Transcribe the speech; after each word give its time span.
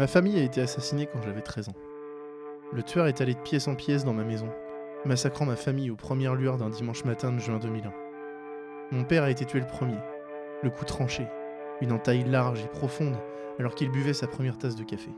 Ma 0.00 0.06
famille 0.06 0.38
a 0.38 0.42
été 0.42 0.62
assassinée 0.62 1.04
quand 1.04 1.20
j'avais 1.20 1.42
13 1.42 1.68
ans. 1.68 1.74
Le 2.72 2.82
tueur 2.82 3.06
est 3.06 3.20
allé 3.20 3.34
de 3.34 3.40
pièce 3.40 3.68
en 3.68 3.74
pièce 3.74 4.02
dans 4.02 4.14
ma 4.14 4.24
maison, 4.24 4.48
massacrant 5.04 5.44
ma 5.44 5.56
famille 5.56 5.90
aux 5.90 5.94
premières 5.94 6.34
lueurs 6.34 6.56
d'un 6.56 6.70
dimanche 6.70 7.04
matin 7.04 7.32
de 7.32 7.38
juin 7.38 7.58
2001. 7.58 7.92
Mon 8.92 9.04
père 9.04 9.24
a 9.24 9.30
été 9.30 9.44
tué 9.44 9.60
le 9.60 9.66
premier, 9.66 9.98
le 10.62 10.70
cou 10.70 10.86
tranché, 10.86 11.26
une 11.82 11.92
entaille 11.92 12.24
large 12.24 12.64
et 12.64 12.68
profonde 12.68 13.14
alors 13.58 13.74
qu'il 13.74 13.90
buvait 13.90 14.14
sa 14.14 14.26
première 14.26 14.56
tasse 14.56 14.74
de 14.74 14.84
café. 14.84 15.10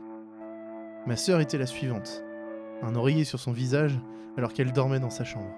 Ma 1.07 1.15
sœur 1.15 1.39
était 1.39 1.57
la 1.57 1.65
suivante, 1.65 2.21
un 2.81 2.93
oreiller 2.95 3.23
sur 3.23 3.39
son 3.39 3.53
visage 3.53 3.97
alors 4.35 4.51
qu'elle 4.51 4.73
dormait 4.73 4.99
dans 4.99 5.09
sa 5.09 5.23
chambre. 5.23 5.55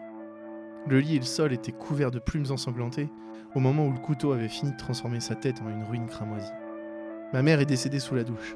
Le 0.88 1.00
lit 1.00 1.16
et 1.16 1.19
le 1.19 1.25
sol 1.25 1.52
étaient 1.52 1.72
couverts 1.72 2.12
de 2.12 2.19
plumes 2.19 2.52
ensanglantées 2.52 3.09
au 3.56 3.59
moment 3.59 3.88
où 3.88 3.91
le 3.91 3.97
couteau 3.97 4.34
avait 4.34 4.50
fini 4.50 4.72
de 4.72 4.78
transformer 4.78 5.19
sa 5.19 5.34
tête 5.34 5.64
en 5.66 5.69
une 5.72 5.84
ruine 5.84 6.06
cramoisie. 6.06 6.53
Ma 7.34 7.41
mère 7.41 7.59
est 7.59 7.66
décédée 7.66 8.00
sous 8.00 8.14
la 8.14 8.24
douche. 8.24 8.56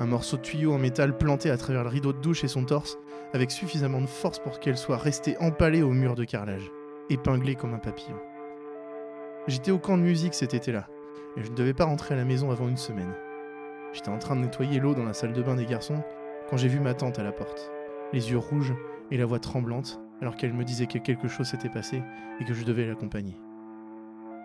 Un 0.00 0.06
morceau 0.06 0.36
de 0.36 0.42
tuyau 0.42 0.72
en 0.72 0.78
métal 0.78 1.16
planté 1.16 1.50
à 1.50 1.56
travers 1.56 1.84
le 1.84 1.88
rideau 1.88 2.12
de 2.12 2.20
douche 2.20 2.42
et 2.42 2.48
son 2.48 2.64
torse, 2.64 2.98
avec 3.32 3.52
suffisamment 3.52 4.00
de 4.00 4.06
force 4.06 4.40
pour 4.40 4.58
qu'elle 4.58 4.76
soit 4.76 4.96
restée 4.96 5.36
empalée 5.38 5.82
au 5.82 5.92
mur 5.92 6.16
de 6.16 6.24
carrelage, 6.24 6.72
épinglée 7.10 7.54
comme 7.54 7.74
un 7.74 7.78
papillon. 7.78 8.16
J'étais 9.46 9.70
au 9.70 9.78
camp 9.78 9.96
de 9.96 10.02
musique 10.02 10.34
cet 10.34 10.52
été-là, 10.52 10.88
et 11.36 11.44
je 11.44 11.50
ne 11.50 11.54
devais 11.54 11.74
pas 11.74 11.84
rentrer 11.84 12.14
à 12.14 12.16
la 12.16 12.24
maison 12.24 12.50
avant 12.50 12.68
une 12.68 12.76
semaine. 12.76 13.14
J'étais 13.92 14.08
en 14.08 14.18
train 14.18 14.34
de 14.34 14.40
nettoyer 14.40 14.80
l'eau 14.80 14.94
dans 14.94 15.04
la 15.04 15.14
salle 15.14 15.32
de 15.32 15.42
bain 15.42 15.54
des 15.54 15.66
garçons 15.66 16.02
quand 16.50 16.56
j'ai 16.56 16.68
vu 16.68 16.80
ma 16.80 16.94
tante 16.94 17.20
à 17.20 17.22
la 17.22 17.32
porte, 17.32 17.70
les 18.12 18.32
yeux 18.32 18.38
rouges 18.38 18.74
et 19.12 19.16
la 19.16 19.26
voix 19.26 19.38
tremblante, 19.38 20.00
alors 20.20 20.34
qu'elle 20.34 20.54
me 20.54 20.64
disait 20.64 20.88
que 20.88 20.98
quelque 20.98 21.28
chose 21.28 21.46
s'était 21.46 21.68
passé 21.68 22.02
et 22.40 22.44
que 22.44 22.54
je 22.54 22.64
devais 22.64 22.84
l'accompagner. 22.84 23.36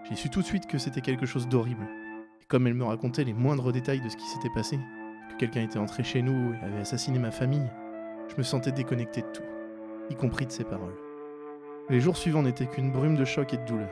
J'ai 0.08 0.16
su 0.16 0.30
tout 0.30 0.42
de 0.42 0.46
suite 0.46 0.68
que 0.68 0.78
c'était 0.78 1.02
quelque 1.02 1.26
chose 1.26 1.48
d'horrible, 1.48 1.88
et 2.40 2.46
comme 2.46 2.68
elle 2.68 2.76
me 2.76 2.86
racontait 2.86 3.24
les 3.24 3.34
moindres 3.34 3.72
détails 3.72 4.02
de 4.02 4.10
ce 4.10 4.18
qui 4.18 4.28
s'était 4.28 4.54
passé, 4.54 4.78
quelqu'un 5.40 5.62
était 5.62 5.80
entré 5.80 6.04
chez 6.04 6.22
nous 6.22 6.54
et 6.54 6.66
avait 6.66 6.82
assassiné 6.82 7.18
ma 7.18 7.32
famille, 7.32 7.68
je 8.28 8.36
me 8.38 8.44
sentais 8.44 8.74
déconnecté 8.74 9.22
de 9.22 9.28
tout, 9.28 9.44
y 10.10 10.16
compris 10.16 10.46
de 10.46 10.52
ses 10.52 10.66
paroles. 10.66 10.98
Les 11.90 12.02
jours 12.02 12.18
suivants 12.18 12.44
n'étaient 12.44 12.68
qu'une 12.68 12.92
brume 12.92 13.16
de 13.16 13.26
choc 13.26 13.54
et 13.54 13.58
de 13.58 13.66
douleur, 13.66 13.90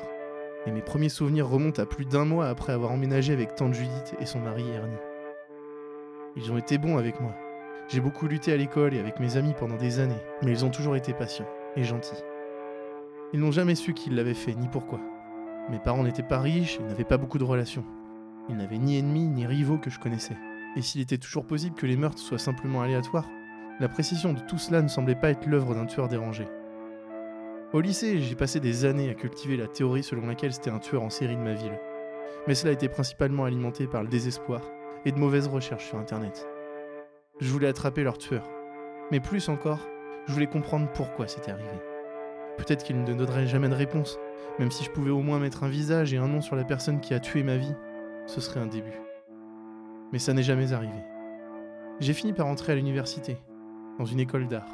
et 0.66 0.72
mes 0.72 0.82
premiers 0.82 1.10
souvenirs 1.10 1.48
remontent 1.48 1.82
à 1.82 1.86
plus 1.86 2.06
d'un 2.06 2.26
mois 2.26 2.50
après 2.50 2.74
avoir 2.74 2.92
emménagé 2.92 3.32
avec 3.32 3.56
tante 3.56 3.74
Judith 3.74 4.14
et 4.20 4.26
son 4.26 4.40
mari 4.40 4.70
Ernie. 4.70 4.94
Ils 6.36 6.52
ont 6.52 6.58
été 6.58 6.78
bons 6.78 6.98
avec 6.98 7.20
moi. 7.22 7.34
J'ai 7.88 8.02
beaucoup 8.02 8.28
lutté 8.28 8.52
à 8.52 8.58
l'école 8.58 8.94
et 8.94 9.00
avec 9.00 9.20
mes 9.22 9.38
amis 9.38 9.54
pendant 9.58 9.78
des 9.78 10.00
années, 10.00 10.22
mais 10.44 10.52
ils 10.52 10.66
ont 10.66 10.70
toujours 10.70 10.98
été 10.98 11.14
patients 11.14 11.48
et 11.78 11.86
gentils. 11.86 12.24
Ils 13.34 13.40
n'ont 13.40 13.52
jamais 13.52 13.76
su 13.76 13.94
qui 13.94 14.10
l'avait 14.10 14.34
fait 14.34 14.54
ni 14.54 14.68
pourquoi. 14.68 15.00
Mes 15.70 15.80
parents 15.80 16.04
n'étaient 16.04 16.24
pas 16.24 16.40
riches 16.40 16.80
et 16.80 16.84
n'avaient 16.84 17.06
pas 17.06 17.18
beaucoup 17.18 17.38
de 17.38 17.44
relations. 17.46 17.86
Ils 18.50 18.58
n'avaient 18.58 18.78
ni 18.78 19.00
ennemis 19.00 19.28
ni 19.28 19.46
rivaux 19.46 19.78
que 19.78 19.90
je 19.90 20.00
connaissais. 20.00 20.36
Et 20.78 20.84
s'il 20.84 21.02
était 21.02 21.18
toujours 21.18 21.48
possible 21.48 21.76
que 21.76 21.88
les 21.88 21.98
meurtres 21.98 22.20
soient 22.20 22.38
simplement 22.38 22.84
aléatoires, 22.84 23.28
la 23.80 23.90
précision 23.90 24.34
de 24.34 24.40
tout 24.42 24.60
cela 24.60 24.84
ne 24.84 24.88
semblait 24.88 25.16
pas 25.16 25.32
être 25.32 25.48
l'œuvre 25.48 25.74
d'un 25.74 25.88
tueur 25.88 26.08
dérangé. 26.08 26.48
Au 27.74 27.82
lycée, 27.82 28.20
j'ai 28.22 28.36
passé 28.36 28.60
des 28.60 28.86
années 28.86 29.10
à 29.10 29.16
cultiver 29.16 29.58
la 29.58 29.66
théorie 29.66 30.04
selon 30.04 30.28
laquelle 30.28 30.54
c'était 30.54 30.70
un 30.70 30.78
tueur 30.78 31.02
en 31.02 31.10
série 31.10 31.36
de 31.36 31.42
ma 31.42 31.56
ville. 31.56 31.80
Mais 32.48 32.54
cela 32.54 32.74
était 32.74 32.90
principalement 32.90 33.46
alimenté 33.46 33.88
par 33.88 34.04
le 34.04 34.08
désespoir 34.08 34.62
et 35.04 35.12
de 35.12 35.18
mauvaises 35.18 35.48
recherches 35.48 35.88
sur 35.88 35.98
Internet. 35.98 36.48
Je 37.42 37.52
voulais 37.52 37.68
attraper 37.68 38.04
leur 38.04 38.20
tueur. 38.20 38.48
Mais 39.12 39.20
plus 39.20 39.50
encore, 39.50 39.80
je 40.28 40.34
voulais 40.34 40.46
comprendre 40.46 40.92
pourquoi 40.94 41.28
c'était 41.28 41.52
arrivé. 41.52 41.82
Peut-être 42.58 42.84
qu'il 42.84 43.02
ne 43.02 43.16
donnerait 43.16 43.48
jamais 43.48 43.70
de 43.70 43.74
réponse, 43.74 44.20
même 44.60 44.70
si 44.70 44.84
je 44.84 44.92
pouvais 44.92 45.10
au 45.10 45.24
moins 45.24 45.40
mettre 45.40 45.64
un 45.64 45.70
visage 45.70 46.14
et 46.14 46.18
un 46.18 46.28
nom 46.28 46.42
sur 46.42 46.56
la 46.56 46.66
personne 46.66 47.02
qui 47.02 47.16
a 47.16 47.20
tué 47.20 47.42
ma 47.42 47.58
vie, 47.58 47.74
ce 48.28 48.42
serait 48.42 48.60
un 48.60 48.68
début. 48.68 49.07
Mais 50.12 50.20
ça 50.20 50.34
n'est 50.34 50.44
jamais 50.44 50.74
arrivé. 50.74 51.00
J'ai 52.00 52.14
fini 52.14 52.34
par 52.34 52.48
entrer 52.48 52.74
à 52.74 52.76
l'université, 52.76 53.38
dans 53.98 54.06
une 54.06 54.20
école 54.20 54.48
d'art. 54.48 54.70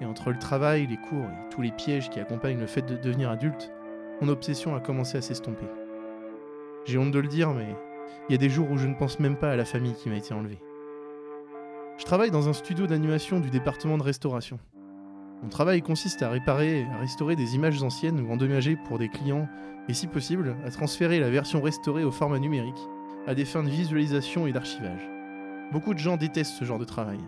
Et 0.00 0.04
entre 0.04 0.30
le 0.30 0.38
travail, 0.38 0.86
les 0.86 0.96
cours 0.96 1.24
et 1.24 1.48
tous 1.50 1.62
les 1.62 1.72
pièges 1.72 2.10
qui 2.10 2.20
accompagnent 2.20 2.60
le 2.60 2.66
fait 2.66 2.82
de 2.82 2.96
devenir 2.96 3.30
adulte, 3.30 3.72
mon 4.20 4.28
obsession 4.28 4.74
a 4.74 4.80
commencé 4.80 5.18
à 5.18 5.22
s'estomper. 5.22 5.66
J'ai 6.84 6.98
honte 6.98 7.10
de 7.10 7.18
le 7.18 7.28
dire, 7.28 7.52
mais 7.52 7.74
il 8.28 8.32
y 8.32 8.34
a 8.34 8.38
des 8.38 8.48
jours 8.48 8.70
où 8.70 8.76
je 8.76 8.86
ne 8.86 8.94
pense 8.94 9.18
même 9.20 9.36
pas 9.36 9.50
à 9.50 9.56
la 9.56 9.64
famille 9.64 9.94
qui 9.94 10.08
m'a 10.08 10.16
été 10.16 10.34
enlevée. 10.34 10.60
Je 11.98 12.04
travaille 12.04 12.30
dans 12.30 12.48
un 12.48 12.52
studio 12.52 12.86
d'animation 12.86 13.40
du 13.40 13.50
département 13.50 13.98
de 13.98 14.02
restauration. 14.02 14.58
Mon 15.42 15.48
travail 15.48 15.82
consiste 15.82 16.22
à 16.22 16.30
réparer 16.30 16.86
à 16.94 16.98
restaurer 16.98 17.36
des 17.36 17.54
images 17.54 17.82
anciennes 17.82 18.20
ou 18.20 18.30
endommagées 18.32 18.76
pour 18.76 18.98
des 18.98 19.08
clients, 19.08 19.48
et 19.88 19.94
si 19.94 20.06
possible, 20.06 20.56
à 20.64 20.70
transférer 20.70 21.18
la 21.18 21.30
version 21.30 21.60
restaurée 21.60 22.04
au 22.04 22.10
format 22.10 22.38
numérique, 22.38 22.88
à 23.26 23.34
des 23.34 23.44
fins 23.44 23.62
de 23.62 23.68
visualisation 23.68 24.46
et 24.46 24.52
d'archivage. 24.52 25.08
Beaucoup 25.72 25.94
de 25.94 25.98
gens 25.98 26.16
détestent 26.16 26.54
ce 26.54 26.64
genre 26.64 26.78
de 26.78 26.84
travail. 26.84 27.20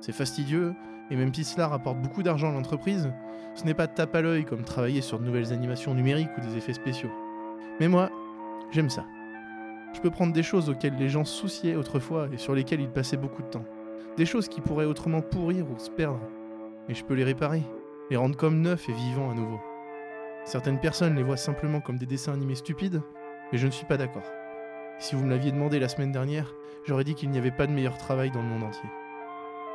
C'est 0.00 0.12
fastidieux, 0.12 0.74
et 1.10 1.16
même 1.16 1.32
si 1.32 1.44
cela 1.44 1.68
rapporte 1.68 2.00
beaucoup 2.00 2.22
d'argent 2.22 2.50
à 2.50 2.52
l'entreprise, 2.52 3.10
ce 3.54 3.64
n'est 3.64 3.74
pas 3.74 3.86
de 3.86 3.94
tape 3.94 4.14
à 4.14 4.20
l'œil 4.20 4.44
comme 4.44 4.62
travailler 4.62 5.00
sur 5.00 5.18
de 5.18 5.24
nouvelles 5.24 5.52
animations 5.52 5.94
numériques 5.94 6.30
ou 6.36 6.40
des 6.40 6.56
effets 6.56 6.74
spéciaux. 6.74 7.10
Mais 7.80 7.88
moi, 7.88 8.10
j'aime 8.70 8.90
ça. 8.90 9.04
Je 9.94 10.00
peux 10.00 10.10
prendre 10.10 10.32
des 10.32 10.42
choses 10.42 10.68
auxquelles 10.68 10.96
les 10.96 11.08
gens 11.08 11.24
souciaient 11.24 11.74
autrefois 11.74 12.28
et 12.32 12.36
sur 12.36 12.54
lesquelles 12.54 12.80
ils 12.80 12.90
passaient 12.90 13.16
beaucoup 13.16 13.42
de 13.42 13.48
temps. 13.48 13.64
Des 14.16 14.26
choses 14.26 14.48
qui 14.48 14.60
pourraient 14.60 14.84
autrement 14.84 15.22
pourrir 15.22 15.64
ou 15.70 15.78
se 15.78 15.90
perdre. 15.90 16.20
Et 16.88 16.94
je 16.94 17.04
peux 17.04 17.14
les 17.14 17.24
réparer, 17.24 17.62
les 18.10 18.16
rendre 18.16 18.36
comme 18.36 18.60
neufs 18.60 18.88
et 18.88 18.92
vivants 18.92 19.30
à 19.30 19.34
nouveau. 19.34 19.60
Certaines 20.44 20.80
personnes 20.80 21.16
les 21.16 21.22
voient 21.22 21.36
simplement 21.36 21.80
comme 21.80 21.98
des 21.98 22.06
dessins 22.06 22.32
animés 22.32 22.54
stupides, 22.54 23.02
mais 23.52 23.58
je 23.58 23.66
ne 23.66 23.72
suis 23.72 23.86
pas 23.86 23.96
d'accord. 23.96 24.24
Si 25.00 25.14
vous 25.14 25.24
me 25.24 25.30
l'aviez 25.30 25.52
demandé 25.52 25.78
la 25.78 25.88
semaine 25.88 26.10
dernière, 26.10 26.52
j'aurais 26.84 27.04
dit 27.04 27.14
qu'il 27.14 27.30
n'y 27.30 27.38
avait 27.38 27.52
pas 27.52 27.68
de 27.68 27.72
meilleur 27.72 27.96
travail 27.98 28.32
dans 28.32 28.42
le 28.42 28.48
monde 28.48 28.64
entier. 28.64 28.88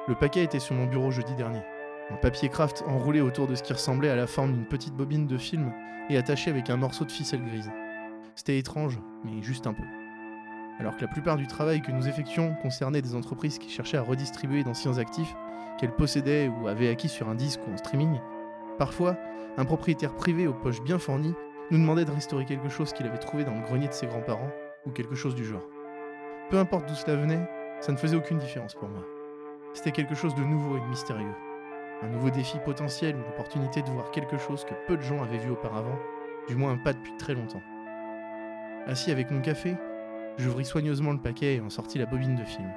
Le 0.10 0.16
paquet 0.16 0.44
était 0.44 0.60
sur 0.60 0.76
mon 0.76 0.86
bureau 0.86 1.12
jeudi 1.12 1.34
dernier. 1.36 1.62
Un 2.10 2.18
papier 2.18 2.50
craft 2.50 2.84
enroulé 2.88 3.22
autour 3.22 3.48
de 3.48 3.56
ce 3.56 3.64
qui 3.64 3.72
ressemblait 3.72 4.10
à 4.10 4.18
la 4.18 4.28
forme 4.28 4.52
d'une 4.52 4.66
petite 4.66 4.94
bobine 4.94 5.26
de 5.26 5.38
film 5.38 5.72
et 6.10 6.18
attaché 6.18 6.50
avec 6.50 6.70
un 6.70 6.76
morceau 6.76 7.06
de 7.06 7.12
ficelle 7.12 7.42
grise. 7.46 7.72
C'était 8.36 8.58
étrange, 8.58 9.00
mais 9.24 9.42
juste 9.42 9.66
un 9.66 9.74
peu. 9.74 9.84
Alors 10.78 10.98
que 10.98 11.02
la 11.02 11.08
plupart 11.08 11.38
du 11.38 11.48
travail 11.48 11.82
que 11.82 11.92
nous 11.94 12.10
effectuions 12.10 12.54
concernait 12.62 13.02
des 13.02 13.16
entreprises 13.16 13.60
qui 13.60 13.70
cherchaient 13.70 13.98
à 13.98 14.02
redistribuer 14.02 14.66
d'anciens 14.66 14.98
actifs 14.98 15.34
qu'elles 15.80 15.96
possédaient 15.96 16.50
ou 16.50 16.68
avaient 16.68 16.90
acquis 16.90 17.08
sur 17.08 17.30
un 17.30 17.36
disque 17.36 17.62
ou 17.66 17.72
en 17.72 17.78
streaming, 17.78 18.20
parfois, 18.78 19.16
un 19.56 19.64
propriétaire 19.64 20.16
privé 20.16 20.48
aux 20.48 20.54
poches 20.54 20.82
bien 20.82 21.00
fournies 21.00 21.34
nous 21.72 21.78
demandait 21.78 22.06
de 22.06 22.12
restaurer 22.12 22.44
quelque 22.44 22.70
chose 22.70 22.92
qu'il 22.92 23.06
avait 23.06 23.20
trouvé 23.20 23.46
dans 23.46 23.56
le 23.56 23.62
grenier 23.62 23.88
de 23.88 23.94
ses 23.94 24.08
grands-parents 24.08 24.52
ou 24.86 24.92
quelque 24.92 25.16
chose 25.16 25.36
du 25.36 25.46
genre. 25.46 25.68
Peu 26.50 26.58
importe 26.58 26.88
d'où 26.88 26.96
cela 26.96 27.16
venait, 27.16 27.50
ça 27.80 27.92
ne 27.92 27.98
faisait 27.98 28.16
aucune 28.16 28.38
différence 28.38 28.76
pour 28.76 28.90
moi. 28.90 29.04
C'était 29.74 29.92
quelque 29.92 30.16
chose 30.16 30.36
de 30.36 30.44
nouveau 30.44 30.78
et 30.78 30.82
de 30.82 30.86
mystérieux. 30.86 31.34
Un 32.02 32.10
nouveau 32.10 32.30
défi 32.30 32.58
potentiel 32.64 33.16
ou 33.16 33.20
l'opportunité 33.20 33.82
de 33.82 33.90
voir 33.90 34.12
quelque 34.12 34.38
chose 34.38 34.66
que 34.66 34.74
peu 34.88 34.98
de 34.98 35.02
gens 35.02 35.24
avaient 35.24 35.38
vu 35.38 35.52
auparavant, 35.52 35.98
du 36.48 36.56
moins 36.56 36.78
pas 36.78 36.94
depuis 36.94 37.16
très 37.18 37.34
longtemps. 37.34 37.62
Assis 38.86 39.12
avec 39.12 39.32
mon 39.32 39.42
café, 39.42 39.76
j'ouvris 40.38 40.66
soigneusement 40.66 41.14
le 41.14 41.20
paquet 41.20 41.56
et 41.56 41.62
en 41.62 41.70
sortis 41.70 41.98
la 41.98 42.06
bobine 42.06 42.36
de 42.36 42.44
film. 42.44 42.70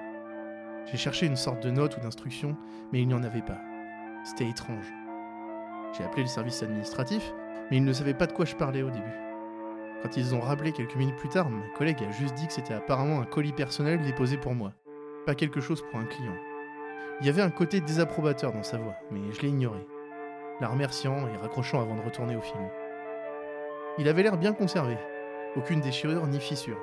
J'ai 0.87 0.97
cherché 0.97 1.27
une 1.27 1.37
sorte 1.37 1.63
de 1.63 1.71
note 1.71 1.97
ou 1.97 2.01
d'instruction, 2.01 2.57
mais 2.93 3.01
il 3.01 3.09
n'y 3.09 3.15
en 3.15 3.25
avait 3.25 3.43
pas. 3.43 3.61
C'était 4.25 4.49
étrange. 4.49 4.87
J'ai 5.93 6.05
appelé 6.05 6.23
le 6.23 6.29
service 6.29 6.63
administratif, 6.63 7.33
mais 7.71 7.79
ils 7.79 7.85
ne 7.85 7.93
savaient 7.93 8.15
pas 8.15 8.27
de 8.27 8.33
quoi 8.33 8.45
je 8.45 8.55
parlais 8.55 8.83
au 8.83 8.91
début. 8.91 9.26
Quand 10.03 10.17
ils 10.17 10.35
ont 10.35 10.41
rappelé 10.41 10.73
quelques 10.73 10.97
minutes 10.97 11.17
plus 11.17 11.29
tard, 11.29 11.49
ma 11.49 11.67
collègue 11.77 12.05
a 12.07 12.11
juste 12.13 12.35
dit 12.35 12.47
que 12.47 12.53
c'était 12.53 12.75
apparemment 12.75 13.21
un 13.21 13.25
colis 13.25 13.53
personnel 13.53 14.03
déposé 14.03 14.37
pour 14.37 14.55
moi, 14.55 14.73
pas 15.25 15.35
quelque 15.35 15.61
chose 15.61 15.83
pour 15.83 15.99
un 15.99 16.05
client. 16.05 16.37
Il 17.21 17.27
y 17.27 17.31
avait 17.31 17.43
un 17.43 17.51
côté 17.51 17.81
désapprobateur 17.81 18.53
dans 18.53 18.63
sa 18.63 18.77
voix, 18.77 18.95
mais 19.11 19.21
je 19.33 19.41
l'ai 19.41 19.49
ignoré, 19.49 19.87
la 20.61 20.69
remerciant 20.69 21.27
et 21.29 21.37
raccrochant 21.37 21.81
avant 21.81 21.97
de 21.97 22.03
retourner 22.03 22.37
au 22.37 22.43
film. 22.43 22.69
Il 23.99 24.09
avait 24.09 24.23
l'air 24.23 24.37
bien 24.37 24.53
conservé, 24.53 24.99
aucune 25.57 25.81
déchirure 25.81 26.27
ni 26.27 26.41
fissure, 26.41 26.79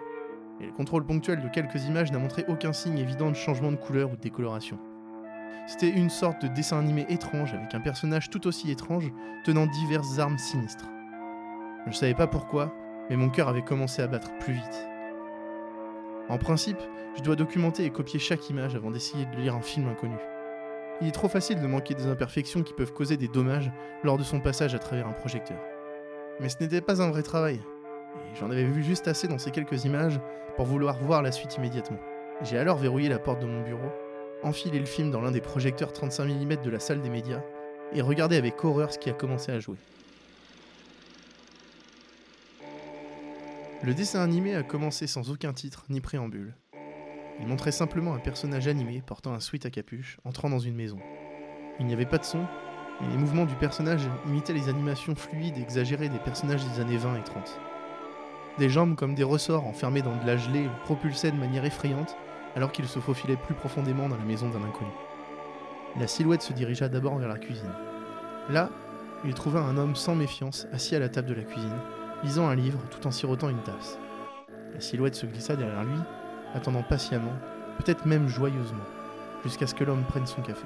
et 0.60 0.65
le 0.65 0.71
contrôle 0.71 1.06
ponctuel 1.06 1.42
de 1.42 1.50
quelques 1.50 1.86
images 1.86 2.12
n'a 2.12 2.18
montré 2.18 2.44
aucun 2.48 2.74
signe 2.74 2.98
évident 2.98 3.30
de 3.30 3.36
changement 3.36 3.71
de 3.71 3.77
couleur 3.77 4.12
ou 4.12 4.15
de 4.15 4.21
décoloration. 4.21 4.80
C'était 5.68 5.89
une 5.89 6.10
sorte 6.10 6.42
de 6.42 6.48
dessin 6.48 6.80
animé 6.80 7.06
étrange 7.10 7.54
avec 7.54 7.74
un 7.75 7.80
personnage 7.80 8.30
tout 8.30 8.48
aussi 8.48 8.71
étrange 8.71 9.12
tenant 9.45 9.68
diverses 9.68 10.19
armes 10.19 10.38
sinistres. 10.38 10.89
Je 11.86 11.89
ne 11.89 11.95
savais 11.95 12.15
pas 12.15 12.27
pourquoi, 12.27 12.74
mais 13.09 13.15
mon 13.15 13.29
cœur 13.29 13.50
avait 13.50 13.61
commencé 13.61 14.01
à 14.01 14.07
battre 14.07 14.31
plus 14.39 14.53
vite. 14.53 14.88
En 16.29 16.38
principe, 16.38 16.79
je 17.17 17.21
dois 17.21 17.35
documenter 17.35 17.85
et 17.85 17.89
copier 17.89 18.19
chaque 18.19 18.50
image 18.50 18.75
avant 18.75 18.91
d'essayer 18.91 19.25
de 19.25 19.38
lire 19.38 19.55
un 19.55 19.61
film 19.61 19.88
inconnu. 19.88 20.17
Il 21.01 21.07
est 21.07 21.11
trop 21.11 21.27
facile 21.27 21.59
de 21.59 21.67
manquer 21.67 21.95
des 21.95 22.07
imperfections 22.07 22.63
qui 22.63 22.73
peuvent 22.73 22.94
causer 22.94 23.17
des 23.17 23.27
dommages 23.27 23.71
lors 24.03 24.17
de 24.17 24.23
son 24.23 24.39
passage 24.39 24.73
à 24.75 24.79
travers 24.79 25.07
un 25.07 25.13
projecteur. 25.13 25.59
Mais 26.39 26.50
ce 26.50 26.57
n'était 26.59 26.81
pas 26.81 27.01
un 27.01 27.11
vrai 27.11 27.23
travail, 27.23 27.59
j'en 28.39 28.50
avais 28.50 28.63
vu 28.63 28.83
juste 28.83 29.07
assez 29.07 29.27
dans 29.27 29.38
ces 29.38 29.51
quelques 29.51 29.85
images 29.85 30.19
pour 30.55 30.65
vouloir 30.65 31.00
voir 31.00 31.21
la 31.21 31.31
suite 31.31 31.57
immédiatement. 31.57 32.00
J'ai 32.41 32.57
alors 32.57 32.77
verrouillé 32.77 33.09
la 33.09 33.19
porte 33.19 33.41
de 33.41 33.45
mon 33.45 33.61
bureau, 33.61 33.91
enfilé 34.44 34.79
le 34.79 34.85
film 34.85 35.11
dans 35.11 35.21
l'un 35.21 35.31
des 35.31 35.41
projecteurs 35.41 35.94
35 35.94 36.25
mm 36.25 36.55
de 36.63 36.69
la 36.69 36.79
salle 36.79 37.01
des 37.01 37.09
médias, 37.09 37.41
et 37.94 38.01
regardé 38.01 38.38
avec 38.38 38.63
horreur 38.63 38.91
ce 38.91 39.00
qui 39.00 39.09
a 39.09 39.13
commencé 39.13 39.51
à 39.51 39.59
jouer. 39.59 39.77
Le 43.83 43.94
dessin 43.94 44.21
animé 44.21 44.56
a 44.56 44.63
commencé 44.63 45.07
sans 45.07 45.30
aucun 45.30 45.51
titre 45.51 45.83
ni 45.89 46.00
préambule. 46.00 46.56
Il 47.41 47.47
montrait 47.47 47.74
simplement 47.74 48.13
un 48.13 48.19
personnage 48.19 48.69
animé 48.69 49.03
portant 49.06 49.33
un 49.33 49.41
sweat 49.41 49.65
à 49.65 49.69
capuche 49.69 50.19
entrant 50.24 50.50
dans 50.50 50.59
une 50.59 50.75
maison. 50.75 51.00
Il 51.81 51.85
n'y 51.85 51.94
avait 51.94 52.06
pas 52.06 52.18
de 52.18 52.24
son, 52.24 52.45
mais 53.01 53.09
les 53.09 53.18
mouvements 53.18 53.44
du 53.44 53.56
personnage 53.56 54.07
imitaient 54.25 54.53
les 54.53 54.69
animations 54.69 55.15
fluides 55.15 55.57
et 55.57 55.62
exagérées 55.62 56.07
des 56.07 56.19
personnages 56.19 56.63
des 56.65 56.80
années 56.80 56.95
20 56.95 57.18
et 57.18 57.24
30. 57.24 57.59
Des 58.57 58.69
jambes 58.69 58.95
comme 58.95 59.15
des 59.15 59.24
ressorts 59.24 59.68
enfermés 59.68 60.01
dans 60.01 60.15
de 60.15 60.25
la 60.25 60.38
gelée 60.38 60.63
le 60.63 60.83
propulsaient 60.86 61.31
de 61.31 61.38
manière 61.38 61.65
effrayante 61.65 62.15
alors 62.56 62.71
qu'il 62.71 62.88
se 62.88 63.00
faufilait 63.00 63.36
plus 63.36 63.56
profondément 63.56 64.07
dans 64.07 64.18
la 64.18 64.24
maison 64.24 64.47
d'un 64.47 64.63
inconnu. 64.63 64.91
La 66.00 66.07
silhouette 66.07 66.41
se 66.41 66.53
dirigea 66.53 66.88
d'abord 66.88 67.18
vers 67.18 67.27
la 67.27 67.38
cuisine. 67.38 67.74
Là, 68.47 68.69
il 69.25 69.33
trouva 69.33 69.59
un 69.59 69.75
homme 69.75 69.97
sans 69.97 70.15
méfiance 70.15 70.68
assis 70.71 70.95
à 70.95 71.00
la 71.00 71.09
table 71.09 71.27
de 71.27 71.33
la 71.33 71.44
cuisine, 71.44 71.81
lisant 72.24 72.48
un 72.48 72.56
livre 72.56 72.80
tout 72.90 73.06
en 73.08 73.12
sirotant 73.12 73.50
une 73.50 73.62
tasse. 73.64 74.00
La 74.74 74.81
silhouette 74.81 75.16
se 75.16 75.25
glissa 75.25 75.56
derrière 75.56 75.84
lui, 75.84 76.00
attendant 76.54 76.84
patiemment, 76.84 77.34
peut-être 77.78 78.06
même 78.06 78.28
joyeusement, 78.28 78.84
jusqu'à 79.44 79.68
ce 79.68 79.75
que 79.75 79.84
l'homme 79.84 80.04
prenne 80.04 80.25
son 80.25 80.42
café. 80.42 80.66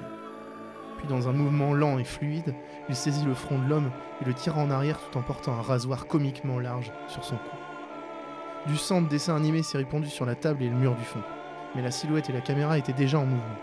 Puis 0.98 1.08
dans 1.08 1.28
un 1.28 1.32
mouvement 1.32 1.74
lent 1.74 1.98
et 1.98 2.04
fluide, 2.04 2.54
il 2.88 2.96
saisit 2.96 3.24
le 3.24 3.34
front 3.34 3.58
de 3.58 3.68
l'homme 3.68 3.90
et 4.20 4.24
le 4.24 4.34
tira 4.34 4.60
en 4.60 4.70
arrière 4.70 4.98
tout 4.98 5.18
en 5.18 5.22
portant 5.22 5.52
un 5.52 5.62
rasoir 5.62 6.06
comiquement 6.06 6.58
large 6.58 6.92
sur 7.06 7.24
son 7.24 7.36
cou. 7.36 7.56
Du 8.66 8.76
sang 8.76 9.02
de 9.02 9.08
dessin 9.08 9.36
animé 9.36 9.62
s'est 9.62 9.78
répandu 9.78 10.08
sur 10.08 10.26
la 10.26 10.34
table 10.34 10.62
et 10.62 10.68
le 10.68 10.74
mur 10.74 10.94
du 10.94 11.04
fond, 11.04 11.22
mais 11.74 11.82
la 11.82 11.90
silhouette 11.90 12.30
et 12.30 12.32
la 12.32 12.40
caméra 12.40 12.78
étaient 12.78 12.92
déjà 12.92 13.18
en 13.18 13.26
mouvement. 13.26 13.58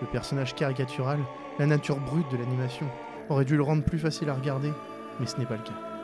Le 0.00 0.06
personnage 0.06 0.54
caricatural, 0.54 1.18
la 1.58 1.66
nature 1.66 1.98
brute 1.98 2.30
de 2.30 2.36
l'animation, 2.36 2.86
aurait 3.28 3.44
dû 3.44 3.56
le 3.56 3.62
rendre 3.62 3.82
plus 3.82 3.98
facile 3.98 4.30
à 4.30 4.34
regarder, 4.34 4.72
mais 5.18 5.26
ce 5.26 5.38
n'est 5.38 5.46
pas 5.46 5.56
le 5.56 5.62
cas. 5.62 5.95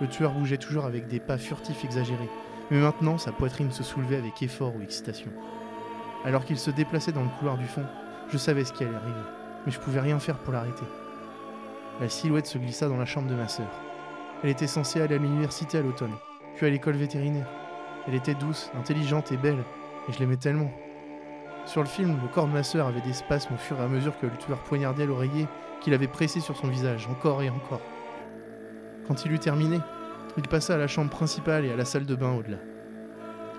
Le 0.00 0.08
tueur 0.08 0.32
bougeait 0.32 0.58
toujours 0.58 0.84
avec 0.84 1.06
des 1.06 1.20
pas 1.20 1.38
furtifs 1.38 1.84
exagérés, 1.84 2.28
mais 2.70 2.78
maintenant 2.78 3.18
sa 3.18 3.32
poitrine 3.32 3.70
se 3.70 3.84
soulevait 3.84 4.16
avec 4.16 4.42
effort 4.42 4.74
ou 4.76 4.82
excitation. 4.82 5.30
Alors 6.24 6.44
qu'il 6.44 6.58
se 6.58 6.70
déplaçait 6.70 7.12
dans 7.12 7.22
le 7.22 7.28
couloir 7.38 7.58
du 7.58 7.66
fond, 7.66 7.84
je 8.28 8.38
savais 8.38 8.64
ce 8.64 8.72
qui 8.72 8.82
allait 8.82 8.96
arriver, 8.96 9.14
mais 9.64 9.72
je 9.72 9.78
pouvais 9.78 10.00
rien 10.00 10.18
faire 10.18 10.38
pour 10.38 10.52
l'arrêter. 10.52 10.86
La 12.00 12.08
silhouette 12.08 12.46
se 12.46 12.58
glissa 12.58 12.88
dans 12.88 12.96
la 12.96 13.04
chambre 13.04 13.28
de 13.28 13.36
ma 13.36 13.46
sœur. 13.46 13.70
Elle 14.42 14.50
était 14.50 14.66
censée 14.66 15.00
aller 15.00 15.14
à 15.14 15.18
l'université 15.18 15.78
à 15.78 15.82
l'automne, 15.82 16.14
puis 16.56 16.66
à 16.66 16.70
l'école 16.70 16.96
vétérinaire. 16.96 17.48
Elle 18.08 18.14
était 18.14 18.34
douce, 18.34 18.70
intelligente 18.76 19.30
et 19.30 19.36
belle, 19.36 19.62
et 20.08 20.12
je 20.12 20.18
l'aimais 20.18 20.36
tellement. 20.36 20.72
Sur 21.66 21.82
le 21.82 21.88
film, 21.88 22.18
le 22.20 22.28
corps 22.28 22.46
de 22.48 22.52
ma 22.52 22.62
sœur 22.62 22.88
avait 22.88 23.00
des 23.00 23.12
spasmes 23.12 23.54
au 23.54 23.58
fur 23.58 23.78
et 23.78 23.84
à 23.84 23.88
mesure 23.88 24.18
que 24.18 24.26
le 24.26 24.36
tueur 24.36 24.58
poignardait 24.58 25.06
l'oreiller 25.06 25.46
qu'il 25.80 25.94
avait 25.94 26.08
pressé 26.08 26.40
sur 26.40 26.56
son 26.56 26.66
visage, 26.66 27.06
encore 27.08 27.42
et 27.42 27.48
encore. 27.48 27.80
Quand 29.06 29.24
il 29.24 29.32
eut 29.32 29.38
terminé, 29.38 29.80
il 30.36 30.48
passa 30.48 30.74
à 30.74 30.78
la 30.78 30.88
chambre 30.88 31.10
principale 31.10 31.64
et 31.64 31.72
à 31.72 31.76
la 31.76 31.84
salle 31.84 32.06
de 32.06 32.14
bain 32.14 32.32
au-delà. 32.32 32.58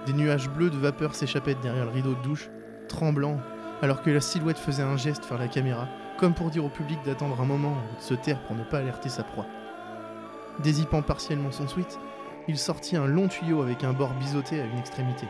Des 0.05 0.13
nuages 0.13 0.49
bleus 0.49 0.69
de 0.69 0.77
vapeur 0.77 1.15
s'échappaient 1.15 1.55
derrière 1.55 1.85
le 1.85 1.91
rideau 1.91 2.13
de 2.13 2.21
douche, 2.21 2.49
tremblant, 2.87 3.37
alors 3.81 4.01
que 4.01 4.09
la 4.09 4.21
silhouette 4.21 4.57
faisait 4.57 4.83
un 4.83 4.97
geste 4.97 5.27
vers 5.27 5.37
la 5.37 5.47
caméra, 5.47 5.87
comme 6.17 6.33
pour 6.33 6.49
dire 6.49 6.65
au 6.65 6.69
public 6.69 6.99
d'attendre 7.05 7.39
un 7.41 7.45
moment 7.45 7.73
ou 7.73 7.97
de 7.97 8.01
se 8.01 8.13
taire 8.13 8.41
pour 8.43 8.55
ne 8.55 8.63
pas 8.63 8.79
alerter 8.79 9.09
sa 9.09 9.23
proie. 9.23 9.45
Dézippant 10.63 11.01
partiellement 11.01 11.51
son 11.51 11.67
sweat, 11.67 11.99
il 12.47 12.57
sortit 12.57 12.95
un 12.95 13.07
long 13.07 13.27
tuyau 13.27 13.61
avec 13.61 13.83
un 13.83 13.93
bord 13.93 14.13
biseauté 14.13 14.61
à 14.61 14.65
une 14.65 14.77
extrémité. 14.77 15.27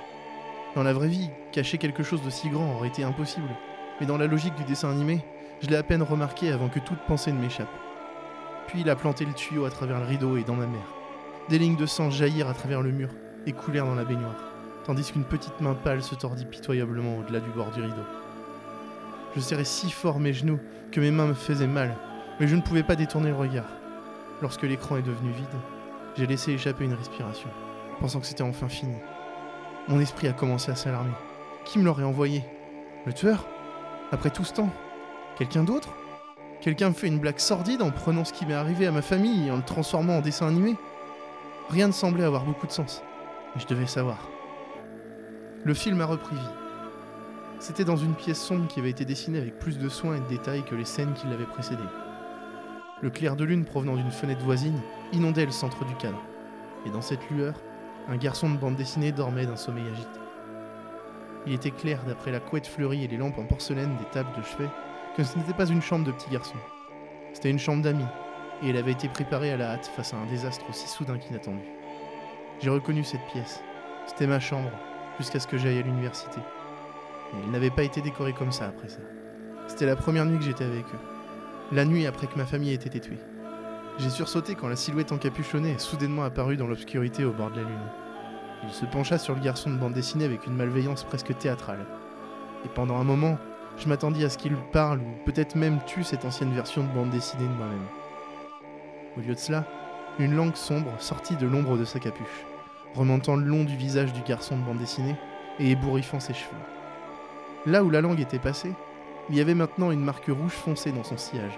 Dans 0.75 0.83
la 0.83 0.93
vraie 0.93 1.07
vie, 1.07 1.29
cacher 1.51 1.77
quelque 1.77 2.03
chose 2.03 2.21
de 2.21 2.29
si 2.29 2.49
grand 2.49 2.75
aurait 2.75 2.89
été 2.89 3.03
impossible, 3.03 3.47
mais 3.99 4.05
dans 4.05 4.17
la 4.17 4.27
logique 4.27 4.55
du 4.55 4.65
dessin 4.65 4.91
animé, 4.91 5.23
je 5.61 5.67
l'ai 5.67 5.77
à 5.77 5.83
peine 5.83 6.03
remarqué 6.03 6.51
avant 6.51 6.67
que 6.67 6.79
toute 6.79 6.99
pensée 7.07 7.31
ne 7.31 7.39
m'échappe. 7.39 7.69
Puis 8.67 8.81
il 8.81 8.89
a 8.89 8.95
planté 8.95 9.25
le 9.25 9.33
tuyau 9.33 9.65
à 9.65 9.69
travers 9.69 9.99
le 9.99 10.05
rideau 10.05 10.37
et 10.37 10.43
dans 10.43 10.55
ma 10.55 10.65
mère. 10.65 10.93
Des 11.49 11.59
lignes 11.59 11.75
de 11.75 11.85
sang 11.85 12.09
jaillirent 12.09 12.49
à 12.49 12.53
travers 12.53 12.81
le 12.81 12.91
mur 12.91 13.09
et 13.45 13.51
coulèrent 13.51 13.85
dans 13.85 13.95
la 13.95 14.05
baignoire, 14.05 14.43
tandis 14.85 15.11
qu'une 15.11 15.23
petite 15.23 15.61
main 15.61 15.75
pâle 15.75 16.01
se 16.01 16.15
tordit 16.15 16.45
pitoyablement 16.45 17.17
au-delà 17.17 17.39
du 17.39 17.49
bord 17.51 17.69
du 17.71 17.81
rideau. 17.81 18.03
Je 19.35 19.41
serrais 19.41 19.65
si 19.65 19.91
fort 19.91 20.19
mes 20.19 20.33
genoux 20.33 20.59
que 20.91 20.99
mes 20.99 21.11
mains 21.11 21.27
me 21.27 21.33
faisaient 21.33 21.67
mal, 21.67 21.95
mais 22.39 22.47
je 22.47 22.55
ne 22.55 22.61
pouvais 22.61 22.83
pas 22.83 22.95
détourner 22.95 23.29
le 23.29 23.35
regard. 23.35 23.69
Lorsque 24.41 24.63
l'écran 24.63 24.97
est 24.97 25.01
devenu 25.01 25.31
vide, 25.31 25.45
j'ai 26.17 26.25
laissé 26.25 26.51
échapper 26.51 26.85
une 26.85 26.93
respiration, 26.93 27.49
pensant 27.99 28.19
que 28.19 28.25
c'était 28.25 28.43
enfin 28.43 28.69
fini. 28.69 28.95
Mon 29.87 29.99
esprit 29.99 30.27
a 30.27 30.33
commencé 30.33 30.71
à 30.71 30.75
s'alarmer. 30.75 31.13
Qui 31.65 31.77
me 31.77 31.83
l'aurait 31.83 32.03
envoyé? 32.03 32.43
Le 33.05 33.13
tueur? 33.13 33.45
Après 34.11 34.29
tout 34.29 34.43
ce 34.43 34.53
temps 34.53 34.69
Quelqu'un 35.37 35.63
d'autre? 35.63 35.89
Quelqu'un 36.65 36.89
me 36.89 36.95
fait 36.95 37.05
une 37.05 37.19
blague 37.19 37.37
sordide 37.37 37.83
en 37.83 37.91
prenant 37.91 38.25
ce 38.25 38.33
qui 38.33 38.43
m'est 38.43 38.55
arrivé 38.55 38.87
à 38.87 38.91
ma 38.91 39.03
famille 39.03 39.45
et 39.45 39.51
en 39.51 39.57
le 39.57 39.61
transformant 39.61 40.17
en 40.17 40.21
dessin 40.21 40.47
animé 40.47 40.75
Rien 41.69 41.85
ne 41.85 41.91
semblait 41.91 42.23
avoir 42.23 42.43
beaucoup 42.43 42.65
de 42.65 42.71
sens, 42.71 43.03
mais 43.53 43.61
je 43.61 43.67
devais 43.67 43.85
savoir. 43.85 44.27
Le 45.63 45.75
film 45.75 46.01
a 46.01 46.07
repris 46.07 46.35
vie. 46.35 46.41
C'était 47.59 47.83
dans 47.83 47.97
une 47.97 48.15
pièce 48.15 48.41
sombre 48.41 48.67
qui 48.67 48.79
avait 48.79 48.89
été 48.89 49.05
dessinée 49.05 49.37
avec 49.37 49.59
plus 49.59 49.77
de 49.77 49.87
soin 49.89 50.15
et 50.15 50.19
de 50.21 50.27
détails 50.27 50.65
que 50.65 50.73
les 50.73 50.85
scènes 50.85 51.13
qui 51.13 51.27
l'avaient 51.27 51.45
précédée. 51.45 51.83
Le 52.99 53.11
clair 53.11 53.35
de 53.35 53.43
lune 53.43 53.65
provenant 53.65 53.95
d'une 53.95 54.09
fenêtre 54.09 54.43
voisine 54.43 54.81
inondait 55.13 55.45
le 55.45 55.51
centre 55.51 55.85
du 55.85 55.93
cadre, 55.97 56.23
et 56.87 56.89
dans 56.89 57.03
cette 57.03 57.29
lueur, 57.29 57.61
un 58.09 58.17
garçon 58.17 58.49
de 58.49 58.57
bande 58.57 58.75
dessinée 58.75 59.11
dormait 59.11 59.45
d'un 59.45 59.55
sommeil 59.55 59.85
agité. 59.93 60.19
Il 61.45 61.53
était 61.53 61.69
clair, 61.69 61.99
d'après 62.07 62.31
la 62.31 62.39
couette 62.39 62.65
fleurie 62.65 63.03
et 63.03 63.07
les 63.07 63.17
lampes 63.17 63.37
en 63.37 63.45
porcelaine 63.45 63.95
des 63.97 64.09
tables 64.09 64.35
de 64.35 64.41
chevet, 64.41 64.69
que 65.15 65.23
ce 65.23 65.37
n'était 65.37 65.53
pas 65.53 65.67
une 65.67 65.81
chambre 65.81 66.05
de 66.05 66.11
petit 66.11 66.29
garçon. 66.29 66.57
C'était 67.33 67.49
une 67.49 67.59
chambre 67.59 67.81
d'amis, 67.81 68.05
et 68.61 68.69
elle 68.69 68.77
avait 68.77 68.91
été 68.91 69.07
préparée 69.07 69.51
à 69.51 69.57
la 69.57 69.71
hâte 69.71 69.91
face 69.95 70.13
à 70.13 70.17
un 70.17 70.25
désastre 70.25 70.65
aussi 70.69 70.87
soudain 70.87 71.17
qu'inattendu. 71.17 71.63
J'ai 72.61 72.69
reconnu 72.69 73.03
cette 73.03 73.25
pièce. 73.31 73.61
C'était 74.07 74.27
ma 74.27 74.39
chambre, 74.39 74.71
jusqu'à 75.17 75.39
ce 75.39 75.47
que 75.47 75.57
j'aille 75.57 75.79
à 75.79 75.83
l'université. 75.83 76.39
Et 77.33 77.37
elle 77.43 77.51
n'avait 77.51 77.69
pas 77.69 77.83
été 77.83 78.01
décorée 78.01 78.33
comme 78.33 78.51
ça 78.51 78.65
après 78.65 78.89
ça. 78.89 78.99
C'était 79.67 79.85
la 79.85 79.95
première 79.95 80.25
nuit 80.25 80.37
que 80.37 80.43
j'étais 80.43 80.65
avec 80.65 80.85
eux. 80.85 80.99
La 81.71 81.85
nuit 81.85 82.05
après 82.05 82.27
que 82.27 82.37
ma 82.37 82.45
famille 82.45 82.71
ait 82.71 82.75
été 82.75 82.99
tuée. 82.99 83.19
J'ai 83.97 84.09
sursauté 84.09 84.55
quand 84.55 84.67
la 84.67 84.75
silhouette 84.75 85.13
encapuchonnée 85.13 85.71
est 85.71 85.79
soudainement 85.79 86.23
apparue 86.23 86.57
dans 86.57 86.67
l'obscurité 86.67 87.23
au 87.23 87.31
bord 87.31 87.51
de 87.51 87.61
la 87.61 87.63
lune. 87.63 87.89
Il 88.63 88.71
se 88.71 88.85
pencha 88.85 89.17
sur 89.17 89.33
le 89.33 89.41
garçon 89.41 89.69
de 89.69 89.77
bande 89.77 89.93
dessinée 89.93 90.25
avec 90.25 90.45
une 90.45 90.55
malveillance 90.55 91.03
presque 91.03 91.37
théâtrale. 91.37 91.85
Et 92.65 92.69
pendant 92.69 92.97
un 92.97 93.03
moment, 93.03 93.37
je 93.77 93.89
m'attendis 93.89 94.23
à 94.23 94.29
ce 94.29 94.37
qu'il 94.37 94.55
parle 94.71 94.99
ou 94.99 95.25
peut-être 95.25 95.55
même 95.55 95.79
tue 95.85 96.03
cette 96.03 96.25
ancienne 96.25 96.53
version 96.53 96.83
de 96.83 96.91
bande 96.93 97.09
dessinée 97.09 97.47
de 97.47 97.53
moi-même. 97.53 97.87
Au 99.17 99.21
lieu 99.21 99.33
de 99.33 99.39
cela, 99.39 99.65
une 100.19 100.35
langue 100.35 100.55
sombre 100.55 100.91
sortit 100.99 101.35
de 101.35 101.47
l'ombre 101.47 101.77
de 101.77 101.85
sa 101.85 101.99
capuche, 101.99 102.45
remontant 102.93 103.35
le 103.35 103.45
long 103.45 103.63
du 103.63 103.75
visage 103.75 104.13
du 104.13 104.21
garçon 104.21 104.57
de 104.57 104.63
bande 104.63 104.77
dessinée 104.77 105.15
et 105.59 105.71
ébouriffant 105.71 106.19
ses 106.19 106.33
cheveux. 106.33 106.55
Là 107.65 107.83
où 107.83 107.89
la 107.89 108.01
langue 108.01 108.19
était 108.19 108.39
passée, 108.39 108.73
il 109.29 109.35
y 109.35 109.41
avait 109.41 109.55
maintenant 109.55 109.91
une 109.91 110.03
marque 110.03 110.27
rouge 110.27 110.51
foncée 110.51 110.91
dans 110.91 111.03
son 111.03 111.17
sillage. 111.17 111.57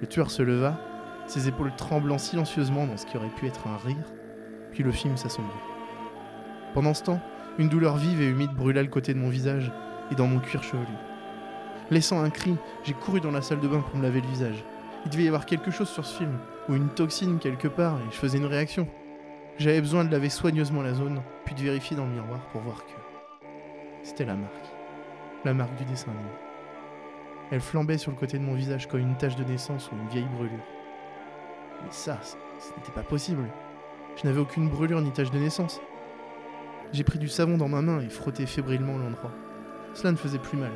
Le 0.00 0.06
tueur 0.06 0.30
se 0.30 0.42
leva, 0.42 0.78
ses 1.26 1.48
épaules 1.48 1.74
tremblant 1.76 2.18
silencieusement 2.18 2.86
dans 2.86 2.96
ce 2.96 3.06
qui 3.06 3.16
aurait 3.16 3.28
pu 3.28 3.46
être 3.46 3.66
un 3.66 3.76
rire, 3.76 4.12
puis 4.72 4.82
le 4.82 4.92
film 4.92 5.16
s'assombrit. 5.16 5.52
Pendant 6.74 6.94
ce 6.94 7.04
temps, 7.04 7.20
une 7.58 7.68
douleur 7.68 7.96
vive 7.96 8.22
et 8.22 8.28
humide 8.28 8.52
brûla 8.52 8.82
le 8.82 8.88
côté 8.88 9.14
de 9.14 9.18
mon 9.18 9.28
visage 9.28 9.72
et 10.10 10.14
dans 10.14 10.26
mon 10.26 10.38
cuir 10.38 10.62
chevelu. 10.62 10.86
Laissant 11.90 12.22
un 12.22 12.28
cri, 12.28 12.54
j'ai 12.84 12.92
couru 12.92 13.20
dans 13.20 13.30
la 13.30 13.40
salle 13.40 13.60
de 13.60 13.68
bain 13.68 13.80
pour 13.80 13.96
me 13.96 14.02
laver 14.02 14.20
le 14.20 14.26
visage. 14.26 14.62
Il 15.04 15.10
devait 15.10 15.24
y 15.24 15.28
avoir 15.28 15.46
quelque 15.46 15.70
chose 15.70 15.88
sur 15.88 16.04
ce 16.04 16.18
film, 16.18 16.38
ou 16.68 16.74
une 16.74 16.90
toxine 16.90 17.38
quelque 17.38 17.68
part, 17.68 17.96
et 17.98 18.10
je 18.10 18.16
faisais 18.16 18.36
une 18.36 18.44
réaction. 18.44 18.86
J'avais 19.56 19.80
besoin 19.80 20.04
de 20.04 20.12
laver 20.12 20.28
soigneusement 20.28 20.82
la 20.82 20.92
zone, 20.92 21.22
puis 21.46 21.54
de 21.54 21.62
vérifier 21.62 21.96
dans 21.96 22.04
le 22.04 22.12
miroir 22.12 22.40
pour 22.52 22.60
voir 22.60 22.84
que. 22.84 22.92
C'était 24.02 24.26
la 24.26 24.34
marque. 24.34 24.52
La 25.44 25.54
marque 25.54 25.74
du 25.76 25.84
dessin 25.84 26.10
animé. 26.10 26.28
Elle 27.50 27.60
flambait 27.60 27.96
sur 27.96 28.10
le 28.10 28.18
côté 28.18 28.38
de 28.38 28.42
mon 28.42 28.54
visage 28.54 28.86
comme 28.86 29.00
une 29.00 29.16
tache 29.16 29.36
de 29.36 29.44
naissance 29.44 29.90
ou 29.90 29.94
une 29.96 30.08
vieille 30.08 30.28
brûlure. 30.34 30.64
Mais 31.82 31.90
ça, 31.90 32.18
ce 32.22 32.68
n'était 32.76 32.92
pas 32.92 33.02
possible. 33.02 33.44
Je 34.16 34.26
n'avais 34.26 34.40
aucune 34.40 34.68
brûlure 34.68 35.00
ni 35.00 35.10
tache 35.10 35.30
de 35.30 35.38
naissance. 35.38 35.80
J'ai 36.92 37.04
pris 37.04 37.18
du 37.18 37.28
savon 37.28 37.56
dans 37.56 37.68
ma 37.68 37.80
main 37.80 38.00
et 38.00 38.08
frotté 38.08 38.44
fébrilement 38.44 38.98
l'endroit. 38.98 39.32
Cela 39.94 40.12
ne 40.12 40.16
faisait 40.16 40.38
plus 40.38 40.58
mal, 40.58 40.72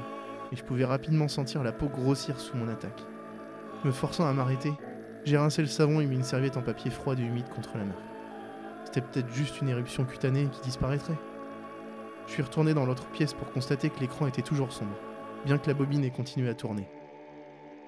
et 0.53 0.57
je 0.57 0.65
pouvais 0.65 0.85
rapidement 0.85 1.29
sentir 1.29 1.63
la 1.63 1.73
peau 1.73 1.89
grossir 1.89 2.39
sous 2.39 2.57
mon 2.57 2.69
attaque. 2.69 3.03
Me 3.85 3.91
forçant 3.91 4.27
à 4.27 4.33
m'arrêter, 4.33 4.73
j'ai 5.25 5.39
rincé 5.39 5.63
le 5.63 5.69
savon 5.69 6.01
et 6.01 6.07
mis 6.07 6.17
une 6.17 6.23
serviette 6.23 6.57
en 6.57 6.63
papier 6.63 6.91
froid 6.91 7.15
et 7.15 7.23
humide 7.23 7.49
contre 7.49 7.79
la 7.79 7.85
marque. 7.85 7.99
C'était 8.85 9.01
peut-être 9.01 9.33
juste 9.33 9.61
une 9.61 9.69
éruption 9.69 10.05
cutanée 10.05 10.49
qui 10.53 10.61
disparaîtrait. 10.61 11.19
Je 12.27 12.33
suis 12.33 12.43
retourné 12.43 12.75
dans 12.75 12.87
l'autre 12.87 13.07
pièce 13.09 13.33
pour 13.33 13.51
constater 13.51 13.89
que 13.91 14.01
l'écran 14.01 14.27
était 14.27 14.43
toujours 14.43 14.73
sombre, 14.73 14.97
bien 15.45 15.59
que 15.59 15.69
la 15.69 15.75
bobine 15.75 16.05
ait 16.05 16.11
continué 16.11 16.49
à 16.49 16.55
tourner. 16.55 16.89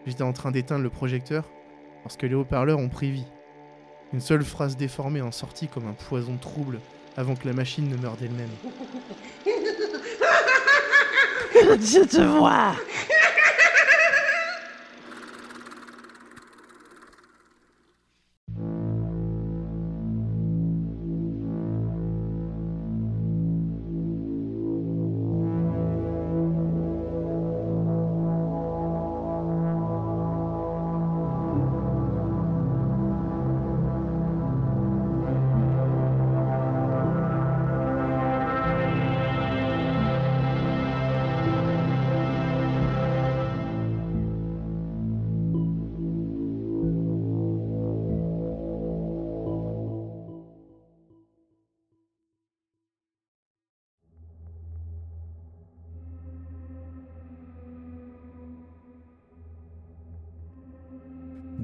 J'étais 0.07 0.23
en 0.23 0.33
train 0.33 0.51
d'éteindre 0.51 0.83
le 0.83 0.91
projecteur 0.91 1.45
lorsque 2.03 2.23
les 2.23 2.35
haut-parleurs 2.35 2.79
ont 2.79 2.89
pris 2.89 3.11
vie. 3.11 3.27
Une 4.13 4.21
seule 4.21 4.45
phrase 4.45 4.77
déformée 4.77 5.23
en 5.23 5.33
sortit 5.33 5.69
comme 5.69 5.87
un 5.87 5.93
poison 5.93 6.37
trouble 6.37 6.81
avant 7.17 7.35
que 7.35 7.47
la 7.47 7.55
machine 7.55 7.89
ne 7.89 7.97
meure 7.97 8.17
d'elle-même. 8.17 8.51
Je 11.81 12.05
te 12.05 12.21
vois 12.21 12.75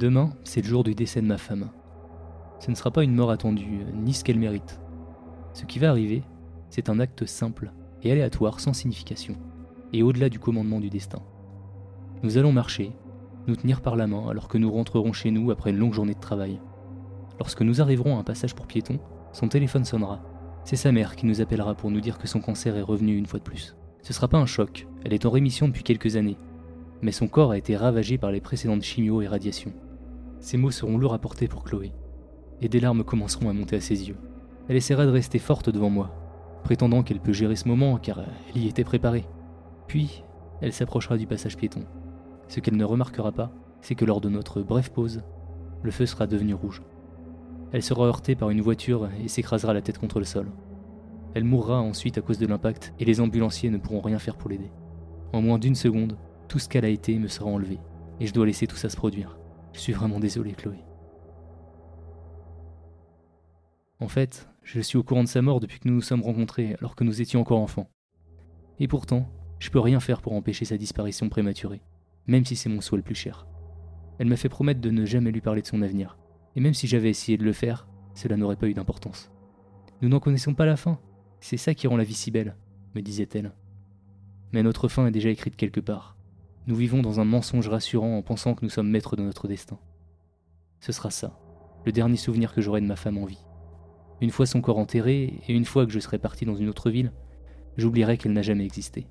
Demain, 0.00 0.30
c'est 0.44 0.62
le 0.62 0.66
jour 0.66 0.82
du 0.82 0.94
décès 0.94 1.20
de 1.20 1.26
ma 1.26 1.36
femme. 1.36 1.68
Ce 2.58 2.70
ne 2.70 2.74
sera 2.74 2.90
pas 2.90 3.04
une 3.04 3.14
mort 3.14 3.30
attendue, 3.30 3.84
ni 3.92 4.14
ce 4.14 4.24
qu'elle 4.24 4.38
mérite. 4.38 4.80
Ce 5.52 5.66
qui 5.66 5.78
va 5.78 5.90
arriver, 5.90 6.22
c'est 6.70 6.88
un 6.88 7.00
acte 7.00 7.26
simple 7.26 7.70
et 8.02 8.10
aléatoire 8.10 8.60
sans 8.60 8.72
signification, 8.72 9.34
et 9.92 10.02
au-delà 10.02 10.30
du 10.30 10.38
commandement 10.38 10.80
du 10.80 10.88
destin. 10.88 11.18
Nous 12.22 12.38
allons 12.38 12.50
marcher, 12.50 12.92
nous 13.46 13.56
tenir 13.56 13.82
par 13.82 13.94
la 13.94 14.06
main 14.06 14.26
alors 14.30 14.48
que 14.48 14.56
nous 14.56 14.72
rentrerons 14.72 15.12
chez 15.12 15.30
nous 15.30 15.50
après 15.50 15.68
une 15.68 15.76
longue 15.76 15.92
journée 15.92 16.14
de 16.14 16.18
travail. 16.18 16.62
Lorsque 17.38 17.60
nous 17.60 17.82
arriverons 17.82 18.16
à 18.16 18.20
un 18.20 18.24
passage 18.24 18.54
pour 18.54 18.66
piétons, 18.66 19.00
son 19.32 19.48
téléphone 19.48 19.84
sonnera. 19.84 20.22
C'est 20.64 20.76
sa 20.76 20.92
mère 20.92 21.14
qui 21.14 21.26
nous 21.26 21.42
appellera 21.42 21.74
pour 21.74 21.90
nous 21.90 22.00
dire 22.00 22.16
que 22.16 22.26
son 22.26 22.40
cancer 22.40 22.74
est 22.74 22.80
revenu 22.80 23.18
une 23.18 23.26
fois 23.26 23.38
de 23.38 23.44
plus. 23.44 23.76
Ce 24.00 24.14
sera 24.14 24.28
pas 24.28 24.38
un 24.38 24.46
choc, 24.46 24.88
elle 25.04 25.12
est 25.12 25.26
en 25.26 25.30
rémission 25.30 25.68
depuis 25.68 25.82
quelques 25.82 26.16
années, 26.16 26.38
mais 27.02 27.12
son 27.12 27.28
corps 27.28 27.50
a 27.50 27.58
été 27.58 27.76
ravagé 27.76 28.16
par 28.16 28.32
les 28.32 28.40
précédentes 28.40 28.82
chimio 28.82 29.20
et 29.20 29.28
radiations. 29.28 29.74
Ces 30.40 30.56
mots 30.56 30.70
seront 30.70 30.96
lourds 30.96 31.14
à 31.14 31.18
porter 31.18 31.48
pour 31.48 31.64
Chloé, 31.64 31.92
et 32.62 32.68
des 32.68 32.80
larmes 32.80 33.04
commenceront 33.04 33.50
à 33.50 33.52
monter 33.52 33.76
à 33.76 33.80
ses 33.80 34.08
yeux. 34.08 34.16
Elle 34.68 34.76
essaiera 34.76 35.04
de 35.04 35.10
rester 35.10 35.38
forte 35.38 35.68
devant 35.68 35.90
moi, 35.90 36.10
prétendant 36.64 37.02
qu'elle 37.02 37.20
peut 37.20 37.32
gérer 37.32 37.56
ce 37.56 37.68
moment 37.68 37.98
car 37.98 38.20
elle 38.20 38.62
y 38.62 38.68
était 38.68 38.84
préparée. 38.84 39.26
Puis, 39.86 40.24
elle 40.60 40.72
s'approchera 40.72 41.16
du 41.16 41.26
passage 41.26 41.56
piéton. 41.56 41.84
Ce 42.48 42.60
qu'elle 42.60 42.76
ne 42.76 42.84
remarquera 42.84 43.32
pas, 43.32 43.52
c'est 43.82 43.94
que 43.94 44.04
lors 44.04 44.20
de 44.20 44.28
notre 44.28 44.62
brève 44.62 44.92
pause, 44.92 45.22
le 45.82 45.90
feu 45.90 46.06
sera 46.06 46.26
devenu 46.26 46.54
rouge. 46.54 46.82
Elle 47.72 47.82
sera 47.82 48.06
heurtée 48.06 48.34
par 48.34 48.50
une 48.50 48.60
voiture 48.60 49.08
et 49.22 49.28
s'écrasera 49.28 49.74
la 49.74 49.82
tête 49.82 49.98
contre 49.98 50.18
le 50.18 50.24
sol. 50.24 50.50
Elle 51.34 51.44
mourra 51.44 51.80
ensuite 51.80 52.18
à 52.18 52.22
cause 52.22 52.38
de 52.38 52.46
l'impact 52.46 52.92
et 52.98 53.04
les 53.04 53.20
ambulanciers 53.20 53.70
ne 53.70 53.78
pourront 53.78 54.00
rien 54.00 54.18
faire 54.18 54.36
pour 54.36 54.50
l'aider. 54.50 54.70
En 55.32 55.40
moins 55.42 55.58
d'une 55.58 55.76
seconde, 55.76 56.16
tout 56.48 56.58
ce 56.58 56.68
qu'elle 56.68 56.84
a 56.84 56.88
été 56.88 57.16
me 57.18 57.28
sera 57.28 57.48
enlevé, 57.48 57.78
et 58.18 58.26
je 58.26 58.34
dois 58.34 58.46
laisser 58.46 58.66
tout 58.66 58.76
ça 58.76 58.88
se 58.88 58.96
produire. 58.96 59.39
Je 59.72 59.80
suis 59.80 59.92
vraiment 59.92 60.20
désolé, 60.20 60.52
Chloé. 60.52 60.78
En 64.00 64.08
fait, 64.08 64.48
je 64.62 64.80
suis 64.80 64.96
au 64.96 65.02
courant 65.02 65.24
de 65.24 65.28
sa 65.28 65.42
mort 65.42 65.60
depuis 65.60 65.78
que 65.78 65.88
nous 65.88 65.94
nous 65.94 66.00
sommes 66.00 66.22
rencontrés 66.22 66.74
alors 66.78 66.96
que 66.96 67.04
nous 67.04 67.20
étions 67.20 67.40
encore 67.40 67.60
enfants. 67.60 67.90
Et 68.78 68.88
pourtant, 68.88 69.28
je 69.58 69.70
peux 69.70 69.80
rien 69.80 70.00
faire 70.00 70.22
pour 70.22 70.32
empêcher 70.32 70.64
sa 70.64 70.78
disparition 70.78 71.28
prématurée, 71.28 71.82
même 72.26 72.44
si 72.44 72.56
c'est 72.56 72.70
mon 72.70 72.80
souhait 72.80 72.98
le 72.98 73.04
plus 73.04 73.14
cher. 73.14 73.46
Elle 74.18 74.28
m'a 74.28 74.36
fait 74.36 74.48
promettre 74.48 74.80
de 74.80 74.90
ne 74.90 75.04
jamais 75.04 75.30
lui 75.30 75.42
parler 75.42 75.60
de 75.62 75.66
son 75.66 75.82
avenir, 75.82 76.18
et 76.56 76.60
même 76.60 76.74
si 76.74 76.86
j'avais 76.86 77.10
essayé 77.10 77.36
de 77.36 77.44
le 77.44 77.52
faire, 77.52 77.88
cela 78.14 78.36
n'aurait 78.36 78.56
pas 78.56 78.68
eu 78.68 78.74
d'importance. 78.74 79.30
Nous 80.00 80.08
n'en 80.08 80.20
connaissons 80.20 80.54
pas 80.54 80.66
la 80.66 80.76
fin, 80.76 80.98
c'est 81.40 81.58
ça 81.58 81.74
qui 81.74 81.86
rend 81.86 81.96
la 81.96 82.04
vie 82.04 82.14
si 82.14 82.30
belle, 82.30 82.56
me 82.94 83.02
disait-elle. 83.02 83.52
Mais 84.52 84.62
notre 84.62 84.88
fin 84.88 85.06
est 85.06 85.12
déjà 85.12 85.28
écrite 85.28 85.56
quelque 85.56 85.80
part. 85.80 86.16
Nous 86.66 86.76
vivons 86.76 87.00
dans 87.00 87.20
un 87.20 87.24
mensonge 87.24 87.68
rassurant 87.68 88.18
en 88.18 88.22
pensant 88.22 88.54
que 88.54 88.64
nous 88.64 88.70
sommes 88.70 88.90
maîtres 88.90 89.16
de 89.16 89.22
notre 89.22 89.48
destin. 89.48 89.78
Ce 90.80 90.92
sera 90.92 91.10
ça, 91.10 91.38
le 91.86 91.92
dernier 91.92 92.16
souvenir 92.16 92.52
que 92.52 92.60
j'aurai 92.60 92.80
de 92.80 92.86
ma 92.86 92.96
femme 92.96 93.18
en 93.18 93.24
vie. 93.24 93.44
Une 94.20 94.30
fois 94.30 94.44
son 94.44 94.60
corps 94.60 94.78
enterré, 94.78 95.40
et 95.48 95.54
une 95.54 95.64
fois 95.64 95.86
que 95.86 95.92
je 95.92 95.98
serai 95.98 96.18
parti 96.18 96.44
dans 96.44 96.56
une 96.56 96.68
autre 96.68 96.90
ville, 96.90 97.12
j'oublierai 97.78 98.18
qu'elle 98.18 98.34
n'a 98.34 98.42
jamais 98.42 98.66
existé. 98.66 99.06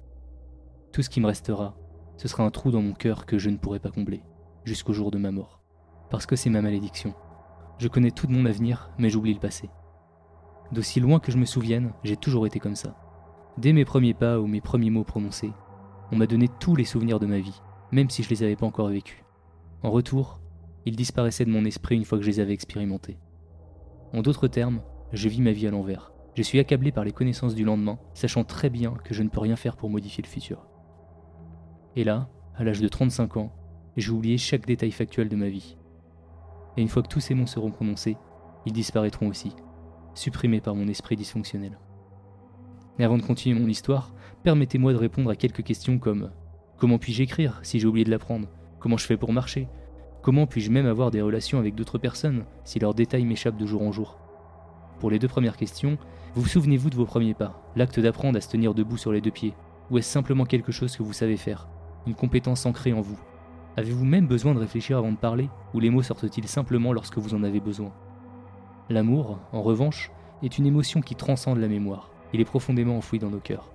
Tout 0.92 1.02
ce 1.02 1.10
qui 1.10 1.20
me 1.20 1.26
restera, 1.26 1.76
ce 2.18 2.28
sera 2.28 2.44
un 2.44 2.52
trou 2.52 2.70
dans 2.70 2.82
mon 2.82 2.94
cœur 2.94 3.26
que 3.26 3.40
je 3.40 3.50
ne 3.50 3.58
pourrai 3.58 3.80
pas 3.80 3.92
combler, 3.92 4.22
jusqu'au 4.64 4.94
jour 4.94 5.10
de 5.10 5.18
ma 5.18 5.32
mort. 5.32 5.62
Parce 6.12 6.28
que 6.28 6.36
c'est 6.36 6.52
ma 6.52 6.62
malédiction. 6.62 7.16
Je 7.80 7.88
connais 7.88 8.12
tout 8.12 8.28
de 8.28 8.32
mon 8.32 8.46
avenir, 8.46 8.92
mais 9.00 9.10
j'oublie 9.10 9.34
le 9.34 9.40
passé. 9.40 9.70
D'aussi 10.72 11.00
loin 11.00 11.20
que 11.20 11.32
je 11.32 11.38
me 11.38 11.46
souvienne, 11.46 11.94
j'ai 12.04 12.18
toujours 12.18 12.46
été 12.46 12.60
comme 12.60 12.76
ça. 12.76 12.96
Dès 13.58 13.74
mes 13.74 13.86
premiers 13.86 14.14
pas 14.14 14.40
ou 14.40 14.46
mes 14.46 14.62
premiers 14.62 14.92
mots 14.92 15.04
prononcés, 15.04 15.52
on 16.12 16.18
m'a 16.18 16.28
donné 16.28 16.48
tous 16.60 16.76
les 16.76 16.86
souvenirs 16.86 17.20
de 17.20 17.26
ma 17.26 17.40
vie, 17.40 17.62
même 17.92 18.10
si 18.10 18.24
je 18.24 18.30
les 18.30 18.44
avais 18.44 18.56
pas 18.56 18.66
encore 18.66 18.90
vécus. 18.90 19.24
En 19.84 19.92
retour, 19.92 20.40
ils 20.86 20.96
disparaissaient 20.96 21.46
de 21.46 21.52
mon 21.52 21.66
esprit 21.66 21.96
une 21.96 22.06
fois 22.06 22.18
que 22.18 22.24
je 22.24 22.30
les 22.30 22.40
avais 22.40 22.54
expérimentés. 22.54 23.18
En 24.14 24.22
d'autres 24.22 24.48
termes, 24.48 24.82
je 25.14 25.30
vis 25.30 25.42
ma 25.42 25.52
vie 25.52 25.68
à 25.68 25.72
l'envers. 25.72 26.12
Je 26.36 26.44
suis 26.44 26.60
accablé 26.60 26.92
par 26.92 27.04
les 27.04 27.12
connaissances 27.12 27.56
du 27.56 27.64
lendemain, 27.64 28.00
sachant 28.14 28.44
très 28.44 28.70
bien 28.70 28.94
que 29.04 29.14
je 29.14 29.24
ne 29.24 29.30
peux 29.30 29.40
rien 29.40 29.56
faire 29.56 29.76
pour 29.76 29.90
modifier 29.90 30.24
le 30.24 30.30
futur. 30.30 30.66
Et 31.96 32.04
là, 32.04 32.30
à 32.56 32.64
l'âge 32.64 32.82
de 32.82 32.88
35 32.88 33.38
ans, 33.38 33.52
j'ai 33.98 34.12
oublié 34.12 34.38
chaque 34.38 34.66
détail 34.66 34.92
factuel 34.92 35.30
de 35.30 35.36
ma 35.36 35.50
vie. 35.50 35.78
Et 36.78 36.82
une 36.82 36.88
fois 36.88 37.02
que 37.04 37.08
tous 37.08 37.20
ces 37.20 37.34
mots 37.34 37.48
seront 37.48 37.72
prononcés, 37.72 38.18
ils 38.66 38.74
disparaîtront 38.74 39.28
aussi, 39.28 39.56
supprimés 40.14 40.62
par 40.62 40.76
mon 40.76 40.88
esprit 40.88 41.16
dysfonctionnel. 41.16 41.78
Mais 42.98 43.06
avant 43.06 43.18
de 43.18 43.24
continuer 43.24 43.60
mon 43.60 43.68
histoire, 43.68 44.14
permettez-moi 44.44 44.94
de 44.94 44.98
répondre 44.98 45.30
à 45.30 45.36
quelques 45.36 45.64
questions 45.64 45.98
comme 45.98 46.32
Comment 46.78 46.98
puis-je 46.98 47.24
écrire 47.24 47.60
si 47.62 47.80
j'ai 47.80 47.88
oublié 47.88 48.06
de 48.06 48.10
l'apprendre? 48.10 48.48
Comment 48.80 48.98
je 48.98 49.06
fais 49.06 49.18
pour 49.18 49.34
marcher? 49.34 49.68
Comment 50.22 50.48
puis-je 50.48 50.72
même 50.72 50.86
avoir 50.86 51.12
des 51.12 51.22
relations 51.22 51.60
avec 51.60 51.76
d'autres 51.76 51.98
personnes 51.98 52.46
si 52.64 52.80
leurs 52.80 52.94
détails 52.94 53.26
m'échappent 53.26 53.58
de 53.58 53.66
jour 53.66 53.82
en 53.82 53.92
jour? 53.92 54.18
Pour 55.00 55.12
les 55.12 55.20
deux 55.20 55.28
premières 55.28 55.58
questions, 55.58 55.98
vous, 56.36 56.42
vous 56.42 56.48
souvenez-vous 56.48 56.90
de 56.90 56.96
vos 56.96 57.06
premiers 57.06 57.34
pas, 57.34 57.62
l'acte 57.76 58.00
d'apprendre 58.00 58.38
à 58.38 58.42
se 58.42 58.50
tenir 58.50 58.74
debout 58.74 58.98
sur 58.98 59.12
les 59.12 59.22
deux 59.22 59.32
pieds? 59.32 59.56
Ou 59.92 59.98
est-ce 59.98 60.10
simplement 60.10 60.46
quelque 60.46 60.72
chose 60.72 60.96
que 60.96 61.04
vous 61.04 61.14
savez 61.14 61.38
faire, 61.38 61.68
une 62.08 62.16
compétence 62.16 62.66
ancrée 62.66 62.94
en 62.94 63.02
vous? 63.02 63.20
Avez-vous 63.76 64.06
même 64.06 64.28
besoin 64.28 64.54
de 64.54 64.60
réfléchir 64.60 64.98
avant 64.98 65.12
de 65.12 65.18
parler, 65.18 65.50
ou 65.74 65.80
les 65.80 65.90
mots 65.90 66.02
sortent-ils 66.02 66.48
simplement 66.48 66.94
lorsque 66.94 67.18
vous 67.18 67.34
en 67.34 67.44
avez 67.44 67.60
besoin? 67.60 67.94
L'amour, 68.90 69.40
en 69.52 69.62
revanche, 69.62 70.12
est 70.44 70.58
une 70.58 70.66
émotion 70.66 71.02
qui 71.02 71.16
transcende 71.16 71.60
la 71.60 71.68
mémoire. 71.68 72.10
Il 72.34 72.42
est 72.42 72.46
profondément 72.46 72.98
enfoui 72.98 73.20
dans 73.20 73.30
nos 73.30 73.40
cœurs. 73.40 73.72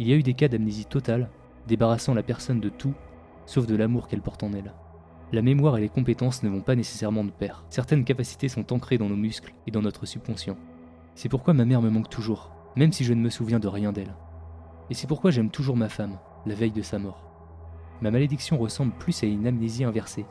Il 0.00 0.08
y 0.08 0.12
a 0.12 0.16
eu 0.16 0.22
des 0.22 0.34
cas 0.34 0.48
d'amnésie 0.48 0.86
totale, 0.86 1.28
débarrassant 1.66 2.14
la 2.14 2.22
personne 2.22 2.60
de 2.60 2.68
tout, 2.68 2.94
sauf 3.46 3.66
de 3.66 3.74
l'amour 3.74 4.06
qu'elle 4.06 4.22
porte 4.22 4.44
en 4.44 4.52
elle. 4.52 4.72
La 5.32 5.42
mémoire 5.42 5.76
et 5.76 5.80
les 5.80 5.88
compétences 5.88 6.42
ne 6.42 6.48
vont 6.48 6.62
pas 6.62 6.76
nécessairement 6.76 7.24
de 7.24 7.30
pair. 7.30 7.64
Certaines 7.68 8.04
capacités 8.04 8.48
sont 8.48 8.72
ancrées 8.72 8.96
dans 8.96 9.08
nos 9.08 9.16
muscles 9.16 9.54
et 9.66 9.70
dans 9.70 9.82
notre 9.82 10.06
subconscient. 10.06 10.56
C'est 11.16 11.28
pourquoi 11.28 11.52
ma 11.52 11.64
mère 11.64 11.82
me 11.82 11.90
manque 11.90 12.08
toujours, 12.08 12.52
même 12.76 12.92
si 12.92 13.04
je 13.04 13.12
ne 13.12 13.20
me 13.20 13.28
souviens 13.28 13.58
de 13.58 13.66
rien 13.66 13.92
d'elle. 13.92 14.14
Et 14.88 14.94
c'est 14.94 15.08
pourquoi 15.08 15.32
j'aime 15.32 15.50
toujours 15.50 15.76
ma 15.76 15.88
femme, 15.88 16.18
la 16.46 16.54
veille 16.54 16.70
de 16.70 16.82
sa 16.82 16.98
mort. 16.98 17.24
Ma 18.00 18.12
malédiction 18.12 18.56
ressemble 18.56 18.92
plus 18.92 19.22
à 19.24 19.26
une 19.26 19.48
amnésie 19.48 19.84
inversée, 19.84 20.26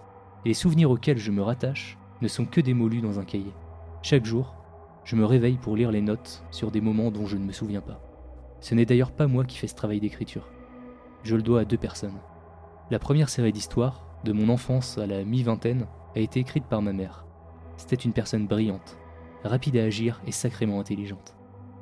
et 0.46 0.50
les 0.50 0.54
souvenirs 0.54 0.90
auxquels 0.90 1.18
je 1.18 1.32
me 1.32 1.42
rattache 1.42 1.98
ne 2.22 2.28
sont 2.30 2.46
que 2.46 2.62
des 2.62 2.74
mots 2.74 2.90
dans 2.90 3.20
un 3.20 3.26
cahier. 3.26 3.54
Chaque 4.02 4.26
jour, 4.26 4.56
je 5.04 5.18
me 5.18 5.26
réveille 5.26 5.58
pour 5.58 5.76
lire 5.76 5.92
les 5.92 6.02
notes 6.02 6.44
sur 6.52 6.72
des 6.72 6.82
moments 6.82 7.12
dont 7.12 7.28
je 7.28 7.36
ne 7.36 7.44
me 7.44 7.52
souviens 7.52 7.82
pas. 7.82 8.07
Ce 8.60 8.76
n'est 8.76 8.86
d'ailleurs 8.86 9.12
pas 9.12 9.28
moi 9.28 9.44
qui 9.44 9.58
fais 9.58 9.68
ce 9.68 9.76
travail 9.76 10.00
d'écriture. 10.00 10.50
Je 11.24 11.36
le 11.36 11.42
dois 11.42 11.62
à 11.62 11.66
deux 11.66 11.78
personnes. 11.78 12.20
La 12.90 13.00
première 13.00 13.30
série 13.30 13.52
d'histoires, 13.52 14.06
de 14.24 14.34
mon 14.34 14.50
enfance 14.50 14.98
à 14.98 15.06
la 15.06 15.24
mi-vingtaine, 15.24 15.88
a 16.16 16.20
été 16.20 16.40
écrite 16.40 16.66
par 16.66 16.82
ma 16.82 16.94
mère. 16.94 17.26
C'était 17.76 17.96
une 17.96 18.14
personne 18.14 18.48
brillante, 18.48 18.98
rapide 19.44 19.78
à 19.78 19.84
agir 19.84 20.22
et 20.26 20.32
sacrément 20.32 20.80
intelligente. 20.80 21.36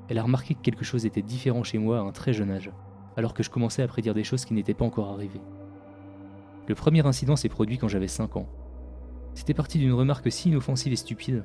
Elle 0.09 0.17
a 0.17 0.23
remarqué 0.23 0.53
que 0.53 0.61
quelque 0.61 0.85
chose 0.85 1.05
était 1.05 1.21
différent 1.21 1.63
chez 1.63 1.77
moi 1.77 1.99
à 1.99 2.01
un 2.01 2.11
très 2.11 2.33
jeune 2.33 2.51
âge, 2.51 2.71
alors 3.17 3.33
que 3.33 3.43
je 3.43 3.49
commençais 3.49 3.81
à 3.81 3.87
prédire 3.87 4.13
des 4.13 4.23
choses 4.23 4.45
qui 4.45 4.53
n'étaient 4.53 4.73
pas 4.73 4.85
encore 4.85 5.11
arrivées. 5.11 5.41
Le 6.67 6.75
premier 6.75 7.05
incident 7.05 7.35
s'est 7.35 7.49
produit 7.49 7.77
quand 7.77 7.87
j'avais 7.87 8.07
5 8.07 8.35
ans. 8.35 8.49
C'était 9.33 9.53
parti 9.53 9.77
d'une 9.77 9.93
remarque 9.93 10.31
si 10.31 10.49
inoffensive 10.49 10.93
et 10.93 10.97
stupide 10.97 11.43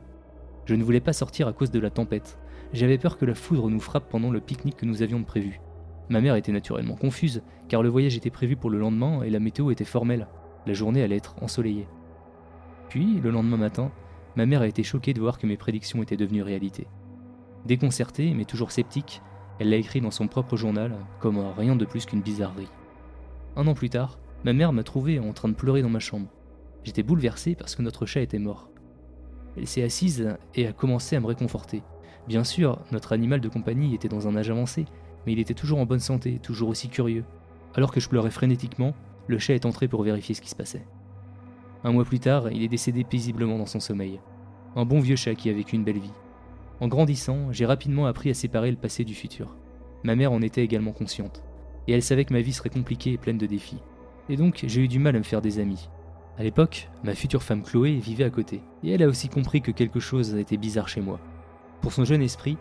je 0.70 0.76
ne 0.76 0.84
voulais 0.84 1.00
pas 1.00 1.12
sortir 1.12 1.48
à 1.48 1.52
cause 1.52 1.72
de 1.72 1.80
la 1.80 1.90
tempête. 1.90 2.38
J'avais 2.72 2.98
peur 2.98 3.18
que 3.18 3.24
la 3.24 3.34
foudre 3.34 3.68
nous 3.68 3.80
frappe 3.80 4.08
pendant 4.08 4.30
le 4.30 4.40
pique-nique 4.40 4.76
que 4.76 4.86
nous 4.86 5.02
avions 5.02 5.22
prévu. 5.24 5.60
Ma 6.08 6.20
mère 6.20 6.36
était 6.36 6.52
naturellement 6.52 6.94
confuse, 6.94 7.42
car 7.68 7.82
le 7.82 7.88
voyage 7.88 8.16
était 8.16 8.30
prévu 8.30 8.56
pour 8.56 8.70
le 8.70 8.78
lendemain 8.78 9.22
et 9.22 9.30
la 9.30 9.40
météo 9.40 9.70
était 9.70 9.84
formelle. 9.84 10.28
La 10.66 10.72
journée 10.72 11.02
allait 11.02 11.16
être 11.16 11.34
ensoleillée. 11.42 11.88
Puis, 12.88 13.20
le 13.20 13.30
lendemain 13.30 13.56
matin, 13.56 13.90
ma 14.36 14.46
mère 14.46 14.62
a 14.62 14.66
été 14.66 14.82
choquée 14.82 15.14
de 15.14 15.20
voir 15.20 15.38
que 15.38 15.46
mes 15.46 15.56
prédictions 15.56 16.02
étaient 16.02 16.16
devenues 16.16 16.42
réalité. 16.42 16.86
Déconcertée, 17.66 18.34
mais 18.34 18.44
toujours 18.44 18.72
sceptique, 18.72 19.22
elle 19.58 19.70
l'a 19.70 19.76
écrit 19.76 20.00
dans 20.00 20.10
son 20.10 20.28
propre 20.28 20.56
journal, 20.56 20.96
comme 21.18 21.38
rien 21.56 21.76
de 21.76 21.84
plus 21.84 22.06
qu'une 22.06 22.22
bizarrerie. 22.22 22.70
Un 23.56 23.66
an 23.66 23.74
plus 23.74 23.90
tard, 23.90 24.18
ma 24.44 24.52
mère 24.52 24.72
m'a 24.72 24.82
trouvé 24.84 25.18
en 25.18 25.32
train 25.32 25.48
de 25.48 25.54
pleurer 25.54 25.82
dans 25.82 25.90
ma 25.90 25.98
chambre. 25.98 26.28
J'étais 26.84 27.02
bouleversé 27.02 27.54
parce 27.54 27.74
que 27.74 27.82
notre 27.82 28.06
chat 28.06 28.22
était 28.22 28.38
mort. 28.38 28.70
Elle 29.56 29.66
s'est 29.66 29.82
assise 29.82 30.36
et 30.54 30.66
a 30.66 30.72
commencé 30.72 31.16
à 31.16 31.20
me 31.20 31.26
réconforter. 31.26 31.82
Bien 32.30 32.44
sûr, 32.44 32.78
notre 32.92 33.12
animal 33.12 33.40
de 33.40 33.48
compagnie 33.48 33.92
était 33.92 34.06
dans 34.06 34.28
un 34.28 34.36
âge 34.36 34.50
avancé, 34.50 34.84
mais 35.26 35.32
il 35.32 35.40
était 35.40 35.52
toujours 35.52 35.80
en 35.80 35.84
bonne 35.84 35.98
santé, 35.98 36.38
toujours 36.40 36.68
aussi 36.68 36.88
curieux. 36.88 37.24
Alors 37.74 37.90
que 37.90 37.98
je 37.98 38.08
pleurais 38.08 38.30
frénétiquement, 38.30 38.94
le 39.26 39.40
chat 39.40 39.54
est 39.54 39.66
entré 39.66 39.88
pour 39.88 40.04
vérifier 40.04 40.36
ce 40.36 40.40
qui 40.40 40.48
se 40.48 40.54
passait. 40.54 40.86
Un 41.82 41.90
mois 41.90 42.04
plus 42.04 42.20
tard, 42.20 42.52
il 42.52 42.62
est 42.62 42.68
décédé 42.68 43.02
paisiblement 43.02 43.58
dans 43.58 43.66
son 43.66 43.80
sommeil. 43.80 44.20
Un 44.76 44.84
bon 44.84 45.00
vieux 45.00 45.16
chat 45.16 45.34
qui 45.34 45.50
a 45.50 45.52
vécu 45.52 45.74
une 45.74 45.82
belle 45.82 45.98
vie. 45.98 46.12
En 46.78 46.86
grandissant, 46.86 47.50
j'ai 47.50 47.66
rapidement 47.66 48.06
appris 48.06 48.30
à 48.30 48.34
séparer 48.34 48.70
le 48.70 48.76
passé 48.76 49.02
du 49.02 49.16
futur. 49.16 49.56
Ma 50.04 50.14
mère 50.14 50.30
en 50.30 50.40
était 50.40 50.62
également 50.62 50.92
consciente, 50.92 51.42
et 51.88 51.94
elle 51.94 52.02
savait 52.04 52.26
que 52.26 52.32
ma 52.32 52.42
vie 52.42 52.52
serait 52.52 52.70
compliquée 52.70 53.14
et 53.14 53.18
pleine 53.18 53.38
de 53.38 53.46
défis. 53.46 53.82
Et 54.28 54.36
donc, 54.36 54.62
j'ai 54.68 54.82
eu 54.82 54.88
du 54.88 55.00
mal 55.00 55.16
à 55.16 55.18
me 55.18 55.24
faire 55.24 55.42
des 55.42 55.58
amis, 55.58 55.88
à 56.40 56.42
l'époque, 56.42 56.88
ma 57.04 57.14
future 57.14 57.42
femme 57.42 57.62
Chloé 57.62 57.96
vivait 57.96 58.24
à 58.24 58.30
côté, 58.30 58.62
et 58.82 58.92
elle 58.92 59.02
a 59.02 59.08
aussi 59.08 59.28
compris 59.28 59.60
que 59.60 59.72
quelque 59.72 60.00
chose 60.00 60.34
était 60.36 60.56
bizarre 60.56 60.88
chez 60.88 61.02
moi. 61.02 61.20
Pour 61.80 61.92
son 61.92 62.04
jeune 62.04 62.22
esprit, 62.22 62.58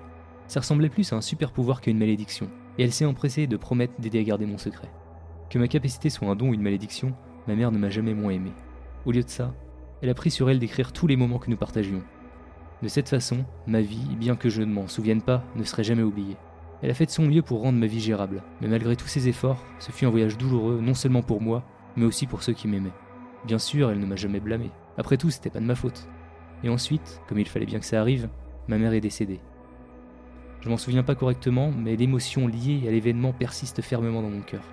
ça 0.47 0.61
ressemblait 0.61 0.89
plus 0.89 1.11
à 1.11 1.15
un 1.15 1.21
super 1.21 1.51
pouvoir 1.51 1.81
qu'à 1.81 1.91
une 1.91 1.99
malédiction, 1.99 2.49
et 2.77 2.83
elle 2.83 2.93
s'est 2.93 3.05
empressée 3.05 3.47
de 3.47 3.57
promettre 3.57 3.99
d'aider 3.99 4.19
à 4.19 4.23
garder 4.23 4.45
mon 4.45 4.57
secret. 4.57 4.89
Que 5.49 5.59
ma 5.59 5.67
capacité 5.67 6.09
soit 6.09 6.27
un 6.27 6.35
don 6.35 6.49
ou 6.49 6.53
une 6.53 6.61
malédiction, 6.61 7.13
ma 7.47 7.55
mère 7.55 7.71
ne 7.71 7.77
m'a 7.77 7.89
jamais 7.89 8.13
moins 8.13 8.31
aimé. 8.31 8.51
Au 9.05 9.11
lieu 9.11 9.23
de 9.23 9.29
ça, 9.29 9.53
elle 10.01 10.09
a 10.09 10.13
pris 10.13 10.31
sur 10.31 10.49
elle 10.49 10.59
d'écrire 10.59 10.93
tous 10.93 11.07
les 11.07 11.17
moments 11.17 11.39
que 11.39 11.49
nous 11.49 11.57
partagions. 11.57 12.01
De 12.81 12.87
cette 12.87 13.09
façon, 13.09 13.43
ma 13.67 13.81
vie, 13.81 14.15
bien 14.17 14.37
que 14.37 14.49
je 14.49 14.61
ne 14.61 14.71
m'en 14.71 14.87
souvienne 14.87 15.21
pas, 15.21 15.43
ne 15.55 15.63
serait 15.63 15.83
jamais 15.83 16.03
oubliée. 16.03 16.37
Elle 16.81 16.91
a 16.91 16.93
fait 16.93 17.05
de 17.05 17.11
son 17.11 17.25
mieux 17.25 17.41
pour 17.41 17.61
rendre 17.61 17.77
ma 17.77 17.87
vie 17.87 17.99
gérable, 17.99 18.41
mais 18.61 18.69
malgré 18.69 18.95
tous 18.95 19.07
ses 19.07 19.27
efforts, 19.27 19.65
ce 19.79 19.91
fut 19.91 20.05
un 20.05 20.09
voyage 20.09 20.37
douloureux 20.37 20.79
non 20.81 20.93
seulement 20.93 21.21
pour 21.21 21.41
moi, 21.41 21.63
mais 21.97 22.05
aussi 22.05 22.25
pour 22.25 22.41
ceux 22.41 22.53
qui 22.53 22.69
m'aimaient. 22.69 22.93
Bien 23.45 23.59
sûr, 23.59 23.91
elle 23.91 23.99
ne 23.99 24.05
m'a 24.05 24.15
jamais 24.15 24.39
blâmé. 24.39 24.71
Après 24.97 25.17
tout, 25.17 25.29
c'était 25.29 25.49
pas 25.49 25.59
de 25.59 25.65
ma 25.65 25.75
faute. 25.75 26.07
Et 26.63 26.69
ensuite, 26.69 27.21
comme 27.27 27.39
il 27.39 27.47
fallait 27.47 27.65
bien 27.65 27.79
que 27.79 27.85
ça 27.85 27.99
arrive, 27.99 28.29
ma 28.69 28.77
mère 28.77 28.93
est 28.93 29.01
décédée. 29.01 29.41
Je 30.61 30.69
m'en 30.69 30.77
souviens 30.77 31.03
pas 31.03 31.15
correctement, 31.15 31.71
mais 31.71 31.97
l'émotion 31.97 32.47
liée 32.47 32.87
à 32.87 32.91
l'événement 32.91 33.33
persiste 33.33 33.81
fermement 33.81 34.21
dans 34.21 34.29
mon 34.29 34.41
cœur. 34.41 34.63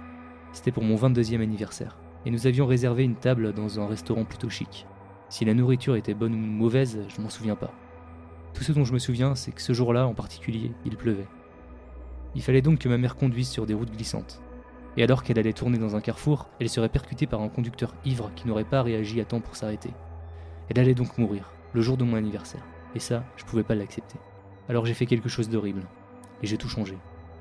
C'était 0.52 0.70
pour 0.70 0.85
mon 0.85 0.94
22e 0.94 1.42
anniversaire, 1.42 1.98
et 2.24 2.30
nous 2.30 2.46
avions 2.46 2.66
réservé 2.66 3.02
une 3.02 3.16
table 3.16 3.52
dans 3.52 3.80
un 3.80 3.88
restaurant 3.88 4.24
plutôt 4.24 4.50
chic. 4.50 4.87
Si 5.28 5.44
la 5.44 5.54
nourriture 5.54 5.96
était 5.96 6.14
bonne 6.14 6.35
ou 6.35 6.38
mauvaise, 6.38 7.00
je 7.09 7.20
m'en 7.20 7.30
souviens 7.30 7.56
pas. 7.56 7.72
Tout 8.54 8.62
ce 8.62 8.72
dont 8.72 8.85
je 8.85 8.92
me 8.92 9.00
souviens, 9.00 9.35
c'est 9.35 9.50
que 9.50 9.62
ce 9.62 9.72
jour-là 9.72 10.06
en 10.06 10.14
particulier, 10.14 10.70
il 10.85 10.96
pleuvait. 10.96 11.26
Il 12.37 12.42
fallait 12.42 12.62
donc 12.62 12.78
que 12.78 12.88
ma 12.88 12.98
mère 12.98 13.16
conduise 13.16 13.48
sur 13.48 13.66
des 13.66 13.74
routes 13.74 13.90
glissantes 13.90 14.40
et 14.96 15.02
alors 15.02 15.22
qu'elle 15.22 15.38
allait 15.38 15.52
tourner 15.52 15.78
dans 15.78 15.94
un 15.94 16.00
carrefour, 16.00 16.48
elle 16.59 16.68
serait 16.68 16.88
percutée 16.88 17.26
par 17.26 17.42
un 17.42 17.48
conducteur 17.48 17.94
ivre 18.04 18.30
qui 18.35 18.48
n'aurait 18.48 18.64
pas 18.64 18.82
réagi 18.82 19.20
à 19.20 19.24
temps 19.24 19.40
pour 19.40 19.56
s'arrêter. 19.56 19.90
Elle 20.68 20.80
allait 20.80 20.94
donc 20.94 21.18
mourir, 21.18 21.52
le 21.74 21.82
jour 21.82 21.96
de 21.96 22.04
mon 22.04 22.16
anniversaire, 22.16 22.64
et 22.96 22.98
ça, 22.98 23.24
je 23.37 23.44
pouvais 23.44 23.62
pas 23.62 23.74
l'accepter. 23.74 24.18
Alors 24.70 24.87
j'ai 24.87 24.94
fait 24.94 25.04
quelque 25.04 25.28
chose 25.28 25.50
d'horrible, 25.50 25.82
et 26.42 26.46
j'ai 26.46 26.56
tout 26.56 26.68
changé. 26.68 26.96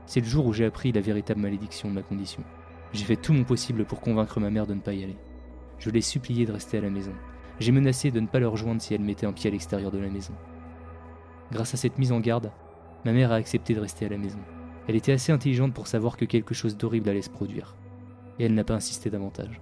C'est 0.05 0.19
le 0.19 0.25
jour 0.25 0.45
où 0.45 0.51
j'ai 0.51 0.65
appris 0.65 0.91
la 0.91 0.99
véritable 0.99 1.39
malédiction 1.39 1.87
de 1.89 1.93
ma 1.93 2.01
condition. 2.01 2.43
J'ai 2.91 3.05
fait 3.05 3.15
tout 3.15 3.31
mon 3.31 3.45
possible 3.45 3.85
pour 3.85 4.01
convaincre 4.01 4.41
ma 4.41 4.49
mère 4.49 4.67
de 4.67 4.73
ne 4.73 4.81
pas 4.81 4.93
y 4.93 5.03
aller. 5.03 5.15
Je 5.79 5.89
l'ai 5.89 6.01
supplié 6.01 6.45
de 6.45 6.51
rester 6.51 6.77
à 6.77 6.81
la 6.81 6.89
maison. 6.89 7.13
J'ai 7.61 7.71
menacé 7.71 8.11
de 8.11 8.19
ne 8.19 8.27
pas 8.27 8.39
le 8.39 8.49
rejoindre 8.49 8.81
si 8.81 8.93
elle 8.93 9.01
mettait 9.01 9.25
un 9.25 9.31
pied 9.31 9.49
à 9.49 9.51
l'extérieur 9.51 9.91
de 9.91 9.97
la 9.97 10.09
maison. 10.09 10.33
Grâce 11.53 11.73
à 11.73 11.77
cette 11.77 11.97
mise 11.97 12.11
en 12.11 12.19
garde, 12.19 12.51
ma 13.05 13.13
mère 13.13 13.31
a 13.31 13.35
accepté 13.35 13.73
de 13.73 13.79
rester 13.79 14.05
à 14.05 14.09
la 14.09 14.17
maison. 14.17 14.39
Elle 14.89 14.97
était 14.97 15.13
assez 15.13 15.31
intelligente 15.31 15.73
pour 15.73 15.87
savoir 15.87 16.17
que 16.17 16.25
quelque 16.25 16.53
chose 16.53 16.75
d'horrible 16.75 17.09
allait 17.09 17.21
se 17.21 17.29
produire, 17.29 17.77
et 18.39 18.45
elle 18.45 18.53
n'a 18.55 18.65
pas 18.65 18.75
insisté 18.75 19.09
davantage. 19.09 19.61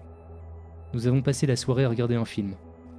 Nous 0.95 1.05
avons 1.05 1.21
passé 1.21 1.45
la 1.45 1.55
soirée 1.55 1.85
à 1.85 1.89
regarder 1.89 2.15
un 2.15 2.25
film, 2.25 2.55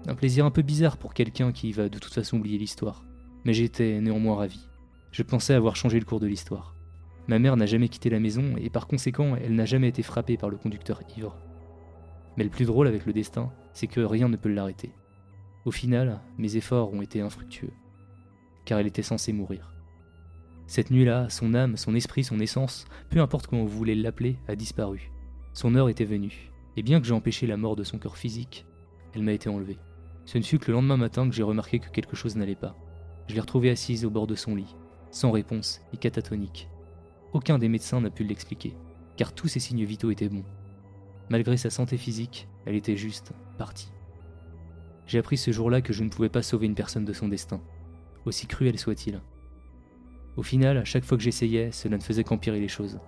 un 0.07 0.14
plaisir 0.14 0.45
un 0.45 0.51
peu 0.51 0.62
bizarre 0.62 0.97
pour 0.97 1.14
quelqu'un 1.14 1.53
qui 1.53 1.73
va 1.73 1.88
de 1.88 1.99
toute 1.99 2.12
façon 2.12 2.38
oublier 2.38 2.59
l'histoire, 2.59 3.05
mais 3.45 3.55
j'étais 3.55 4.01
néanmoins 4.01 4.37
ravi. 4.37 4.69
Je 5.12 5.23
pensais 5.23 5.55
avoir 5.55 5.77
changé 5.77 5.99
le 5.99 6.05
cours 6.05 6.21
de 6.21 6.27
l'histoire. 6.27 6.75
Ma 7.27 7.38
mère 7.38 7.57
n'a 7.57 7.67
jamais 7.67 7.88
quitté 7.88 8.11
la 8.11 8.21
maison 8.21 8.57
et 8.59 8.69
par 8.69 8.87
conséquent, 8.87 9.37
elle 9.37 9.55
n'a 9.55 9.64
jamais 9.64 9.88
été 9.88 10.03
frappée 10.03 10.37
par 10.37 10.51
le 10.51 10.59
conducteur 10.59 11.01
ivre. 11.17 11.38
Mais 12.37 12.45
le 12.45 12.51
plus 12.51 12.67
drôle 12.67 12.88
avec 12.88 13.07
le 13.07 13.12
destin, 13.12 13.51
c'est 13.73 13.87
que 13.87 14.01
rien 14.01 14.29
ne 14.29 14.37
peut 14.37 14.53
l'arrêter. 14.53 14.93
Au 15.64 15.71
final, 15.71 16.21
mes 16.37 16.57
efforts 16.57 16.93
ont 16.93 17.01
été 17.01 17.23
infructueux, 17.23 17.73
car 18.67 18.79
elle 18.79 18.87
était 18.87 19.03
censée 19.03 19.33
mourir. 19.33 19.73
Cette 20.67 20.90
nuit-là, 20.90 21.29
son 21.31 21.55
âme, 21.55 21.77
son 21.77 21.95
esprit, 21.95 22.25
son 22.25 22.40
essence, 22.40 22.87
peu 23.09 23.21
importe 23.21 23.47
comment 23.47 23.64
vous 23.64 23.77
voulez 23.77 23.95
l'appeler, 23.95 24.37
a 24.49 24.57
disparu. 24.57 25.11
Son 25.55 25.75
heure 25.75 25.88
était 25.88 26.05
venue, 26.05 26.53
et 26.77 26.83
bien 26.83 27.01
que 27.01 27.07
j'ai 27.07 27.14
empêché 27.14 27.47
la 27.47 27.57
mort 27.57 27.77
de 27.77 27.85
son 27.85 27.99
corps 27.99 28.19
physique, 28.19 28.67
elle 29.14 29.23
m'a 29.23 29.33
été 29.33 29.49
enlevée. 29.49 29.79
Ce 30.26 30.38
ne 30.38 30.42
fut 30.42 30.58
que 30.58 30.70
le 30.70 30.74
lendemain 30.74 30.96
matin 30.96 31.28
que 31.28 31.34
j'ai 31.34 31.42
remarqué 31.42 31.78
que 31.78 31.90
quelque 31.90 32.16
chose 32.16 32.37
n'allait 32.37 32.54
pas. 32.54 32.76
Je 33.28 33.34
l'ai 33.34 33.40
retrouvée 33.40 33.70
assise 33.70 34.04
au 34.04 34.10
bord 34.10 34.26
de 34.26 34.34
son 34.34 34.54
lit, 34.54 34.74
sans 35.10 35.30
réponse 35.30 35.80
et 35.92 35.96
catatonique. 35.96 36.68
Aucun 37.32 37.58
des 37.58 37.68
médecins 37.68 38.00
n'a 38.00 38.10
pu 38.10 38.24
l'expliquer, 38.24 38.76
car 39.16 39.34
tous 39.34 39.48
ses 39.48 39.60
signes 39.60 39.84
vitaux 39.84 40.10
étaient 40.10 40.28
bons. 40.28 40.44
Malgré 41.30 41.56
sa 41.56 41.70
santé 41.70 41.96
physique, 41.96 42.48
elle 42.66 42.74
était 42.74 42.96
juste 42.96 43.32
partie. 43.58 43.90
J'ai 45.06 45.18
appris 45.18 45.37
ce 45.37 45.50
jour-là 45.50 45.82
que 45.82 45.92
je 45.92 46.04
ne 46.04 46.08
pouvais 46.08 46.28
pas 46.28 46.42
sauver 46.42 46.66
une 46.66 46.74
personne 46.74 47.04
de 47.04 47.12
son 47.12 47.28
destin, 47.28 47.60
aussi 48.24 48.46
cruel 48.46 48.78
soit-il. 48.78 49.20
Au 50.37 50.42
final, 50.42 50.78
à 50.78 50.84
chaque 50.84 51.04
fois 51.04 51.16
que 51.16 51.22
j'essayais, 51.22 51.70
cela 51.72 51.96
ne 51.96 52.02
faisait 52.02 52.24
qu'empirer 52.24 52.60
les 52.60 52.68
choses. 52.68 52.98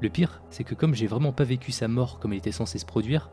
Le 0.00 0.08
pire, 0.08 0.42
c'est 0.50 0.64
que 0.64 0.74
comme 0.74 0.94
j'ai 0.94 1.06
vraiment 1.06 1.32
pas 1.32 1.44
vécu 1.44 1.72
sa 1.72 1.88
mort 1.88 2.18
comme 2.18 2.32
elle 2.32 2.38
était 2.38 2.52
censée 2.52 2.78
se 2.78 2.86
produire, 2.86 3.30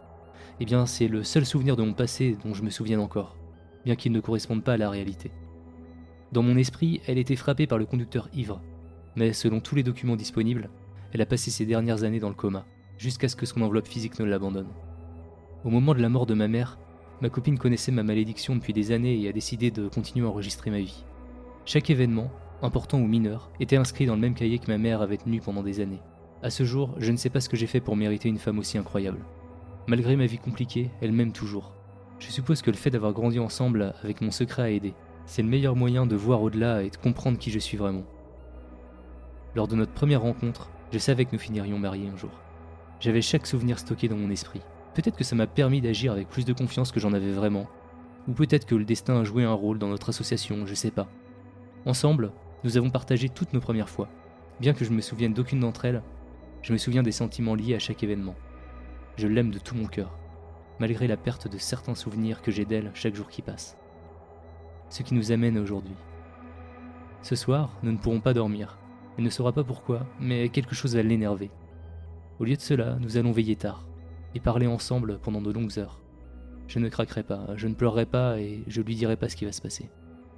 eh 0.59 0.65
bien 0.65 0.85
c'est 0.85 1.07
le 1.07 1.23
seul 1.23 1.45
souvenir 1.45 1.75
de 1.75 1.83
mon 1.83 1.93
passé 1.93 2.37
dont 2.43 2.53
je 2.53 2.63
me 2.63 2.69
souviens 2.69 2.99
encore, 2.99 3.35
bien 3.85 3.95
qu'il 3.95 4.11
ne 4.11 4.19
corresponde 4.19 4.63
pas 4.63 4.73
à 4.73 4.77
la 4.77 4.89
réalité. 4.89 5.31
Dans 6.31 6.43
mon 6.43 6.57
esprit, 6.57 7.01
elle 7.07 7.17
était 7.17 7.35
frappée 7.35 7.67
par 7.67 7.77
le 7.77 7.85
conducteur 7.85 8.29
ivre, 8.33 8.61
mais 9.15 9.33
selon 9.33 9.59
tous 9.59 9.75
les 9.75 9.83
documents 9.83 10.15
disponibles, 10.15 10.69
elle 11.13 11.21
a 11.21 11.25
passé 11.25 11.51
ses 11.51 11.65
dernières 11.65 12.03
années 12.03 12.19
dans 12.19 12.29
le 12.29 12.35
coma, 12.35 12.65
jusqu'à 12.97 13.29
ce 13.29 13.35
que 13.35 13.45
son 13.45 13.61
enveloppe 13.61 13.87
physique 13.87 14.19
ne 14.19 14.25
l'abandonne. 14.25 14.67
Au 15.63 15.69
moment 15.69 15.93
de 15.93 16.01
la 16.01 16.09
mort 16.09 16.25
de 16.25 16.33
ma 16.33 16.47
mère, 16.47 16.77
Ma 17.19 17.29
copine 17.29 17.57
connaissait 17.57 17.91
ma 17.91 18.03
malédiction 18.03 18.55
depuis 18.55 18.73
des 18.73 18.91
années 18.91 19.19
et 19.19 19.27
a 19.27 19.31
décidé 19.31 19.71
de 19.71 19.87
continuer 19.87 20.27
à 20.27 20.29
enregistrer 20.29 20.69
ma 20.69 20.79
vie. 20.79 21.03
Chaque 21.65 21.89
événement, 21.89 22.29
important 22.61 22.99
ou 22.99 23.07
mineur, 23.07 23.49
était 23.59 23.75
inscrit 23.75 24.05
dans 24.05 24.13
le 24.13 24.21
même 24.21 24.35
cahier 24.35 24.59
que 24.59 24.69
ma 24.69 24.77
mère 24.77 25.01
avait 25.01 25.17
tenu 25.17 25.41
pendant 25.41 25.63
des 25.63 25.79
années. 25.79 26.01
À 26.43 26.51
ce 26.51 26.63
jour, 26.63 26.93
je 26.99 27.11
ne 27.11 27.17
sais 27.17 27.31
pas 27.31 27.41
ce 27.41 27.49
que 27.49 27.57
j'ai 27.57 27.65
fait 27.65 27.79
pour 27.79 27.95
mériter 27.95 28.29
une 28.29 28.37
femme 28.37 28.59
aussi 28.59 28.77
incroyable. 28.77 29.25
Malgré 29.87 30.17
ma 30.17 30.25
vie 30.25 30.37
compliquée, 30.37 30.91
elle 30.99 31.13
m'aime 31.13 31.31
toujours. 31.31 31.73
Je 32.19 32.27
suppose 32.27 32.61
que 32.61 32.71
le 32.71 32.75
fait 32.75 32.89
d'avoir 32.89 33.13
grandi 33.13 33.39
ensemble 33.39 33.93
avec 34.03 34.19
mon 34.19 34.31
secret 34.31 34.63
a 34.63 34.71
aidé. 34.71 34.93
C'est 35.25 35.41
le 35.41 35.47
meilleur 35.47 35.77
moyen 35.77 36.05
de 36.05 36.15
voir 36.17 36.41
au-delà 36.41 36.83
et 36.83 36.89
de 36.89 36.97
comprendre 36.97 37.37
qui 37.37 37.51
je 37.51 37.59
suis 37.59 37.77
vraiment. 37.77 38.03
Lors 39.55 39.69
de 39.69 39.77
notre 39.77 39.93
première 39.93 40.23
rencontre, 40.23 40.69
je 40.91 40.97
savais 40.97 41.23
que 41.23 41.31
nous 41.31 41.39
finirions 41.39 41.79
mariés 41.79 42.09
un 42.09 42.17
jour. 42.17 42.31
J'avais 42.99 43.21
chaque 43.21 43.47
souvenir 43.47 43.79
stocké 43.79 44.09
dans 44.09 44.17
mon 44.17 44.29
esprit. 44.29 44.59
Peut-être 44.93 45.15
que 45.15 45.23
ça 45.23 45.37
m'a 45.37 45.47
permis 45.47 45.79
d'agir 45.79 46.11
avec 46.11 46.27
plus 46.27 46.43
de 46.43 46.53
confiance 46.53 46.91
que 46.91 46.99
j'en 46.99 47.13
avais 47.13 47.31
vraiment. 47.31 47.67
Ou 48.27 48.33
peut-être 48.33 48.65
que 48.65 48.75
le 48.75 48.83
destin 48.83 49.21
a 49.21 49.23
joué 49.23 49.45
un 49.45 49.53
rôle 49.53 49.79
dans 49.79 49.87
notre 49.87 50.09
association, 50.09 50.65
je 50.65 50.73
sais 50.73 50.91
pas. 50.91 51.07
Ensemble, 51.85 52.33
nous 52.65 52.75
avons 52.75 52.89
partagé 52.89 53.29
toutes 53.29 53.53
nos 53.53 53.61
premières 53.61 53.89
fois. 53.89 54.09
Bien 54.59 54.73
que 54.73 54.83
je 54.83 54.91
me 54.91 54.99
souvienne 54.99 55.33
d'aucune 55.33 55.61
d'entre 55.61 55.85
elles, 55.85 56.03
je 56.61 56.73
me 56.73 56.77
souviens 56.77 57.03
des 57.03 57.13
sentiments 57.13 57.55
liés 57.55 57.75
à 57.75 57.79
chaque 57.79 58.03
événement. 58.03 58.35
Je 59.17 59.27
l'aime 59.27 59.49
de 59.49 59.57
tout 59.57 59.73
mon 59.73 59.87
cœur, 59.87 60.15
malgré 60.79 61.07
la 61.07 61.17
perte 61.17 61.47
de 61.47 61.57
certains 61.57 61.95
souvenirs 61.95 62.43
que 62.43 62.51
j'ai 62.51 62.65
d'elle 62.65 62.91
chaque 62.93 63.15
jour 63.15 63.29
qui 63.29 63.41
passe. 63.41 63.75
Ce 64.89 65.01
qui 65.01 65.15
nous 65.15 65.31
amène 65.31 65.57
aujourd'hui. 65.57 65.95
Ce 67.23 67.35
soir, 67.35 67.75
nous 67.81 67.91
ne 67.91 67.97
pourrons 67.97 68.21
pas 68.21 68.35
dormir. 68.35 68.77
Elle 69.17 69.23
ne 69.23 69.29
saura 69.31 69.53
pas 69.53 69.63
pourquoi, 69.63 70.05
mais 70.19 70.49
quelque 70.49 70.75
chose 70.75 70.95
va 70.95 71.01
l'énerver. 71.01 71.49
Au 72.39 72.43
lieu 72.43 72.55
de 72.55 72.61
cela, 72.61 72.97
nous 72.99 73.17
allons 73.17 73.31
veiller 73.31 73.55
tard 73.55 73.87
et 74.35 74.39
parler 74.39 74.67
ensemble 74.67 75.17
pendant 75.17 75.41
de 75.41 75.51
longues 75.51 75.79
heures. 75.79 75.99
Je 76.67 76.77
ne 76.77 76.89
craquerai 76.89 77.23
pas, 77.23 77.55
je 77.55 77.67
ne 77.67 77.73
pleurerai 77.73 78.05
pas 78.05 78.39
et 78.39 78.63
je 78.67 78.81
lui 78.81 78.95
dirai 78.95 79.15
pas 79.15 79.29
ce 79.29 79.35
qui 79.35 79.45
va 79.45 79.51
se 79.51 79.63
passer. 79.63 79.89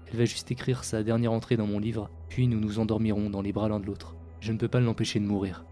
Elle 0.08 0.18
va 0.18 0.26
juste 0.26 0.52
écrire 0.52 0.86
sa 0.86 1.04
dernière 1.04 1.34
entrée 1.34 1.58
dans 1.58 1.68
mon 1.68 1.80
livre, 1.80 2.10
puis 2.30 2.48
nous 2.48 2.62
nous 2.62 2.80
endormirons 2.80 3.30
dans 3.30 3.42
les 3.42 3.52
bras 3.52 3.68
l'un 3.68 3.82
de 3.82 3.86
l'autre. 3.86 4.16
Je 4.40 4.54
ne 4.54 4.58
peux 4.58 4.70
pas 4.70 4.80
l'empêcher 4.80 5.20
de 5.20 5.26
mourir. 5.26 5.66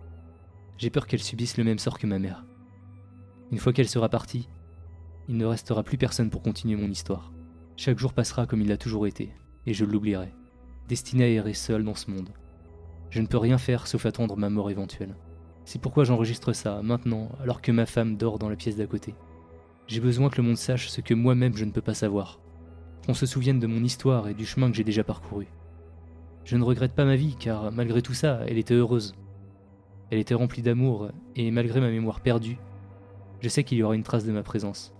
J'ai 0.77 0.89
peur 0.89 1.07
qu'elle 1.07 1.23
subisse 1.23 1.57
le 1.57 1.63
même 1.63 1.79
sort 1.79 1.99
que 1.99 2.05
ma 2.05 2.19
mère. 2.19 2.46
Une 3.51 3.59
fois 3.59 3.71
qu'elle 3.71 3.87
sera 3.87 4.09
partie, 4.09 4.49
il 5.29 5.37
ne 5.37 5.45
restera 5.45 5.83
plus 5.83 5.97
personne 5.97 6.29
pour 6.29 6.41
continuer 6.41 6.75
mon 6.75 6.89
histoire. 6.89 7.31
Chaque 7.77 7.97
jour 7.97 8.11
passera 8.11 8.45
comme 8.45 8.61
il 8.61 8.67
l'a 8.67 8.77
toujours 8.77 9.07
été, 9.07 9.31
et 9.65 9.73
je 9.73 9.85
l'oublierai, 9.85 10.33
destiné 10.89 11.23
à 11.23 11.29
errer 11.29 11.53
seul 11.53 11.85
dans 11.85 11.95
ce 11.95 12.11
monde. 12.11 12.29
Je 13.09 13.21
ne 13.21 13.27
peux 13.27 13.37
rien 13.37 13.57
faire 13.57 13.87
sauf 13.87 14.05
attendre 14.05 14.35
ma 14.35 14.49
mort 14.49 14.69
éventuelle. 14.69 15.15
C'est 15.63 15.81
pourquoi 15.81 16.03
j'enregistre 16.03 16.51
ça, 16.51 16.81
maintenant, 16.81 17.29
alors 17.41 17.61
que 17.61 17.71
ma 17.71 17.85
femme 17.85 18.17
dort 18.17 18.37
dans 18.37 18.49
la 18.49 18.57
pièce 18.57 18.75
d'à 18.75 18.85
côté. 18.85 19.15
J'ai 19.87 20.01
besoin 20.01 20.29
que 20.29 20.41
le 20.41 20.47
monde 20.47 20.57
sache 20.57 20.89
ce 20.89 20.99
que 20.99 21.13
moi-même 21.13 21.55
je 21.55 21.63
ne 21.63 21.71
peux 21.71 21.81
pas 21.81 21.93
savoir. 21.93 22.41
Qu'on 23.05 23.13
se 23.13 23.25
souvienne 23.25 23.59
de 23.59 23.67
mon 23.67 23.83
histoire 23.83 24.27
et 24.27 24.33
du 24.33 24.45
chemin 24.45 24.69
que 24.69 24.75
j'ai 24.75 24.83
déjà 24.83 25.05
parcouru. 25.05 25.47
Je 26.43 26.57
ne 26.57 26.63
regrette 26.63 26.93
pas 26.93 27.05
ma 27.05 27.15
vie, 27.15 27.37
car 27.39 27.71
malgré 27.71 28.01
tout 28.01 28.13
ça, 28.13 28.41
elle 28.47 28.57
était 28.57 28.73
heureuse. 28.73 29.15
Elle 30.09 30.19
était 30.19 30.33
remplie 30.33 30.61
d'amour, 30.61 31.11
et 31.37 31.49
malgré 31.51 31.79
ma 31.79 31.89
mémoire 31.89 32.19
perdue, 32.19 32.57
je 33.39 33.49
sais 33.49 33.63
qu'il 33.63 33.77
y 33.77 33.83
aura 33.83 33.95
une 33.95 34.03
trace 34.03 34.25
de 34.25 34.31
ma 34.31 34.43
présence, 34.43 34.93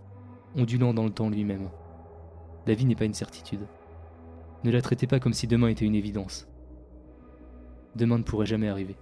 ondulant 0.55 0.93
dans 0.93 1.05
le 1.05 1.11
temps 1.11 1.29
lui-même. 1.29 1.69
La 2.65 2.73
vie 2.73 2.85
n'est 2.85 2.95
pas 2.95 3.05
une 3.05 3.13
certitude. 3.13 3.65
Ne 4.63 4.71
la 4.71 4.81
traitez 4.81 5.07
pas 5.07 5.19
comme 5.19 5.33
si 5.33 5.47
demain 5.47 5.69
était 5.69 5.85
une 5.85 5.95
évidence. 5.95 6.47
Demain 7.95 8.17
ne 8.17 8.23
pourrait 8.23 8.45
jamais 8.45 8.69
arriver. 8.69 8.95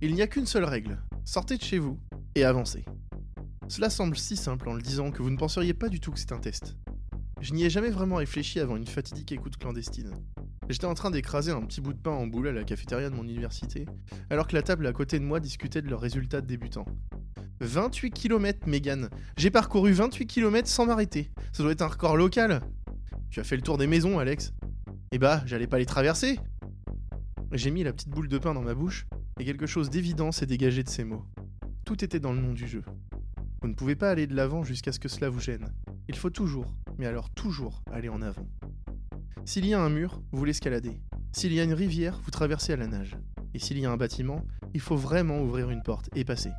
Il 0.00 0.14
n'y 0.14 0.22
a 0.22 0.28
qu'une 0.28 0.46
seule 0.46 0.62
règle, 0.62 0.96
sortez 1.24 1.56
de 1.56 1.62
chez 1.62 1.80
vous 1.80 1.98
et 2.36 2.44
avancez. 2.44 2.84
Cela 3.66 3.90
semble 3.90 4.16
si 4.16 4.36
simple 4.36 4.68
en 4.68 4.74
le 4.74 4.80
disant 4.80 5.10
que 5.10 5.24
vous 5.24 5.30
ne 5.30 5.36
penseriez 5.36 5.74
pas 5.74 5.88
du 5.88 5.98
tout 5.98 6.12
que 6.12 6.20
c'est 6.20 6.30
un 6.30 6.38
test. 6.38 6.76
Je 7.40 7.52
n'y 7.52 7.64
ai 7.64 7.70
jamais 7.70 7.90
vraiment 7.90 8.14
réfléchi 8.14 8.60
avant 8.60 8.76
une 8.76 8.86
fatidique 8.86 9.32
écoute 9.32 9.56
clandestine. 9.56 10.14
J'étais 10.68 10.84
en 10.84 10.94
train 10.94 11.10
d'écraser 11.10 11.50
un 11.50 11.62
petit 11.62 11.80
bout 11.80 11.94
de 11.94 11.98
pain 11.98 12.12
en 12.12 12.28
boule 12.28 12.46
à 12.46 12.52
la 12.52 12.62
cafétéria 12.62 13.10
de 13.10 13.16
mon 13.16 13.24
université, 13.24 13.86
alors 14.30 14.46
que 14.46 14.54
la 14.54 14.62
table 14.62 14.86
à 14.86 14.92
côté 14.92 15.18
de 15.18 15.24
moi 15.24 15.40
discutait 15.40 15.82
de 15.82 15.88
leurs 15.88 16.00
résultats 16.00 16.42
de 16.42 16.46
débutants. 16.46 16.86
28 17.60 18.12
km, 18.12 18.68
Megan 18.68 19.10
J'ai 19.36 19.50
parcouru 19.50 19.90
28 19.90 20.26
km 20.28 20.68
sans 20.68 20.86
m'arrêter. 20.86 21.32
Ça 21.52 21.64
doit 21.64 21.72
être 21.72 21.82
un 21.82 21.88
record 21.88 22.16
local 22.16 22.60
Tu 23.30 23.40
as 23.40 23.44
fait 23.44 23.56
le 23.56 23.62
tour 23.62 23.78
des 23.78 23.88
maisons, 23.88 24.20
Alex 24.20 24.52
Eh 25.10 25.18
bah, 25.18 25.42
j'allais 25.44 25.66
pas 25.66 25.78
les 25.78 25.86
traverser 25.86 26.38
J'ai 27.50 27.72
mis 27.72 27.82
la 27.82 27.92
petite 27.92 28.10
boule 28.10 28.28
de 28.28 28.38
pain 28.38 28.54
dans 28.54 28.62
ma 28.62 28.74
bouche 28.74 29.08
et 29.38 29.44
quelque 29.44 29.66
chose 29.66 29.90
d'évident 29.90 30.32
s'est 30.32 30.46
dégagé 30.46 30.82
de 30.82 30.88
ces 30.88 31.04
mots. 31.04 31.24
Tout 31.84 32.04
était 32.04 32.20
dans 32.20 32.32
le 32.32 32.40
nom 32.40 32.52
du 32.52 32.66
jeu. 32.66 32.82
Vous 33.62 33.68
ne 33.68 33.74
pouvez 33.74 33.96
pas 33.96 34.10
aller 34.10 34.26
de 34.26 34.34
l'avant 34.34 34.62
jusqu'à 34.62 34.92
ce 34.92 34.98
que 34.98 35.08
cela 35.08 35.30
vous 35.30 35.40
gêne. 35.40 35.72
Il 36.08 36.16
faut 36.16 36.30
toujours, 36.30 36.74
mais 36.98 37.06
alors 37.06 37.30
toujours, 37.30 37.82
aller 37.92 38.08
en 38.08 38.22
avant. 38.22 38.46
S'il 39.44 39.66
y 39.66 39.74
a 39.74 39.80
un 39.80 39.90
mur, 39.90 40.20
vous 40.32 40.44
l'escaladez. 40.44 41.00
S'il 41.32 41.52
y 41.52 41.60
a 41.60 41.64
une 41.64 41.72
rivière, 41.72 42.20
vous 42.24 42.30
traversez 42.30 42.72
à 42.72 42.76
la 42.76 42.86
nage. 42.86 43.16
Et 43.54 43.58
s'il 43.58 43.78
y 43.78 43.86
a 43.86 43.90
un 43.90 43.96
bâtiment, 43.96 44.44
il 44.74 44.80
faut 44.80 44.96
vraiment 44.96 45.40
ouvrir 45.40 45.70
une 45.70 45.82
porte 45.82 46.08
et 46.14 46.24
passer. 46.24 46.50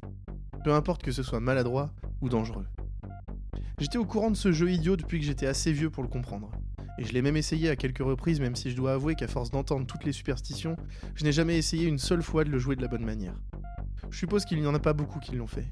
Peu 0.64 0.74
importe 0.74 1.04
que 1.04 1.12
ce 1.12 1.24
soit 1.24 1.40
maladroit 1.40 1.94
ou 2.22 2.30
dangereux. 2.30 2.66
J'étais 3.78 3.98
au 3.98 4.06
courant 4.06 4.32
de 4.32 4.36
ce 4.36 4.52
jeu 4.52 4.72
idiot 4.72 4.98
depuis 4.98 5.20
que 5.20 5.26
j'étais 5.26 5.48
assez 5.48 5.72
vieux 5.72 5.90
pour 5.90 6.04
le 6.04 6.10
comprendre. 6.10 6.52
Et 7.00 7.06
je 7.06 7.14
l'ai 7.14 7.22
même 7.22 7.38
essayé 7.38 7.70
à 7.70 7.78
quelques 7.78 8.04
reprises, 8.04 8.42
même 8.42 8.58
si 8.58 8.70
je 8.70 8.76
dois 8.76 8.92
avouer 8.92 9.16
qu'à 9.16 9.30
force 9.30 9.52
d'entendre 9.52 9.88
toutes 9.88 10.04
les 10.04 10.12
superstitions, 10.12 10.76
je 11.16 11.24
n'ai 11.24 11.32
jamais 11.32 11.58
essayé 11.58 11.88
une 11.88 11.98
seule 11.98 12.22
fois 12.22 12.44
de 12.44 12.50
le 12.50 12.60
jouer 12.60 12.76
de 12.76 12.82
la 12.82 12.90
bonne 12.90 13.06
manière. 13.06 13.40
Je 14.10 14.18
suppose 14.18 14.44
qu'il 14.44 14.60
n'y 14.60 14.68
en 14.68 14.76
a 14.76 14.80
pas 14.80 14.92
beaucoup 14.92 15.20
qui 15.20 15.38
l'ont 15.38 15.48
fait. 15.48 15.68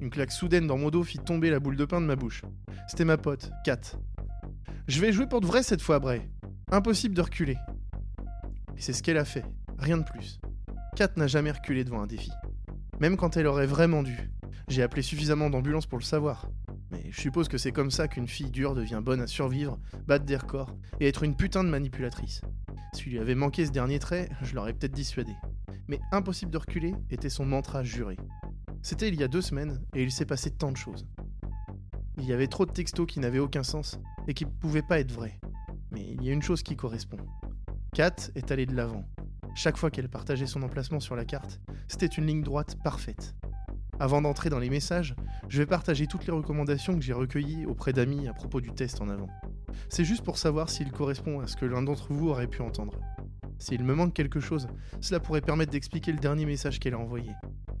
Une 0.00 0.08
claque 0.08 0.32
soudaine 0.32 0.66
dans 0.66 0.78
mon 0.78 0.88
dos 0.88 1.04
fit 1.04 1.18
tomber 1.18 1.50
la 1.50 1.60
boule 1.60 1.76
de 1.76 1.84
pain 1.84 2.00
de 2.00 2.06
ma 2.06 2.16
bouche. 2.16 2.44
C'était 2.88 3.04
ma 3.04 3.18
pote, 3.18 3.50
Kat. 3.62 3.98
Je 4.88 5.00
vais 5.00 5.12
jouer 5.12 5.26
pour 5.26 5.42
de 5.42 5.46
vrai 5.46 5.62
cette 5.62 5.82
fois, 5.82 5.98
Bray. 5.98 6.22
Impossible 6.70 7.14
de 7.14 7.20
reculer. 7.20 7.58
Et 8.74 8.80
c'est 8.80 8.94
ce 8.94 9.02
qu'elle 9.02 9.18
a 9.18 9.26
fait, 9.26 9.44
rien 9.78 9.98
de 9.98 10.04
plus. 10.04 10.40
Kat 10.96 11.10
n'a 11.16 11.26
jamais 11.26 11.50
reculé 11.50 11.84
devant 11.84 12.00
un 12.00 12.06
défi. 12.06 12.30
Même 13.00 13.18
quand 13.18 13.36
elle 13.36 13.48
aurait 13.48 13.66
vraiment 13.66 14.02
dû. 14.02 14.30
J'ai 14.68 14.82
appelé 14.82 15.02
suffisamment 15.02 15.50
d'ambulances 15.50 15.86
pour 15.86 15.98
le 15.98 16.04
savoir. 16.04 16.48
Mais 16.94 17.10
je 17.10 17.20
suppose 17.20 17.48
que 17.48 17.58
c'est 17.58 17.72
comme 17.72 17.90
ça 17.90 18.06
qu'une 18.06 18.28
fille 18.28 18.52
dure 18.52 18.74
devient 18.74 19.00
bonne 19.02 19.20
à 19.20 19.26
survivre, 19.26 19.80
battre 20.06 20.24
des 20.24 20.36
records 20.36 20.70
et 21.00 21.08
être 21.08 21.24
une 21.24 21.34
putain 21.34 21.64
de 21.64 21.68
manipulatrice. 21.68 22.40
S'il 22.92 23.10
lui 23.10 23.18
avait 23.18 23.34
manqué 23.34 23.66
ce 23.66 23.72
dernier 23.72 23.98
trait, 23.98 24.28
je 24.42 24.54
l'aurais 24.54 24.74
peut-être 24.74 24.94
dissuadé. 24.94 25.32
Mais 25.88 25.98
impossible 26.12 26.52
de 26.52 26.58
reculer 26.58 26.94
était 27.10 27.30
son 27.30 27.46
mantra 27.46 27.82
juré. 27.82 28.16
C'était 28.80 29.08
il 29.08 29.16
y 29.16 29.24
a 29.24 29.28
deux 29.28 29.40
semaines 29.40 29.82
et 29.92 30.04
il 30.04 30.12
s'est 30.12 30.24
passé 30.24 30.52
tant 30.52 30.70
de 30.70 30.76
choses. 30.76 31.08
Il 32.16 32.26
y 32.26 32.32
avait 32.32 32.46
trop 32.46 32.64
de 32.64 32.70
textos 32.70 33.08
qui 33.08 33.18
n'avaient 33.18 33.40
aucun 33.40 33.64
sens 33.64 33.98
et 34.28 34.34
qui 34.34 34.44
ne 34.44 34.50
pouvaient 34.50 34.82
pas 34.82 35.00
être 35.00 35.10
vrais. 35.10 35.40
Mais 35.90 36.12
il 36.12 36.22
y 36.22 36.30
a 36.30 36.32
une 36.32 36.42
chose 36.42 36.62
qui 36.62 36.76
correspond. 36.76 37.18
Kat 37.92 38.14
est 38.36 38.52
allée 38.52 38.66
de 38.66 38.76
l'avant. 38.76 39.04
Chaque 39.56 39.78
fois 39.78 39.90
qu'elle 39.90 40.08
partageait 40.08 40.46
son 40.46 40.62
emplacement 40.62 41.00
sur 41.00 41.16
la 41.16 41.24
carte, 41.24 41.60
c'était 41.88 42.06
une 42.06 42.26
ligne 42.26 42.42
droite 42.42 42.76
parfaite. 42.84 43.34
Avant 44.00 44.20
d'entrer 44.20 44.50
dans 44.50 44.58
les 44.58 44.70
messages, 44.70 45.14
je 45.48 45.58
vais 45.58 45.66
partager 45.66 46.06
toutes 46.06 46.26
les 46.26 46.32
recommandations 46.32 46.94
que 46.94 47.00
j'ai 47.00 47.12
recueillies 47.12 47.64
auprès 47.64 47.92
d'amis 47.92 48.26
à 48.26 48.32
propos 48.32 48.60
du 48.60 48.72
test 48.72 49.00
en 49.00 49.08
avant. 49.08 49.28
C'est 49.88 50.04
juste 50.04 50.24
pour 50.24 50.36
savoir 50.36 50.68
s'il 50.68 50.90
correspond 50.90 51.40
à 51.40 51.46
ce 51.46 51.56
que 51.56 51.64
l'un 51.64 51.82
d'entre 51.82 52.12
vous 52.12 52.28
aurait 52.28 52.48
pu 52.48 52.62
entendre. 52.62 52.98
S'il 53.58 53.84
me 53.84 53.94
manque 53.94 54.12
quelque 54.12 54.40
chose, 54.40 54.66
cela 55.00 55.20
pourrait 55.20 55.40
permettre 55.40 55.70
d'expliquer 55.70 56.12
le 56.12 56.18
dernier 56.18 56.44
message 56.44 56.80
qu'elle 56.80 56.94
a 56.94 56.98
envoyé. 56.98 57.30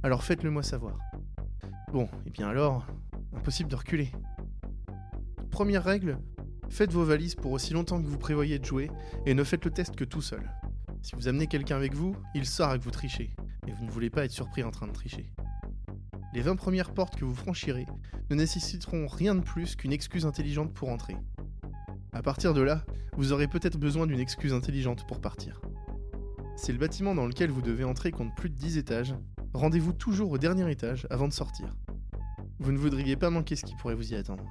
Alors 0.02 0.22
faites-le 0.22 0.50
moi 0.50 0.62
savoir. 0.62 0.98
Bon, 1.92 2.08
et 2.26 2.30
bien 2.30 2.48
alors, 2.48 2.86
impossible 3.36 3.70
de 3.70 3.76
reculer. 3.76 4.12
Première 5.50 5.84
règle, 5.84 6.18
faites 6.68 6.92
vos 6.92 7.04
valises 7.04 7.34
pour 7.34 7.52
aussi 7.52 7.72
longtemps 7.72 8.00
que 8.00 8.06
vous 8.06 8.18
prévoyez 8.18 8.58
de 8.58 8.64
jouer 8.64 8.90
et 9.26 9.34
ne 9.34 9.44
faites 9.44 9.64
le 9.64 9.70
test 9.70 9.96
que 9.96 10.04
tout 10.04 10.22
seul. 10.22 10.48
Si 11.02 11.14
vous 11.16 11.28
amenez 11.28 11.48
quelqu'un 11.48 11.76
avec 11.76 11.94
vous, 11.94 12.16
il 12.34 12.46
saura 12.46 12.78
que 12.78 12.84
vous 12.84 12.90
trichez, 12.90 13.34
et 13.66 13.72
vous 13.72 13.84
ne 13.84 13.90
voulez 13.90 14.10
pas 14.10 14.24
être 14.24 14.30
surpris 14.30 14.62
en 14.62 14.70
train 14.70 14.86
de 14.86 14.92
tricher. 14.92 15.26
Les 16.34 16.40
20 16.40 16.56
premières 16.56 16.92
portes 16.92 17.14
que 17.14 17.24
vous 17.24 17.34
franchirez 17.34 17.86
ne 18.28 18.34
nécessiteront 18.34 19.06
rien 19.06 19.36
de 19.36 19.40
plus 19.40 19.76
qu'une 19.76 19.92
excuse 19.92 20.26
intelligente 20.26 20.74
pour 20.74 20.88
entrer. 20.88 21.16
À 22.12 22.22
partir 22.22 22.54
de 22.54 22.60
là, 22.60 22.84
vous 23.16 23.32
aurez 23.32 23.46
peut-être 23.46 23.78
besoin 23.78 24.08
d'une 24.08 24.18
excuse 24.18 24.52
intelligente 24.52 25.06
pour 25.06 25.20
partir. 25.20 25.60
Si 26.56 26.72
le 26.72 26.78
bâtiment 26.78 27.14
dans 27.14 27.26
lequel 27.26 27.52
vous 27.52 27.62
devez 27.62 27.84
entrer 27.84 28.10
compte 28.10 28.34
plus 28.34 28.50
de 28.50 28.56
10 28.56 28.78
étages, 28.78 29.14
rendez-vous 29.52 29.92
toujours 29.92 30.32
au 30.32 30.38
dernier 30.38 30.68
étage 30.68 31.06
avant 31.08 31.28
de 31.28 31.32
sortir. 31.32 31.76
Vous 32.58 32.72
ne 32.72 32.78
voudriez 32.78 33.14
pas 33.14 33.30
manquer 33.30 33.54
ce 33.54 33.64
qui 33.64 33.76
pourrait 33.76 33.94
vous 33.94 34.12
y 34.12 34.16
attendre. 34.16 34.44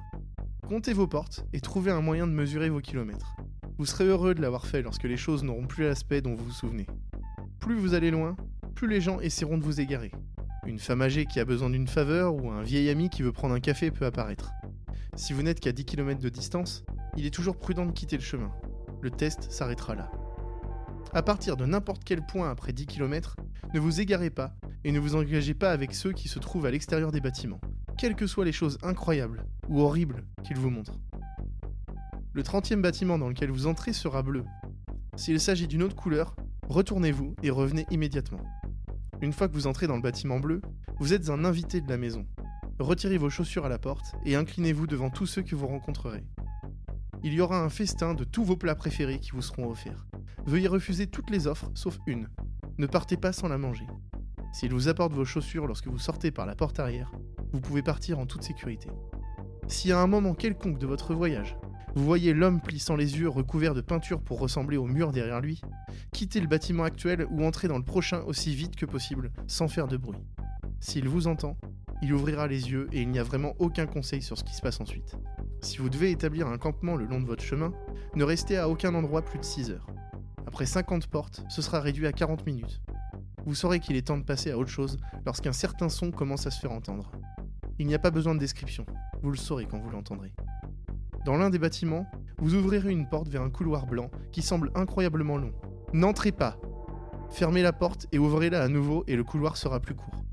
Comptez 0.66 0.94
vos 0.94 1.06
portes 1.06 1.44
et 1.52 1.60
trouvez 1.60 1.90
un 1.90 2.00
moyen 2.00 2.26
de 2.26 2.32
mesurer 2.32 2.70
vos 2.70 2.80
kilomètres. 2.80 3.36
Vous 3.76 3.84
serez 3.84 4.06
heureux 4.06 4.34
de 4.34 4.40
l'avoir 4.40 4.66
fait 4.66 4.80
lorsque 4.80 5.04
les 5.04 5.18
choses 5.18 5.44
n'auront 5.44 5.66
plus 5.66 5.84
l'aspect 5.84 6.22
dont 6.22 6.34
vous 6.34 6.46
vous 6.46 6.50
souvenez. 6.50 6.86
Plus 7.58 7.74
vous 7.74 7.92
allez 7.92 8.10
loin, 8.10 8.36
plus 8.74 8.88
les 8.88 9.02
gens 9.02 9.20
essaieront 9.20 9.58
de 9.58 9.64
vous 9.64 9.82
égarer. 9.82 10.12
Une 10.66 10.78
femme 10.78 11.02
âgée 11.02 11.26
qui 11.26 11.40
a 11.40 11.44
besoin 11.44 11.68
d'une 11.68 11.86
faveur 11.86 12.34
ou 12.34 12.50
un 12.50 12.62
vieil 12.62 12.88
ami 12.88 13.10
qui 13.10 13.22
veut 13.22 13.32
prendre 13.32 13.54
un 13.54 13.60
café 13.60 13.90
peut 13.90 14.06
apparaître. 14.06 14.52
Si 15.14 15.32
vous 15.32 15.42
n'êtes 15.42 15.60
qu'à 15.60 15.72
10 15.72 15.84
km 15.84 16.20
de 16.20 16.28
distance, 16.30 16.84
il 17.16 17.26
est 17.26 17.34
toujours 17.34 17.58
prudent 17.58 17.84
de 17.84 17.92
quitter 17.92 18.16
le 18.16 18.22
chemin. 18.22 18.50
Le 19.02 19.10
test 19.10 19.50
s'arrêtera 19.50 19.94
là. 19.94 20.10
À 21.12 21.22
partir 21.22 21.56
de 21.56 21.66
n'importe 21.66 22.02
quel 22.04 22.24
point 22.24 22.50
après 22.50 22.72
10 22.72 22.86
km, 22.86 23.36
ne 23.74 23.78
vous 23.78 24.00
égarez 24.00 24.30
pas 24.30 24.56
et 24.84 24.90
ne 24.90 24.98
vous 24.98 25.14
engagez 25.16 25.54
pas 25.54 25.70
avec 25.70 25.94
ceux 25.94 26.12
qui 26.12 26.28
se 26.28 26.38
trouvent 26.38 26.66
à 26.66 26.70
l'extérieur 26.70 27.12
des 27.12 27.20
bâtiments, 27.20 27.60
quelles 27.98 28.16
que 28.16 28.26
soient 28.26 28.44
les 28.44 28.52
choses 28.52 28.78
incroyables 28.82 29.44
ou 29.68 29.80
horribles 29.80 30.24
qu'ils 30.44 30.58
vous 30.58 30.70
montrent. 30.70 30.98
Le 32.32 32.42
30e 32.42 32.80
bâtiment 32.80 33.18
dans 33.18 33.28
lequel 33.28 33.50
vous 33.50 33.66
entrez 33.66 33.92
sera 33.92 34.22
bleu. 34.22 34.44
S'il 35.16 35.38
s'agit 35.38 35.68
d'une 35.68 35.82
autre 35.82 35.94
couleur, 35.94 36.34
retournez-vous 36.68 37.36
et 37.42 37.50
revenez 37.50 37.86
immédiatement. 37.90 38.40
Une 39.20 39.32
fois 39.32 39.48
que 39.48 39.54
vous 39.54 39.66
entrez 39.66 39.86
dans 39.86 39.96
le 39.96 40.02
bâtiment 40.02 40.40
bleu, 40.40 40.60
vous 40.98 41.12
êtes 41.12 41.30
un 41.30 41.44
invité 41.44 41.80
de 41.80 41.88
la 41.88 41.96
maison. 41.96 42.26
Retirez 42.78 43.18
vos 43.18 43.30
chaussures 43.30 43.64
à 43.64 43.68
la 43.68 43.78
porte 43.78 44.14
et 44.24 44.36
inclinez-vous 44.36 44.86
devant 44.86 45.10
tous 45.10 45.26
ceux 45.26 45.42
que 45.42 45.54
vous 45.54 45.66
rencontrerez. 45.66 46.24
Il 47.22 47.32
y 47.32 47.40
aura 47.40 47.62
un 47.62 47.68
festin 47.68 48.14
de 48.14 48.24
tous 48.24 48.44
vos 48.44 48.56
plats 48.56 48.74
préférés 48.74 49.20
qui 49.20 49.30
vous 49.30 49.42
seront 49.42 49.70
offerts. 49.70 50.06
Veuillez 50.44 50.68
refuser 50.68 51.06
toutes 51.06 51.30
les 51.30 51.46
offres 51.46 51.70
sauf 51.74 51.98
une. 52.06 52.28
Ne 52.76 52.86
partez 52.86 53.16
pas 53.16 53.32
sans 53.32 53.48
la 53.48 53.58
manger. 53.58 53.86
S'il 54.52 54.72
vous 54.72 54.88
apporte 54.88 55.12
vos 55.12 55.24
chaussures 55.24 55.66
lorsque 55.66 55.86
vous 55.86 55.98
sortez 55.98 56.30
par 56.30 56.46
la 56.46 56.54
porte 56.54 56.80
arrière, 56.80 57.12
vous 57.52 57.60
pouvez 57.60 57.82
partir 57.82 58.18
en 58.18 58.26
toute 58.26 58.42
sécurité. 58.42 58.88
Si 59.68 59.90
à 59.90 60.00
un 60.00 60.06
moment 60.06 60.34
quelconque 60.34 60.78
de 60.78 60.86
votre 60.86 61.14
voyage, 61.14 61.56
vous 61.94 62.04
voyez 62.04 62.34
l'homme 62.34 62.60
plissant 62.60 62.96
les 62.96 63.18
yeux 63.18 63.28
recouvert 63.28 63.74
de 63.74 63.80
peinture 63.80 64.20
pour 64.20 64.40
ressembler 64.40 64.76
au 64.76 64.86
mur 64.86 65.12
derrière 65.12 65.40
lui, 65.40 65.62
quittez 66.12 66.40
le 66.40 66.46
bâtiment 66.46 66.84
actuel 66.84 67.26
ou 67.30 67.44
entrez 67.44 67.68
dans 67.68 67.78
le 67.78 67.84
prochain 67.84 68.20
aussi 68.22 68.54
vite 68.54 68.76
que 68.76 68.86
possible, 68.86 69.30
sans 69.46 69.68
faire 69.68 69.88
de 69.88 69.96
bruit. 69.96 70.18
S'il 70.80 71.08
vous 71.08 71.26
entend, 71.26 71.56
il 72.02 72.12
ouvrira 72.12 72.46
les 72.46 72.70
yeux 72.70 72.88
et 72.92 73.02
il 73.02 73.08
n'y 73.08 73.18
a 73.18 73.22
vraiment 73.22 73.54
aucun 73.58 73.86
conseil 73.86 74.22
sur 74.22 74.36
ce 74.36 74.44
qui 74.44 74.54
se 74.54 74.60
passe 74.60 74.80
ensuite. 74.80 75.16
Si 75.60 75.78
vous 75.78 75.88
devez 75.88 76.10
établir 76.10 76.46
un 76.46 76.58
campement 76.58 76.96
le 76.96 77.06
long 77.06 77.20
de 77.20 77.26
votre 77.26 77.42
chemin, 77.42 77.72
ne 78.14 78.24
restez 78.24 78.58
à 78.58 78.68
aucun 78.68 78.94
endroit 78.94 79.22
plus 79.22 79.38
de 79.38 79.44
6 79.44 79.70
heures. 79.70 79.86
Après 80.46 80.66
50 80.66 81.06
portes, 81.06 81.42
ce 81.48 81.62
sera 81.62 81.80
réduit 81.80 82.06
à 82.06 82.12
40 82.12 82.46
minutes. 82.46 82.82
Vous 83.46 83.54
saurez 83.54 83.80
qu'il 83.80 83.96
est 83.96 84.06
temps 84.06 84.18
de 84.18 84.24
passer 84.24 84.50
à 84.50 84.58
autre 84.58 84.70
chose 84.70 84.98
lorsqu'un 85.24 85.52
certain 85.52 85.88
son 85.88 86.10
commence 86.10 86.46
à 86.46 86.50
se 86.50 86.60
faire 86.60 86.72
entendre. 86.72 87.10
Il 87.78 87.86
n'y 87.86 87.94
a 87.94 87.98
pas 87.98 88.10
besoin 88.10 88.34
de 88.34 88.40
description, 88.40 88.86
vous 89.22 89.30
le 89.30 89.36
saurez 89.36 89.66
quand 89.66 89.78
vous 89.78 89.90
l'entendrez. 89.90 90.32
Dans 91.24 91.36
l'un 91.36 91.50
des 91.50 91.58
bâtiments, 91.58 92.06
vous 92.38 92.54
ouvrirez 92.54 92.92
une 92.92 93.08
porte 93.08 93.28
vers 93.28 93.42
un 93.42 93.50
couloir 93.50 93.86
blanc 93.86 94.10
qui 94.30 94.42
semble 94.42 94.70
incroyablement 94.74 95.38
long. 95.38 95.52
N'entrez 95.92 96.32
pas 96.32 96.58
Fermez 97.30 97.62
la 97.62 97.72
porte 97.72 98.06
et 98.12 98.18
ouvrez-la 98.18 98.62
à 98.62 98.68
nouveau 98.68 99.04
et 99.06 99.16
le 99.16 99.24
couloir 99.24 99.56
sera 99.56 99.80
plus 99.80 99.94
court. 99.94 100.24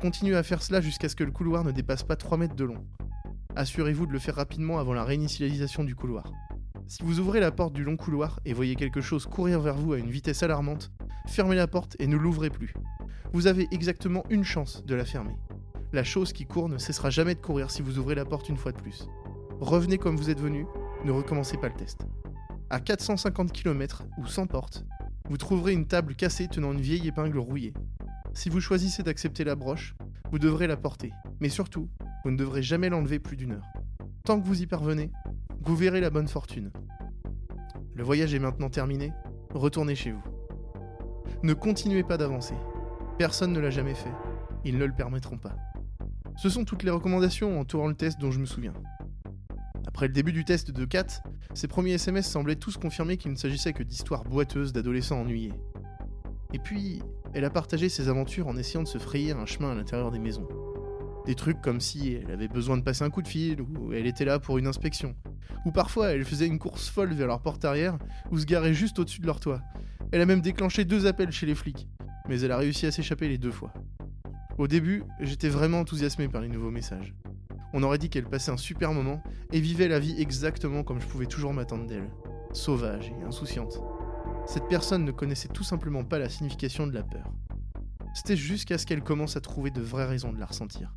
Continuez 0.00 0.36
à 0.36 0.42
faire 0.42 0.62
cela 0.62 0.80
jusqu'à 0.80 1.08
ce 1.08 1.16
que 1.16 1.24
le 1.24 1.32
couloir 1.32 1.64
ne 1.64 1.72
dépasse 1.72 2.02
pas 2.02 2.16
3 2.16 2.38
mètres 2.38 2.54
de 2.54 2.64
long. 2.64 2.84
Assurez-vous 3.56 4.06
de 4.06 4.12
le 4.12 4.18
faire 4.18 4.36
rapidement 4.36 4.78
avant 4.78 4.92
la 4.92 5.04
réinitialisation 5.04 5.82
du 5.82 5.94
couloir. 5.94 6.32
Si 6.86 7.02
vous 7.02 7.18
ouvrez 7.18 7.40
la 7.40 7.50
porte 7.50 7.72
du 7.72 7.82
long 7.82 7.96
couloir 7.96 8.38
et 8.44 8.52
voyez 8.52 8.76
quelque 8.76 9.00
chose 9.00 9.26
courir 9.26 9.60
vers 9.60 9.74
vous 9.74 9.92
à 9.92 9.98
une 9.98 10.10
vitesse 10.10 10.42
alarmante, 10.42 10.92
fermez 11.26 11.56
la 11.56 11.66
porte 11.66 11.96
et 11.98 12.06
ne 12.06 12.16
l'ouvrez 12.16 12.50
plus. 12.50 12.74
Vous 13.32 13.48
avez 13.48 13.66
exactement 13.72 14.22
une 14.30 14.44
chance 14.44 14.84
de 14.84 14.94
la 14.94 15.04
fermer. 15.04 15.34
La 15.92 16.04
chose 16.04 16.32
qui 16.32 16.46
court 16.46 16.68
ne 16.68 16.78
cessera 16.78 17.10
jamais 17.10 17.34
de 17.34 17.40
courir 17.40 17.70
si 17.70 17.82
vous 17.82 17.98
ouvrez 17.98 18.14
la 18.14 18.24
porte 18.24 18.48
une 18.48 18.56
fois 18.56 18.72
de 18.72 18.80
plus. 18.80 19.08
Revenez 19.60 19.98
comme 19.98 20.16
vous 20.16 20.30
êtes 20.30 20.40
venu, 20.40 20.66
ne 21.04 21.10
recommencez 21.10 21.56
pas 21.56 21.68
le 21.68 21.74
test. 21.74 22.06
À 22.68 22.80
450 22.80 23.52
km 23.52 24.02
ou 24.18 24.26
sans 24.26 24.48
porte, 24.48 24.84
vous 25.28 25.36
trouverez 25.36 25.72
une 25.72 25.86
table 25.86 26.16
cassée 26.16 26.48
tenant 26.48 26.72
une 26.72 26.80
vieille 26.80 27.06
épingle 27.06 27.38
rouillée. 27.38 27.72
Si 28.34 28.48
vous 28.48 28.60
choisissez 28.60 29.04
d'accepter 29.04 29.44
la 29.44 29.54
broche, 29.54 29.94
vous 30.32 30.40
devrez 30.40 30.66
la 30.66 30.76
porter, 30.76 31.12
mais 31.38 31.48
surtout, 31.48 31.88
vous 32.24 32.32
ne 32.32 32.36
devrez 32.36 32.62
jamais 32.62 32.88
l'enlever 32.88 33.20
plus 33.20 33.36
d'une 33.36 33.52
heure. 33.52 33.72
Tant 34.24 34.40
que 34.40 34.46
vous 34.46 34.62
y 34.62 34.66
parvenez, 34.66 35.12
vous 35.60 35.76
verrez 35.76 36.00
la 36.00 36.10
bonne 36.10 36.26
fortune. 36.26 36.72
Le 37.94 38.02
voyage 38.02 38.34
est 38.34 38.40
maintenant 38.40 38.68
terminé, 38.68 39.12
retournez 39.54 39.94
chez 39.94 40.10
vous. 40.10 40.24
Ne 41.44 41.54
continuez 41.54 42.02
pas 42.02 42.16
d'avancer. 42.16 42.54
Personne 43.16 43.52
ne 43.52 43.60
l'a 43.60 43.70
jamais 43.70 43.94
fait. 43.94 44.12
Ils 44.64 44.76
ne 44.76 44.84
le 44.84 44.92
permettront 44.92 45.38
pas. 45.38 45.54
Ce 46.36 46.48
sont 46.48 46.64
toutes 46.64 46.82
les 46.82 46.90
recommandations 46.90 47.60
entourant 47.60 47.86
le 47.86 47.94
test 47.94 48.20
dont 48.20 48.32
je 48.32 48.40
me 48.40 48.46
souviens. 48.46 48.74
Après 49.86 50.08
le 50.08 50.12
début 50.12 50.32
du 50.32 50.44
test 50.44 50.72
de 50.72 50.84
Kat, 50.84 51.22
ses 51.56 51.68
premiers 51.68 51.92
SMS 51.92 52.28
semblaient 52.28 52.56
tous 52.56 52.76
confirmer 52.76 53.16
qu'il 53.16 53.30
ne 53.30 53.36
s'agissait 53.36 53.72
que 53.72 53.82
d'histoires 53.82 54.24
boiteuses 54.24 54.74
d'adolescents 54.74 55.22
ennuyés. 55.22 55.54
Et 56.52 56.58
puis, 56.58 57.00
elle 57.32 57.46
a 57.46 57.50
partagé 57.50 57.88
ses 57.88 58.10
aventures 58.10 58.46
en 58.46 58.58
essayant 58.58 58.82
de 58.82 58.88
se 58.88 58.98
frayer 58.98 59.32
un 59.32 59.46
chemin 59.46 59.72
à 59.72 59.74
l'intérieur 59.74 60.10
des 60.10 60.18
maisons. 60.18 60.46
Des 61.24 61.34
trucs 61.34 61.62
comme 61.62 61.80
si 61.80 62.12
elle 62.12 62.30
avait 62.30 62.48
besoin 62.48 62.76
de 62.76 62.82
passer 62.82 63.04
un 63.04 63.10
coup 63.10 63.22
de 63.22 63.28
fil, 63.28 63.62
ou 63.62 63.94
elle 63.94 64.06
était 64.06 64.26
là 64.26 64.38
pour 64.38 64.58
une 64.58 64.66
inspection. 64.66 65.16
Ou 65.64 65.72
parfois 65.72 66.10
elle 66.10 66.26
faisait 66.26 66.46
une 66.46 66.58
course 66.58 66.90
folle 66.90 67.14
vers 67.14 67.26
leur 67.26 67.40
porte 67.40 67.64
arrière, 67.64 67.96
ou 68.30 68.38
se 68.38 68.44
garait 68.44 68.74
juste 68.74 68.98
au-dessus 68.98 69.22
de 69.22 69.26
leur 69.26 69.40
toit. 69.40 69.62
Elle 70.12 70.20
a 70.20 70.26
même 70.26 70.42
déclenché 70.42 70.84
deux 70.84 71.06
appels 71.06 71.32
chez 71.32 71.46
les 71.46 71.54
flics, 71.54 71.88
mais 72.28 72.38
elle 72.42 72.52
a 72.52 72.58
réussi 72.58 72.84
à 72.84 72.92
s'échapper 72.92 73.28
les 73.28 73.38
deux 73.38 73.50
fois. 73.50 73.72
Au 74.58 74.68
début, 74.68 75.04
j'étais 75.20 75.48
vraiment 75.48 75.80
enthousiasmé 75.80 76.28
par 76.28 76.42
les 76.42 76.48
nouveaux 76.48 76.70
messages. 76.70 77.14
On 77.78 77.82
aurait 77.82 77.98
dit 77.98 78.08
qu'elle 78.08 78.24
passait 78.24 78.50
un 78.50 78.56
super 78.56 78.94
moment 78.94 79.22
et 79.52 79.60
vivait 79.60 79.86
la 79.86 79.98
vie 79.98 80.18
exactement 80.18 80.82
comme 80.82 80.98
je 80.98 81.06
pouvais 81.06 81.26
toujours 81.26 81.52
m'attendre 81.52 81.86
d'elle. 81.86 82.08
Sauvage 82.54 83.10
et 83.10 83.24
insouciante. 83.26 83.82
Cette 84.46 84.66
personne 84.66 85.04
ne 85.04 85.12
connaissait 85.12 85.48
tout 85.48 85.62
simplement 85.62 86.02
pas 86.02 86.18
la 86.18 86.30
signification 86.30 86.86
de 86.86 86.94
la 86.94 87.02
peur. 87.02 87.30
C'était 88.14 88.34
jusqu'à 88.34 88.78
ce 88.78 88.86
qu'elle 88.86 89.02
commence 89.02 89.36
à 89.36 89.42
trouver 89.42 89.70
de 89.70 89.82
vraies 89.82 90.06
raisons 90.06 90.32
de 90.32 90.40
la 90.40 90.46
ressentir. 90.46 90.96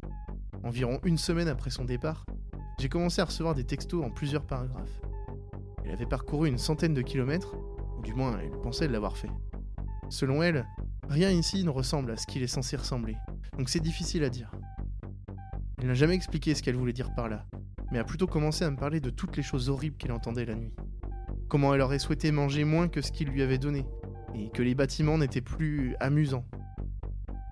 Environ 0.64 1.02
une 1.04 1.18
semaine 1.18 1.50
après 1.50 1.70
son 1.70 1.84
départ, 1.84 2.26
j'ai 2.80 2.88
commencé 2.88 3.20
à 3.20 3.26
recevoir 3.26 3.56
des 3.56 3.66
textos 3.66 4.06
en 4.06 4.10
plusieurs 4.10 4.46
paragraphes. 4.46 5.02
Elle 5.84 5.92
avait 5.92 6.06
parcouru 6.06 6.48
une 6.48 6.58
centaine 6.58 6.94
de 6.94 7.02
kilomètres, 7.02 7.56
ou 7.98 8.02
du 8.04 8.14
moins 8.14 8.40
elle 8.40 8.58
pensait 8.62 8.88
l'avoir 8.88 9.18
fait. 9.18 9.32
Selon 10.08 10.42
elle, 10.42 10.66
rien 11.10 11.30
ici 11.30 11.66
ne 11.66 11.72
ressemble 11.72 12.12
à 12.12 12.16
ce 12.16 12.26
qu'il 12.26 12.42
est 12.42 12.48
censé 12.48 12.78
ressembler, 12.78 13.18
donc 13.58 13.68
c'est 13.68 13.82
difficile 13.82 14.24
à 14.24 14.30
dire. 14.30 14.50
Elle 15.80 15.88
n'a 15.88 15.94
jamais 15.94 16.16
expliqué 16.16 16.54
ce 16.56 16.62
qu'elle 16.62 16.76
voulait 16.76 16.94
dire 16.94 17.14
par 17.16 17.30
là, 17.30 17.46
mais 17.92 18.00
a 18.00 18.04
plutôt 18.04 18.28
commencé 18.28 18.66
à 18.66 18.70
me 18.70 18.76
parler 18.76 19.00
de 19.00 19.10
toutes 19.10 19.38
les 19.38 19.44
choses 19.44 19.70
horribles 19.70 19.96
qu'elle 19.96 20.12
entendait 20.12 20.46
la 20.46 20.56
nuit. 20.56 20.74
Comment 21.48 21.74
elle 21.74 21.82
aurait 21.82 22.00
souhaité 22.00 22.32
manger 22.32 22.66
moins 22.66 22.90
que 22.90 23.02
ce 23.02 23.12
qu'il 23.12 23.30
lui 23.30 23.42
avait 23.42 23.58
donné, 23.58 23.86
et 24.36 24.50
que 24.50 24.62
les 24.62 24.76
bâtiments 24.76 25.18
n'étaient 25.18 25.42
plus 25.42 25.96
amusants. 26.00 26.46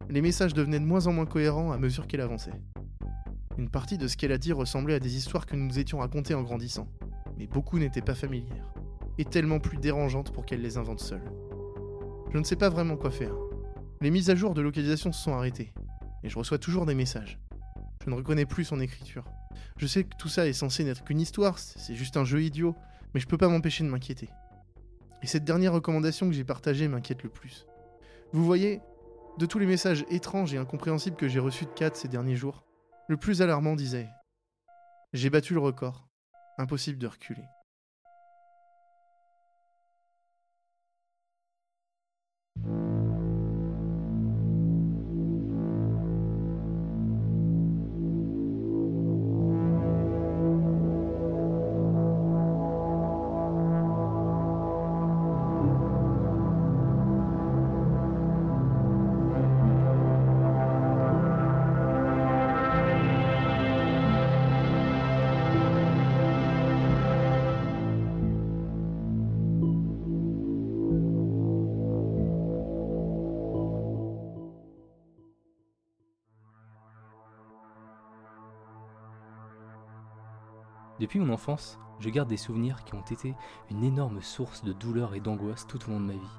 Les 0.09 0.21
messages 0.21 0.53
devenaient 0.53 0.79
de 0.79 0.85
moins 0.85 1.07
en 1.07 1.13
moins 1.13 1.25
cohérents 1.25 1.71
à 1.71 1.77
mesure 1.77 2.05
qu'elle 2.05 2.21
avançait. 2.21 2.51
Une 3.57 3.69
partie 3.69 3.97
de 3.97 4.07
ce 4.07 4.17
qu'elle 4.17 4.31
a 4.31 4.37
dit 4.37 4.53
ressemblait 4.53 4.93
à 4.93 4.99
des 4.99 5.17
histoires 5.17 5.45
que 5.45 5.55
nous 5.55 5.65
nous 5.65 5.79
étions 5.79 5.99
racontées 5.99 6.35
en 6.35 6.43
grandissant, 6.43 6.87
mais 7.37 7.47
beaucoup 7.47 7.79
n'étaient 7.79 8.01
pas 8.01 8.13
familières, 8.13 8.73
et 9.17 9.25
tellement 9.25 9.59
plus 9.59 9.77
dérangeantes 9.77 10.31
pour 10.33 10.45
qu'elle 10.45 10.61
les 10.61 10.77
invente 10.77 10.99
seule. 10.99 11.23
Je 12.33 12.37
ne 12.37 12.43
sais 12.43 12.55
pas 12.57 12.69
vraiment 12.69 12.97
quoi 12.97 13.09
faire. 13.09 13.33
Les 14.01 14.11
mises 14.11 14.29
à 14.29 14.35
jour 14.35 14.53
de 14.53 14.61
localisation 14.61 15.11
se 15.11 15.23
sont 15.23 15.33
arrêtées, 15.33 15.73
et 16.23 16.29
je 16.29 16.37
reçois 16.37 16.59
toujours 16.59 16.85
des 16.85 16.93
messages. 16.93 17.39
Je 18.03 18.09
ne 18.09 18.15
reconnais 18.15 18.45
plus 18.45 18.65
son 18.65 18.79
écriture. 18.79 19.25
Je 19.77 19.87
sais 19.87 20.03
que 20.03 20.15
tout 20.17 20.29
ça 20.29 20.47
est 20.47 20.53
censé 20.53 20.83
n'être 20.83 21.03
qu'une 21.03 21.19
histoire, 21.19 21.59
c'est 21.59 21.95
juste 21.95 22.17
un 22.17 22.25
jeu 22.25 22.41
idiot, 22.41 22.75
mais 23.13 23.19
je 23.19 23.27
peux 23.27 23.37
pas 23.37 23.47
m'empêcher 23.47 23.83
de 23.83 23.89
m'inquiéter. 23.89 24.29
Et 25.23 25.27
cette 25.27 25.43
dernière 25.43 25.73
recommandation 25.73 26.27
que 26.27 26.33
j'ai 26.33 26.43
partagée 26.43 26.87
m'inquiète 26.87 27.23
le 27.23 27.29
plus. 27.29 27.65
Vous 28.33 28.45
voyez, 28.45 28.81
de 29.37 29.45
tous 29.45 29.59
les 29.59 29.65
messages 29.65 30.05
étranges 30.09 30.53
et 30.53 30.57
incompréhensibles 30.57 31.15
que 31.15 31.27
j'ai 31.27 31.39
reçus 31.39 31.65
de 31.65 31.71
Kat 31.71 31.91
ces 31.93 32.07
derniers 32.07 32.35
jours, 32.35 32.65
le 33.07 33.17
plus 33.17 33.41
alarmant 33.41 33.75
disait 33.75 34.09
J'ai 35.13 35.29
battu 35.29 35.53
le 35.53 35.59
record, 35.59 36.07
impossible 36.57 36.97
de 36.97 37.07
reculer. 37.07 37.43
Depuis 81.07 81.21
mon 81.21 81.33
enfance, 81.33 81.79
je 82.01 82.09
garde 82.09 82.27
des 82.27 82.35
souvenirs 82.35 82.83
qui 82.83 82.93
ont 82.93 83.01
été 83.01 83.33
une 83.71 83.85
énorme 83.85 84.21
source 84.21 84.61
de 84.65 84.73
douleur 84.73 85.15
et 85.15 85.21
d'angoisse 85.21 85.65
tout 85.65 85.79
au 85.87 85.91
long 85.91 86.01
de 86.01 86.05
ma 86.05 86.11
vie. 86.11 86.37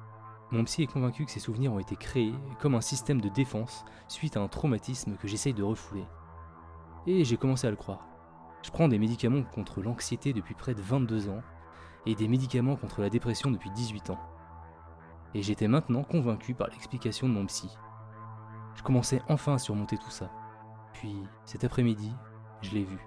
Mon 0.51 0.63
psy 0.63 0.83
est 0.83 0.93
convaincu 0.93 1.25
que 1.25 1.31
ces 1.31 1.39
souvenirs 1.39 1.73
ont 1.73 1.79
été 1.79 1.95
créés 1.95 2.35
comme 2.59 2.75
un 2.75 2.81
système 2.81 3.19
de 3.19 3.29
défense 3.29 3.83
suite 4.07 4.37
à 4.37 4.41
un 4.41 4.47
traumatisme 4.47 5.15
que 5.15 5.27
j'essaye 5.27 5.55
de 5.55 5.63
refouler. 5.63 6.05
Et 7.07 7.23
j'ai 7.23 7.35
commencé 7.35 7.65
à 7.65 7.71
le 7.71 7.77
croire. 7.77 8.05
Je 8.61 8.69
prends 8.69 8.87
des 8.87 8.99
médicaments 8.99 9.41
contre 9.41 9.81
l'anxiété 9.81 10.33
depuis 10.33 10.53
près 10.53 10.75
de 10.75 10.83
22 10.83 11.29
ans 11.29 11.41
et 12.05 12.13
des 12.13 12.27
médicaments 12.27 12.75
contre 12.75 13.01
la 13.01 13.09
dépression 13.09 13.49
depuis 13.49 13.71
18 13.71 14.11
ans. 14.11 14.19
Et 15.33 15.41
j'étais 15.41 15.67
maintenant 15.67 16.03
convaincu 16.03 16.53
par 16.53 16.67
l'explication 16.67 17.27
de 17.27 17.33
mon 17.33 17.47
psy. 17.47 17.75
Je 18.75 18.83
commençais 18.83 19.23
enfin 19.29 19.55
à 19.55 19.57
surmonter 19.57 19.97
tout 19.97 20.11
ça. 20.11 20.29
Puis, 20.93 21.15
cet 21.43 21.63
après-midi, 21.63 22.13
je 22.61 22.69
l'ai 22.75 22.83
vu. 22.83 22.99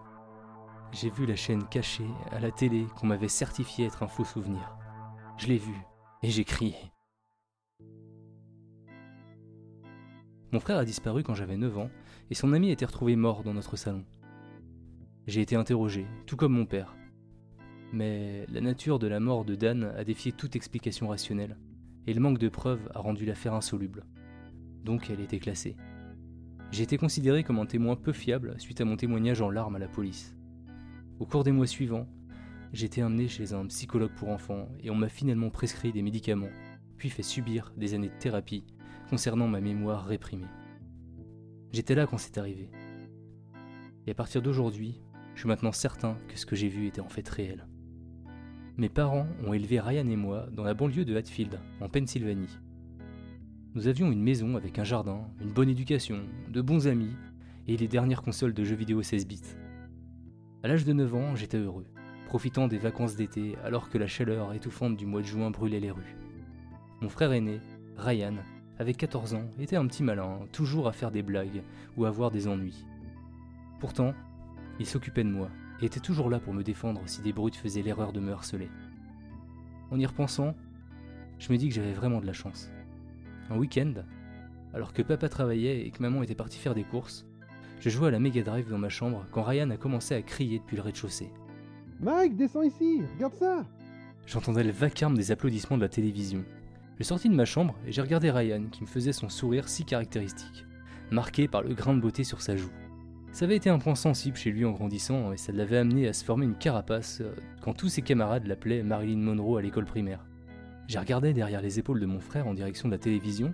J'ai 0.93 1.09
vu 1.09 1.25
la 1.25 1.37
chaîne 1.37 1.67
cachée 1.69 2.07
à 2.33 2.39
la 2.39 2.51
télé 2.51 2.85
qu'on 2.97 3.07
m'avait 3.07 3.27
certifié 3.27 3.87
être 3.87 4.03
un 4.03 4.09
faux 4.09 4.27
souvenir. 4.27 4.77
Je 5.39 5.47
l'ai 5.47 5.57
vu 5.57 5.75
et 6.23 6.29
j'ai 6.29 6.45
crié. 6.45 6.77
Mon 10.53 10.61
frère 10.61 10.77
a 10.77 10.85
disparu 10.85 11.23
quand 11.23 11.35
j'avais 11.35 11.57
9 11.57 11.79
ans 11.79 11.91
et 12.31 12.35
son 12.35 12.53
ami 12.53 12.69
a 12.69 12.73
été 12.73 12.85
retrouvé 12.85 13.17
mort 13.17 13.43
dans 13.43 13.55
notre 13.55 13.77
salon. 13.77 14.05
J'ai 15.27 15.41
été 15.41 15.57
interrogé, 15.57 16.07
tout 16.27 16.37
comme 16.37 16.53
mon 16.53 16.67
père. 16.67 16.95
Mais 17.95 18.45
la 18.53 18.61
nature 18.61 18.99
de 18.99 19.07
la 19.07 19.19
mort 19.19 19.47
de 19.47 19.55
Dan 19.55 19.85
a 19.97 20.05
défié 20.05 20.33
toute 20.33 20.57
explication 20.57 21.09
rationnelle, 21.09 21.57
et 22.07 22.13
le 22.13 22.21
manque 22.21 22.39
de 22.39 22.51
preuves 22.51 22.91
a 22.95 23.01
rendu 23.01 23.25
l'affaire 23.25 23.55
insoluble. 23.55 24.05
Donc 24.85 25.09
elle 25.09 25.21
était 25.21 25.39
classée. 25.39 25.77
J'ai 26.71 26.83
été 26.83 26.99
considéré 26.99 27.45
comme 27.45 27.59
un 27.59 27.67
témoin 27.67 27.97
peu 27.97 28.13
fiable 28.13 28.59
suite 28.59 28.81
à 28.81 28.85
mon 28.85 28.97
témoignage 28.97 29.41
en 29.41 29.51
larmes 29.51 29.77
à 29.77 29.79
la 29.79 29.89
police. 29.89 30.35
Au 31.21 31.27
cours 31.27 31.45
des 31.45 31.53
mois 31.53 31.67
suivants, 31.67 32.09
j'ai 32.73 32.87
été 32.87 33.03
emmené 33.03 33.29
chez 33.29 33.53
un 33.53 33.67
psychologue 33.67 34.15
pour 34.17 34.31
enfants 34.31 34.69
et 34.81 34.91
on 34.91 34.95
m'a 34.95 35.09
finalement 35.09 35.51
prescrit 35.51 35.93
des 35.93 36.03
médicaments, 36.03 36.51
puis 36.97 37.11
fait 37.11 37.23
subir 37.23 37.73
des 37.77 37.95
années 37.95 38.09
de 38.09 38.19
thérapie 38.19 38.65
concernant 39.11 39.47
ma 39.47 39.61
mémoire 39.61 40.07
réprimée. 40.07 40.47
J'étais 41.71 41.95
là 41.95 42.07
quand 42.07 42.19
c'est 42.19 42.39
arrivé. 42.39 42.71
Et 44.07 44.11
à 44.11 44.15
partir 44.15 44.43
d'aujourd'hui, 44.43 45.01
je 45.35 45.41
suis 45.41 45.49
maintenant 45.49 45.73
certain 45.73 46.19
que 46.29 46.39
ce 46.39 46.47
que 46.47 46.57
j'ai 46.57 46.69
vu 46.69 46.87
était 46.87 47.01
en 47.01 47.09
fait 47.09 47.29
réel. 47.29 47.67
Mes 48.79 48.89
parents 48.89 49.27
ont 49.45 49.53
élevé 49.53 49.81
Ryan 49.81 50.09
et 50.09 50.17
moi 50.17 50.47
dans 50.51 50.65
la 50.65 50.75
banlieue 50.75 51.05
de 51.05 51.17
Hatfield, 51.17 51.61
en 51.81 51.89
Pennsylvanie. 51.89 52.59
Nous 53.75 53.87
avions 53.87 54.11
une 54.11 54.23
maison 54.23 54.57
avec 54.57 54.79
un 54.79 54.85
jardin, 54.85 55.29
une 55.41 55.53
bonne 55.53 55.69
éducation, 55.69 56.21
de 56.49 56.61
bons 56.63 56.87
amis 56.87 57.15
et 57.67 57.77
les 57.77 57.89
dernières 57.89 58.23
consoles 58.23 58.55
de 58.55 58.65
jeux 58.65 58.77
vidéo 58.77 59.03
16 59.03 59.27
bits. 59.27 59.57
À 60.65 60.69
l'âge 60.69 60.85
de 60.85 60.93
9 60.93 61.15
ans, 61.17 61.35
j'étais 61.35 61.59
heureux, 61.59 61.87
profitant 62.27 62.69
des 62.69 62.79
vacances 62.79 63.17
d'été 63.17 63.57
alors 63.65 63.91
que 63.91 63.99
la 63.99 64.07
chaleur 64.07 64.53
étouffante 64.53 64.97
du 64.97 65.07
mois 65.07 65.21
de 65.21 65.27
juin 65.27 65.51
brûlait 65.51 65.81
les 65.81 65.91
rues. 65.91 66.17
Mon 67.01 67.09
frère 67.09 67.33
aîné, 67.33 67.59
Ryan, 67.97 68.37
avait 68.79 68.95
14 68.95 69.35
ans, 69.35 69.51
était 69.59 69.75
un 69.75 69.89
petit 69.89 70.05
malin, 70.05 70.39
toujours 70.53 70.87
à 70.87 70.93
faire 70.93 71.11
des 71.11 71.25
blagues 71.25 71.65
ou 71.97 72.05
à 72.05 72.09
avoir 72.09 72.31
des 72.31 72.47
ennuis. 72.47 72.87
Pourtant, 73.81 74.15
il 74.79 74.87
s'occupait 74.87 75.25
de 75.25 75.31
moi 75.31 75.49
et 75.81 75.87
était 75.87 75.99
toujours 75.99 76.31
là 76.31 76.39
pour 76.39 76.55
me 76.55 76.63
défendre 76.63 77.03
si 77.07 77.23
des 77.23 77.33
brutes 77.33 77.57
faisaient 77.57 77.83
l'erreur 77.83 78.13
de 78.13 78.21
me 78.21 78.31
harceler. 78.31 78.71
En 79.91 79.99
y 79.99 80.07
repensant, 80.07 80.55
je 81.41 81.53
me 81.53 81.59
dis 81.59 81.69
que 81.69 81.75
j'avais 81.75 81.93
vraiment 81.93 82.21
de 82.21 82.27
la 82.27 82.33
chance. 82.33 82.71
Un 83.51 83.59
week-end, 83.59 83.95
alors 84.75 84.93
que 84.93 85.03
papa 85.03 85.29
travaillait 85.29 85.85
et 85.85 85.91
que 85.91 86.03
maman 86.03 86.23
était 86.23 86.37
partie 86.37 86.61
faire 86.61 86.77
des 86.77 86.85
courses, 86.85 87.27
je 87.83 87.91
jouais 87.91 88.07
à 88.07 88.11
la 88.13 88.21
Mega 88.21 88.43
Drive 88.45 88.71
dans 88.71 88.79
ma 88.79 88.89
chambre 88.89 89.27
quand 89.33 89.43
Ryan 89.43 89.71
a 89.71 89.77
commencé 89.77 90.15
à 90.15 90.23
crier 90.23 90.61
depuis 90.61 90.77
le 90.77 90.83
rez-de-chaussée. 90.83 91.33
Mike, 91.99 92.37
descends 92.37 92.63
ici, 92.63 93.01
regarde 93.17 93.35
ça 93.35 93.67
J'entendais 94.25 94.63
le 94.63 94.71
vacarme 94.71 95.17
des 95.17 95.33
applaudissements 95.33 95.77
de 95.77 95.83
la 95.83 95.89
télévision. 95.89 96.45
Je 97.01 97.03
sortis 97.03 97.29
de 97.29 97.35
ma 97.35 97.45
chambre 97.45 97.75
et 97.85 97.91
j'ai 97.91 98.01
regardé 98.01 98.31
Ryan 98.31 98.67
qui 98.71 98.83
me 98.83 98.87
faisait 98.87 99.13
son 99.13 99.29
sourire 99.29 99.69
si 99.69 99.85
caractéristique, 99.85 100.65
marqué 101.11 101.49
par 101.49 101.63
le 101.63 101.75
grain 101.75 101.93
de 101.93 102.01
beauté 102.01 102.23
sur 102.23 102.41
sa 102.41 102.57
joue. 102.57 102.71
Ça 103.33 103.47
avait 103.47 103.57
été 103.57 103.69
un 103.69 103.81
point 103.81 103.97
sensible 103.97 104.37
chez 104.37 104.53
lui 104.53 104.65
en 104.65 104.71
grandissant 104.71 105.33
et 105.33 105.37
ça 105.37 105.51
l'avait 105.51 105.79
amené 105.79 106.07
à 106.07 106.13
se 106.13 106.25
former 106.25 106.45
une 106.45 106.55
carapace 106.55 107.21
euh, 107.21 107.35
quand 107.63 107.75
tous 107.75 107.89
ses 107.89 108.03
camarades 108.03 108.47
l'appelaient 108.47 108.85
Marilyn 108.85 109.19
Monroe 109.19 109.59
à 109.59 109.63
l'école 109.63 109.87
primaire. 109.87 110.25
J'ai 110.87 111.01
regardé 111.01 111.33
derrière 111.33 111.63
les 111.63 111.81
épaules 111.81 111.99
de 111.99 112.07
mon 112.07 112.21
frère 112.21 112.47
en 112.47 112.55
direction 112.55 112.87
de 112.87 112.95
la 112.95 112.99
télévision 112.99 113.53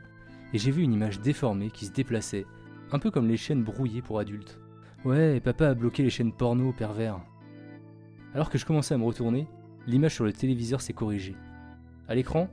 et 0.52 0.58
j'ai 0.58 0.70
vu 0.70 0.82
une 0.82 0.92
image 0.92 1.20
déformée 1.20 1.70
qui 1.70 1.86
se 1.86 1.92
déplaçait, 1.92 2.44
un 2.92 2.98
peu 2.98 3.10
comme 3.10 3.28
les 3.28 3.36
chaînes 3.36 3.64
brouillées 3.64 4.02
pour 4.02 4.18
adultes. 4.18 4.60
Ouais, 5.04 5.40
papa 5.40 5.68
a 5.68 5.74
bloqué 5.74 6.02
les 6.02 6.10
chaînes 6.10 6.32
porno 6.32 6.72
pervers. 6.72 7.20
Alors 8.34 8.50
que 8.50 8.58
je 8.58 8.66
commençais 8.66 8.94
à 8.94 8.98
me 8.98 9.04
retourner, 9.04 9.46
l'image 9.86 10.14
sur 10.14 10.24
le 10.24 10.32
téléviseur 10.32 10.80
s'est 10.80 10.92
corrigée. 10.92 11.36
À 12.08 12.14
l'écran, 12.14 12.48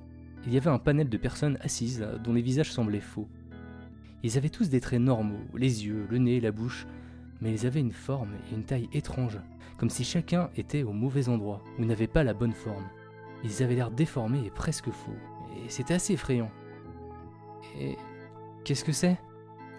il 0.45 0.53
y 0.53 0.57
avait 0.57 0.69
un 0.69 0.79
panel 0.79 1.09
de 1.09 1.17
personnes 1.17 1.57
assises 1.61 2.05
dont 2.23 2.33
les 2.33 2.41
visages 2.41 2.71
semblaient 2.71 2.99
faux. 2.99 3.27
Ils 4.23 4.37
avaient 4.37 4.49
tous 4.49 4.69
des 4.69 4.79
traits 4.79 5.01
normaux, 5.01 5.43
les 5.55 5.85
yeux, 5.85 6.05
le 6.09 6.17
nez, 6.17 6.39
la 6.39 6.51
bouche, 6.51 6.85
mais 7.41 7.51
ils 7.51 7.65
avaient 7.65 7.79
une 7.79 7.91
forme 7.91 8.33
et 8.51 8.55
une 8.55 8.63
taille 8.63 8.89
étranges, 8.93 9.39
comme 9.77 9.89
si 9.89 10.03
chacun 10.03 10.49
était 10.55 10.83
au 10.83 10.93
mauvais 10.93 11.29
endroit 11.29 11.61
ou 11.79 11.85
n'avait 11.85 12.07
pas 12.07 12.23
la 12.23 12.33
bonne 12.33 12.53
forme. 12.53 12.85
Ils 13.43 13.63
avaient 13.63 13.75
l'air 13.75 13.91
déformés 13.91 14.45
et 14.45 14.49
presque 14.49 14.89
faux, 14.89 15.15
et 15.57 15.69
c'était 15.69 15.93
assez 15.93 16.13
effrayant. 16.13 16.51
Et 17.79 17.97
qu'est-ce 18.63 18.83
que 18.83 18.91
c'est? 18.91 19.17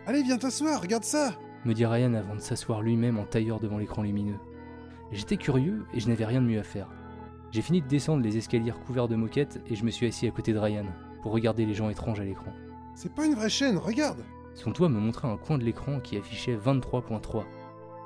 Allez, 0.06 0.22
viens 0.22 0.38
t'asseoir, 0.38 0.80
regarde 0.80 1.04
ça 1.04 1.36
me 1.66 1.74
dit 1.74 1.84
Ryan 1.84 2.14
avant 2.14 2.36
de 2.36 2.40
s'asseoir 2.40 2.80
lui-même 2.80 3.18
en 3.18 3.24
tailleur 3.24 3.58
devant 3.58 3.78
l'écran 3.78 4.02
lumineux. 4.02 4.38
J'étais 5.10 5.36
curieux 5.36 5.84
et 5.92 5.98
je 5.98 6.08
n'avais 6.08 6.24
rien 6.24 6.40
de 6.40 6.46
mieux 6.46 6.60
à 6.60 6.64
faire. 6.64 6.88
J'ai 7.50 7.62
fini 7.62 7.82
de 7.82 7.88
descendre 7.88 8.22
les 8.22 8.36
escaliers 8.36 8.72
couverts 8.86 9.08
de 9.08 9.16
moquettes 9.16 9.60
et 9.66 9.74
je 9.74 9.84
me 9.84 9.90
suis 9.90 10.06
assis 10.06 10.28
à 10.28 10.30
côté 10.30 10.52
de 10.52 10.58
Ryan 10.58 10.86
pour 11.22 11.32
regarder 11.32 11.66
les 11.66 11.74
gens 11.74 11.90
étranges 11.90 12.20
à 12.20 12.24
l'écran. 12.24 12.52
C'est 12.94 13.12
pas 13.12 13.26
une 13.26 13.34
vraie 13.34 13.50
chaîne, 13.50 13.78
regarde 13.78 14.24
Son 14.54 14.70
doigt 14.70 14.88
me 14.88 15.00
montrait 15.00 15.28
un 15.28 15.36
coin 15.36 15.58
de 15.58 15.64
l'écran 15.64 15.98
qui 15.98 16.16
affichait 16.16 16.56
23.3, 16.56 17.44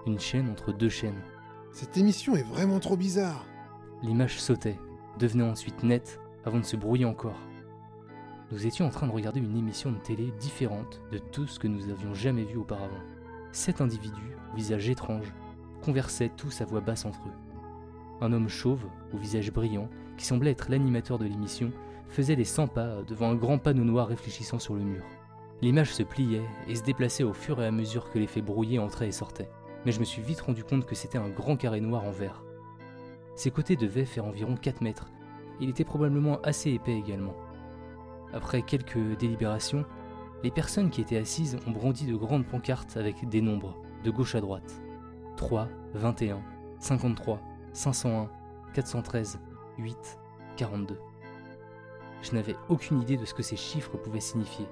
une 0.06 0.18
chaîne 0.18 0.48
entre 0.48 0.72
deux 0.72 0.88
chaînes. 0.88 1.22
Cette 1.70 1.98
émission 1.98 2.34
est 2.34 2.48
vraiment 2.48 2.80
trop 2.80 2.96
bizarre. 2.96 3.44
L'image 4.02 4.40
sautait, 4.40 4.78
devenait 5.18 5.44
ensuite 5.44 5.82
nette 5.82 6.18
avant 6.46 6.60
de 6.60 6.64
se 6.64 6.76
brouiller 6.76 7.04
encore. 7.04 7.38
Nous 8.52 8.66
étions 8.66 8.84
en 8.84 8.90
train 8.90 9.06
de 9.06 9.12
regarder 9.12 9.38
une 9.38 9.56
émission 9.56 9.92
de 9.92 9.98
télé 9.98 10.32
différente 10.40 11.00
de 11.12 11.18
tout 11.18 11.46
ce 11.46 11.60
que 11.60 11.68
nous 11.68 11.88
avions 11.88 12.14
jamais 12.14 12.42
vu 12.42 12.56
auparavant. 12.56 12.98
Sept 13.52 13.80
individus, 13.80 14.36
visage 14.56 14.88
étrange, 14.88 15.32
conversaient 15.82 16.32
tous 16.36 16.60
à 16.60 16.64
voix 16.64 16.80
basse 16.80 17.04
entre 17.04 17.20
eux. 17.28 18.20
Un 18.20 18.32
homme 18.32 18.48
chauve, 18.48 18.84
au 19.14 19.18
visage 19.18 19.52
brillant, 19.52 19.88
qui 20.16 20.26
semblait 20.26 20.50
être 20.50 20.68
l'animateur 20.68 21.16
de 21.16 21.26
l'émission, 21.26 21.70
faisait 22.08 22.34
les 22.34 22.44
100 22.44 22.66
pas 22.66 23.02
devant 23.06 23.30
un 23.30 23.36
grand 23.36 23.58
panneau 23.58 23.84
noir 23.84 24.08
réfléchissant 24.08 24.58
sur 24.58 24.74
le 24.74 24.80
mur. 24.80 25.04
L'image 25.62 25.94
se 25.94 26.02
pliait 26.02 26.42
et 26.66 26.74
se 26.74 26.82
déplaçait 26.82 27.22
au 27.22 27.32
fur 27.32 27.62
et 27.62 27.66
à 27.66 27.70
mesure 27.70 28.10
que 28.10 28.18
l'effet 28.18 28.42
brouillé 28.42 28.80
entrait 28.80 29.08
et 29.08 29.12
sortait, 29.12 29.48
mais 29.86 29.92
je 29.92 30.00
me 30.00 30.04
suis 30.04 30.22
vite 30.22 30.40
rendu 30.40 30.64
compte 30.64 30.86
que 30.86 30.96
c'était 30.96 31.18
un 31.18 31.28
grand 31.28 31.56
carré 31.56 31.80
noir 31.80 32.02
en 32.02 32.10
verre. 32.10 32.42
Ses 33.36 33.52
côtés 33.52 33.76
devaient 33.76 34.04
faire 34.04 34.24
environ 34.24 34.56
4 34.56 34.80
mètres. 34.80 35.08
Il 35.60 35.68
était 35.68 35.84
probablement 35.84 36.40
assez 36.42 36.72
épais 36.72 36.98
également. 36.98 37.34
Après 38.32 38.62
quelques 38.62 39.18
délibérations, 39.18 39.84
les 40.42 40.50
personnes 40.50 40.90
qui 40.90 41.00
étaient 41.00 41.18
assises 41.18 41.58
ont 41.66 41.70
brandi 41.70 42.06
de 42.06 42.16
grandes 42.16 42.46
pancartes 42.46 42.96
avec 42.96 43.28
des 43.28 43.40
nombres, 43.40 43.76
de 44.04 44.10
gauche 44.10 44.34
à 44.34 44.40
droite. 44.40 44.80
3, 45.36 45.68
21, 45.94 46.40
53, 46.78 47.40
501, 47.72 48.30
413, 48.72 49.40
8, 49.78 50.18
42. 50.56 50.98
Je 52.22 52.32
n'avais 52.32 52.56
aucune 52.68 53.00
idée 53.00 53.16
de 53.16 53.24
ce 53.24 53.34
que 53.34 53.42
ces 53.42 53.56
chiffres 53.56 53.96
pouvaient 53.96 54.20
signifier, 54.20 54.66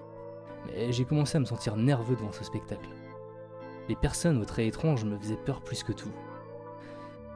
mais 0.66 0.92
j'ai 0.92 1.04
commencé 1.04 1.36
à 1.36 1.40
me 1.40 1.46
sentir 1.46 1.76
nerveux 1.76 2.16
devant 2.16 2.32
ce 2.32 2.44
spectacle. 2.44 2.88
Les 3.88 3.96
personnes 3.96 4.40
aux 4.40 4.44
traits 4.44 4.68
étranges 4.68 5.04
me 5.04 5.18
faisaient 5.18 5.36
peur 5.36 5.62
plus 5.62 5.82
que 5.82 5.92
tout. 5.92 6.12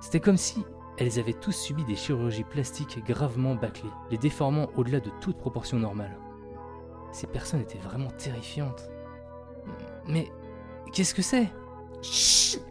C'était 0.01 0.20
comme 0.20 0.37
si 0.37 0.64
elles 1.03 1.18
avaient 1.18 1.32
tous 1.32 1.53
subi 1.53 1.84
des 1.84 1.96
chirurgies 1.96 2.44
plastiques 2.44 3.05
gravement 3.05 3.57
bâclées, 3.57 3.90
les 4.11 4.18
déformant 4.18 4.68
au-delà 4.76 5.00
de 5.00 5.11
toute 5.20 5.36
proportion 5.36 5.78
normale. 5.78 6.16
Ces 7.11 7.26
personnes 7.26 7.61
étaient 7.61 7.78
vraiment 7.78 8.11
terrifiantes. 8.12 8.88
Mais 10.07 10.30
qu'est-ce 10.92 11.14
que 11.14 11.22
c'est? 11.22 11.48
Chut 12.03 12.62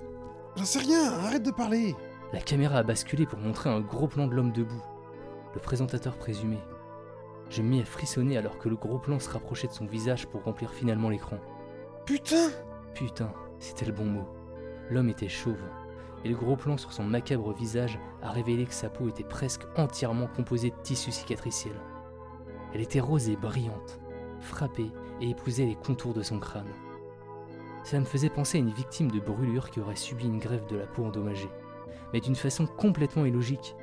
J'en 0.55 0.63
sais 0.63 0.79
rien, 0.79 1.11
arrête 1.11 1.43
de 1.43 1.51
parler 1.51 1.93
La 2.32 2.39
caméra 2.39 2.77
a 2.77 2.84
basculé 2.84 3.25
pour 3.25 3.39
montrer 3.39 3.69
un 3.69 3.82
gros 3.82 4.07
plan 4.07 4.27
de 4.27 4.34
l'homme 4.34 4.51
debout, 4.51 4.84
le 5.53 5.59
présentateur 5.59 6.17
présumé. 6.17 6.57
Je 7.49 7.61
me 7.61 7.67
mis 7.67 7.82
à 7.82 7.86
frissonner 7.86 8.38
alors 8.38 8.57
que 8.57 8.69
le 8.69 8.77
gros 8.77 8.99
plan 8.99 9.19
se 9.19 9.29
rapprochait 9.29 9.67
de 9.67 9.73
son 9.73 9.86
visage 9.86 10.25
pour 10.27 10.43
remplir 10.43 10.71
finalement 10.71 11.09
l'écran. 11.09 11.38
Putain 12.05 12.49
Putain, 12.93 13.34
c'était 13.59 13.86
le 13.86 13.91
bon 13.91 14.05
mot. 14.05 14.27
L'homme 14.89 15.09
était 15.09 15.29
chauve, 15.29 15.63
et 16.24 16.30
le 16.30 16.36
gros 16.36 16.55
plan 16.55 16.78
sur 16.78 16.93
son 16.93 17.03
macabre 17.03 17.53
visage 17.53 17.99
a 18.22 18.32
révélé 18.32 18.65
que 18.65 18.74
sa 18.74 18.89
peau 18.89 19.07
était 19.09 19.24
presque 19.24 19.63
entièrement 19.76 20.28
composée 20.28 20.69
de 20.69 20.82
tissu 20.84 21.11
cicatriciel. 21.11 21.74
Elle 22.74 22.82
était 22.82 22.99
rose 22.99 23.30
et 23.30 23.36
brillante, 23.36 23.99
frappée 24.39 24.91
et 25.19 25.30
épousait 25.30 25.65
les 25.65 25.76
contours 25.76 26.13
de 26.13 26.24
son 26.24 26.39
crâne. 26.39 26.72
Cela 27.84 28.01
me 28.01 28.05
faisait 28.05 28.30
penser 28.30 28.57
à 28.57 28.61
une 28.61 28.69
victime 28.69 29.09
de 29.09 29.19
brûlure 29.19 29.72
qui 29.72 29.80
aurait 29.80 29.95
subi 29.95 30.26
une 30.26 30.39
grève 30.39 30.65
de 30.67 30.78
la 30.78 30.86
peau 30.86 31.03
endommagée. 31.05 31.49
mais 32.13 32.19
d'une 32.19 32.36
façon 32.36 32.65
complètement 32.65 33.26
illogique. 33.26 33.74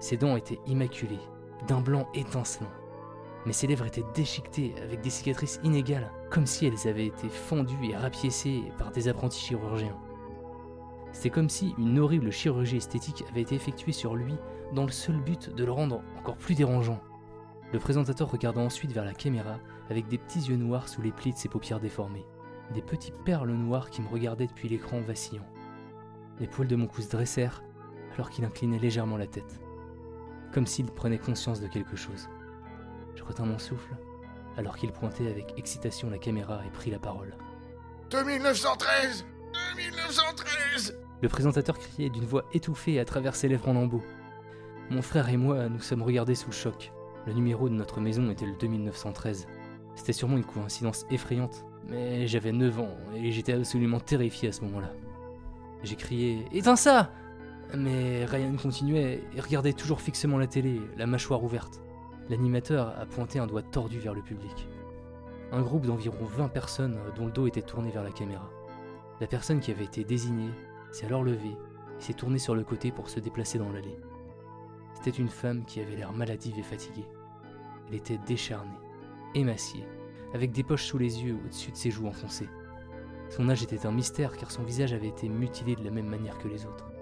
Ses 0.00 0.16
dents 0.16 0.36
étaient 0.36 0.58
immaculées, 0.66 1.20
d'un 1.68 1.80
blanc 1.80 2.08
étincelant, 2.12 2.70
mais 3.46 3.52
ses 3.52 3.68
lèvres 3.68 3.86
étaient 3.86 4.04
déchiquetées 4.14 4.74
avec 4.82 5.00
des 5.00 5.10
cicatrices 5.10 5.60
inégales, 5.62 6.10
comme 6.30 6.46
si 6.46 6.66
elles 6.66 6.88
avaient 6.88 7.06
été 7.06 7.28
fendues 7.28 7.90
et 7.90 7.96
rapiécées 7.96 8.72
par 8.76 8.90
des 8.90 9.06
apprentis 9.06 9.40
chirurgiens. 9.40 9.96
C'était 11.14 11.30
comme 11.30 11.48
si 11.48 11.74
une 11.78 11.98
horrible 12.00 12.30
chirurgie 12.32 12.76
esthétique 12.76 13.24
avait 13.30 13.40
été 13.40 13.54
effectuée 13.54 13.92
sur 13.92 14.16
lui 14.16 14.34
dans 14.72 14.84
le 14.84 14.90
seul 14.90 15.16
but 15.16 15.54
de 15.54 15.64
le 15.64 15.70
rendre 15.70 16.02
encore 16.18 16.36
plus 16.36 16.56
dérangeant. 16.56 17.00
Le 17.72 17.78
présentateur 17.78 18.30
regarda 18.30 18.60
ensuite 18.60 18.92
vers 18.92 19.04
la 19.04 19.14
caméra 19.14 19.58
avec 19.88 20.08
des 20.08 20.18
petits 20.18 20.40
yeux 20.40 20.56
noirs 20.56 20.88
sous 20.88 21.00
les 21.00 21.12
plis 21.12 21.32
de 21.32 21.38
ses 21.38 21.48
paupières 21.48 21.80
déformées, 21.80 22.26
des 22.74 22.82
petites 22.82 23.16
perles 23.24 23.52
noires 23.52 23.90
qui 23.90 24.02
me 24.02 24.08
regardaient 24.08 24.48
depuis 24.48 24.68
l'écran 24.68 25.00
vacillant. 25.00 25.46
Les 26.40 26.48
poils 26.48 26.68
de 26.68 26.76
mon 26.76 26.88
cou 26.88 27.00
se 27.00 27.08
dressèrent 27.08 27.62
alors 28.14 28.28
qu'il 28.28 28.44
inclinait 28.44 28.78
légèrement 28.78 29.16
la 29.16 29.28
tête, 29.28 29.60
comme 30.52 30.66
s'il 30.66 30.86
prenait 30.86 31.18
conscience 31.18 31.60
de 31.60 31.68
quelque 31.68 31.96
chose. 31.96 32.28
Je 33.14 33.22
retins 33.22 33.46
mon 33.46 33.58
souffle 33.58 33.96
alors 34.56 34.76
qu'il 34.76 34.90
pointait 34.92 35.30
avec 35.30 35.54
excitation 35.56 36.10
la 36.10 36.18
caméra 36.18 36.60
et 36.66 36.70
prit 36.70 36.90
la 36.90 36.98
parole. 36.98 37.36
2913 38.10 39.24
2913 39.76 41.03
Le 41.22 41.28
présentateur 41.28 41.78
criait 41.78 42.10
d'une 42.10 42.24
voix 42.24 42.44
étouffée 42.52 42.98
à 42.98 43.04
travers 43.04 43.36
ses 43.36 43.48
lèvres 43.48 43.68
en 43.68 43.74
lambeaux. 43.74 44.02
Mon 44.90 45.02
frère 45.02 45.28
et 45.28 45.36
moi 45.36 45.68
nous 45.68 45.80
sommes 45.80 46.02
regardés 46.02 46.34
sous 46.34 46.50
le 46.50 46.54
choc. 46.54 46.92
Le 47.26 47.32
numéro 47.32 47.68
de 47.68 47.74
notre 47.74 48.00
maison 48.00 48.30
était 48.30 48.46
le 48.46 48.54
2913. 48.56 49.46
C'était 49.94 50.12
sûrement 50.12 50.36
une 50.36 50.44
coïncidence 50.44 51.06
effrayante, 51.10 51.64
mais 51.88 52.26
j'avais 52.26 52.52
9 52.52 52.80
ans 52.80 52.96
et 53.14 53.30
j'étais 53.30 53.54
absolument 53.54 54.00
terrifié 54.00 54.48
à 54.48 54.52
ce 54.52 54.62
moment-là. 54.62 54.92
J'ai 55.82 55.96
crié 55.96 56.46
Éteins 56.52 56.76
ça 56.76 57.10
Mais 57.74 58.24
Ryan 58.24 58.56
continuait 58.60 59.22
et 59.34 59.40
regardait 59.40 59.72
toujours 59.72 60.00
fixement 60.00 60.38
la 60.38 60.46
télé, 60.46 60.80
la 60.96 61.06
mâchoire 61.06 61.42
ouverte. 61.42 61.80
L'animateur 62.28 62.94
a 62.98 63.06
pointé 63.06 63.38
un 63.38 63.46
doigt 63.46 63.62
tordu 63.62 63.98
vers 63.98 64.14
le 64.14 64.22
public. 64.22 64.68
Un 65.52 65.62
groupe 65.62 65.86
d'environ 65.86 66.24
20 66.24 66.48
personnes 66.48 66.98
dont 67.16 67.26
le 67.26 67.32
dos 67.32 67.46
était 67.46 67.62
tourné 67.62 67.90
vers 67.90 68.02
la 68.02 68.10
caméra. 68.10 68.50
La 69.20 69.26
personne 69.26 69.60
qui 69.60 69.70
avait 69.70 69.84
été 69.84 70.04
désignée 70.04 70.50
s'est 70.94 71.06
alors 71.06 71.24
levée 71.24 71.56
et 71.98 72.00
s'est 72.00 72.14
tournée 72.14 72.38
sur 72.38 72.54
le 72.54 72.62
côté 72.62 72.92
pour 72.92 73.08
se 73.08 73.18
déplacer 73.18 73.58
dans 73.58 73.72
l'allée. 73.72 73.98
C'était 74.92 75.18
une 75.18 75.28
femme 75.28 75.64
qui 75.64 75.80
avait 75.80 75.96
l'air 75.96 76.12
maladive 76.12 76.56
et 76.56 76.62
fatiguée. 76.62 77.08
Elle 77.88 77.96
était 77.96 78.20
décharnée, 78.26 78.70
émaciée, 79.34 79.88
avec 80.34 80.52
des 80.52 80.62
poches 80.62 80.84
sous 80.84 80.98
les 80.98 81.24
yeux 81.24 81.36
au-dessus 81.44 81.72
de 81.72 81.76
ses 81.76 81.90
joues 81.90 82.06
enfoncées. 82.06 82.48
Son 83.28 83.48
âge 83.48 83.64
était 83.64 83.86
un 83.86 83.90
mystère 83.90 84.36
car 84.36 84.52
son 84.52 84.62
visage 84.62 84.92
avait 84.92 85.08
été 85.08 85.28
mutilé 85.28 85.74
de 85.74 85.82
la 85.82 85.90
même 85.90 86.06
manière 86.06 86.38
que 86.38 86.46
les 86.46 86.64
autres. 86.64 86.92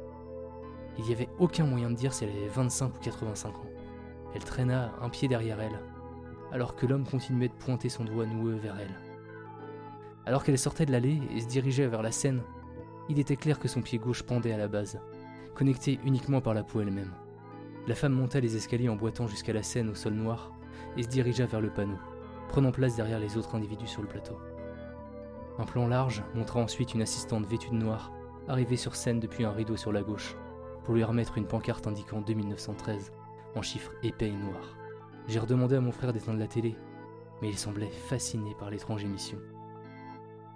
Il 0.98 1.04
n'y 1.04 1.12
avait 1.12 1.28
aucun 1.38 1.66
moyen 1.66 1.90
de 1.90 1.94
dire 1.94 2.14
si 2.14 2.24
elle 2.24 2.30
avait 2.30 2.48
25 2.48 2.96
ou 2.96 2.98
85 2.98 3.50
ans. 3.50 3.70
Elle 4.34 4.44
traîna 4.44 4.94
un 5.02 5.10
pied 5.10 5.28
derrière 5.28 5.60
elle, 5.60 5.78
alors 6.50 6.76
que 6.76 6.86
l'homme 6.86 7.06
continuait 7.06 7.48
de 7.48 7.54
pointer 7.54 7.90
son 7.90 8.04
doigt 8.04 8.24
noueux 8.24 8.56
vers 8.56 8.78
elle. 8.80 8.98
Alors 10.24 10.44
qu'elle 10.44 10.58
sortait 10.58 10.86
de 10.86 10.92
l'allée 10.92 11.20
et 11.34 11.40
se 11.40 11.48
dirigeait 11.48 11.88
vers 11.88 12.02
la 12.02 12.12
scène, 12.12 12.42
il 13.12 13.18
était 13.18 13.36
clair 13.36 13.58
que 13.58 13.68
son 13.68 13.82
pied 13.82 13.98
gauche 13.98 14.22
pendait 14.22 14.52
à 14.52 14.56
la 14.56 14.68
base, 14.68 14.98
connecté 15.54 16.00
uniquement 16.02 16.40
par 16.40 16.54
la 16.54 16.62
peau 16.62 16.80
elle-même. 16.80 17.12
La 17.86 17.94
femme 17.94 18.14
monta 18.14 18.40
les 18.40 18.56
escaliers 18.56 18.88
en 18.88 18.96
boitant 18.96 19.26
jusqu'à 19.26 19.52
la 19.52 19.62
scène 19.62 19.90
au 19.90 19.94
sol 19.94 20.14
noir 20.14 20.50
et 20.96 21.02
se 21.02 21.08
dirigea 21.08 21.44
vers 21.44 21.60
le 21.60 21.68
panneau, 21.68 21.98
prenant 22.48 22.72
place 22.72 22.96
derrière 22.96 23.20
les 23.20 23.36
autres 23.36 23.54
individus 23.54 23.86
sur 23.86 24.00
le 24.00 24.08
plateau. 24.08 24.38
Un 25.58 25.64
plan 25.64 25.86
large 25.88 26.22
montra 26.34 26.58
ensuite 26.60 26.94
une 26.94 27.02
assistante 27.02 27.44
vêtue 27.44 27.68
de 27.68 27.74
noir, 27.74 28.12
arrivée 28.48 28.76
sur 28.76 28.96
scène 28.96 29.20
depuis 29.20 29.44
un 29.44 29.52
rideau 29.52 29.76
sur 29.76 29.92
la 29.92 30.02
gauche, 30.02 30.34
pour 30.82 30.94
lui 30.94 31.04
remettre 31.04 31.36
une 31.36 31.46
pancarte 31.46 31.86
indiquant 31.86 32.22
2913, 32.22 33.12
en 33.54 33.60
chiffres 33.60 33.92
épais 34.02 34.28
et 34.28 34.32
noirs. 34.32 34.78
J'ai 35.28 35.38
redemandé 35.38 35.76
à 35.76 35.82
mon 35.82 35.92
frère 35.92 36.14
d'éteindre 36.14 36.38
la 36.38 36.46
télé, 36.46 36.76
mais 37.42 37.50
il 37.50 37.58
semblait 37.58 37.90
fasciné 37.90 38.54
par 38.58 38.70
l'étrange 38.70 39.04
émission. 39.04 39.38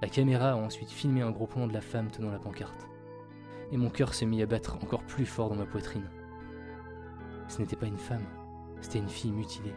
La 0.03 0.09
caméra 0.09 0.51
a 0.51 0.57
ensuite 0.57 0.91
filmé 0.91 1.23
un 1.23 1.31
gros 1.31 1.47
plan 1.47 1.67
de 1.67 1.73
la 1.73 1.81
femme 1.81 2.11
tenant 2.11 2.31
la 2.31 2.39
pancarte, 2.39 2.87
et 3.73 3.79
mon 3.79 3.89
cœur 3.89 4.13
se 4.13 4.27
mit 4.27 4.43
à 4.43 4.47
battre 4.47 4.77
encore 4.83 5.03
plus 5.03 5.25
fort 5.25 5.49
dans 5.49 5.57
ma 5.57 5.65
poitrine. 5.65 6.11
Ce 7.49 7.59
n'était 7.61 7.77
pas 7.77 7.87
une 7.87 7.97
femme, 7.97 8.27
c'était 8.83 8.99
une 8.99 9.09
fille 9.09 9.33
mutilée, 9.33 9.75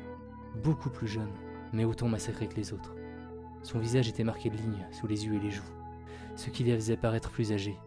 beaucoup 0.61 0.89
plus 0.89 1.07
jeune, 1.07 1.31
mais 1.71 1.85
autant 1.85 2.09
massacrée 2.09 2.47
que 2.47 2.55
les 2.55 2.73
autres. 2.73 2.95
Son 3.63 3.79
visage 3.79 4.09
était 4.09 4.25
marqué 4.25 4.49
de 4.49 4.57
lignes 4.57 4.87
sous 4.91 5.07
les 5.07 5.25
yeux 5.25 5.35
et 5.35 5.39
les 5.39 5.51
joues, 5.51 5.63
ce 6.35 6.49
qui 6.49 6.65
la 6.65 6.75
faisait 6.75 6.97
paraître 6.97 7.29
plus 7.29 7.53
âgée. 7.53 7.77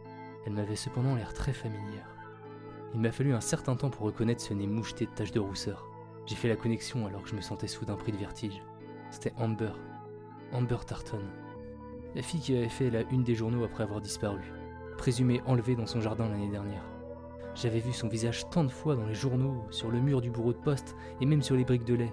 Elle 0.47 0.55
m'avait 0.55 0.75
cependant 0.75 1.15
l'air 1.15 1.35
très 1.35 1.53
familière. 1.53 2.09
Il 2.95 3.01
m'a 3.01 3.13
fallu 3.13 3.35
un 3.35 3.41
certain 3.41 3.77
temps 3.77 3.91
pour 3.91 4.07
reconnaître 4.07 4.43
ce 4.43 4.55
nez 4.55 4.67
moucheté 4.67 5.05
de 5.05 5.11
taches 5.11 5.33
de 5.33 5.41
rousseur. 5.41 5.87
J'ai 6.27 6.37
fait 6.37 6.49
la 6.49 6.57
connexion 6.57 7.07
alors 7.07 7.23
que 7.23 7.29
je 7.29 7.37
me 7.37 7.41
sentais 7.43 7.69
soudain 7.69 7.97
pris 7.97 8.13
de 8.13 8.17
vertige. 8.17 8.63
C'était 9.11 9.35
Amber. 9.37 9.73
Amber 10.53 10.79
Tarton. 10.87 11.21
La 12.15 12.23
fille 12.23 12.41
qui 12.41 12.57
avait 12.57 12.69
fait 12.69 12.91
la 12.91 13.03
une 13.11 13.23
des 13.25 13.35
journaux 13.35 13.65
après 13.65 13.85
avoir 13.85 14.01
disparu, 14.01 14.41
présumée 14.99 15.41
enlevée 15.47 15.77
dans 15.77 15.87
son 15.87 16.01
jardin 16.01 16.29
l'année 16.29 16.51
dernière. 16.51 16.85
J'avais 17.55 17.81
vu 17.81 17.93
son 17.93 18.09
visage 18.09 18.49
tant 18.51 18.65
de 18.65 18.71
fois 18.71 18.97
dans 18.97 19.07
les 19.07 19.15
journaux, 19.15 19.65
sur 19.71 19.91
le 19.91 20.01
mur 20.01 20.21
du 20.21 20.31
bureau 20.31 20.53
de 20.53 20.59
poste 20.59 20.97
et 21.21 21.27
même 21.27 21.43
sur 21.43 21.55
les 21.57 21.65
briques 21.65 21.85
de 21.85 21.95
lait. 21.95 22.13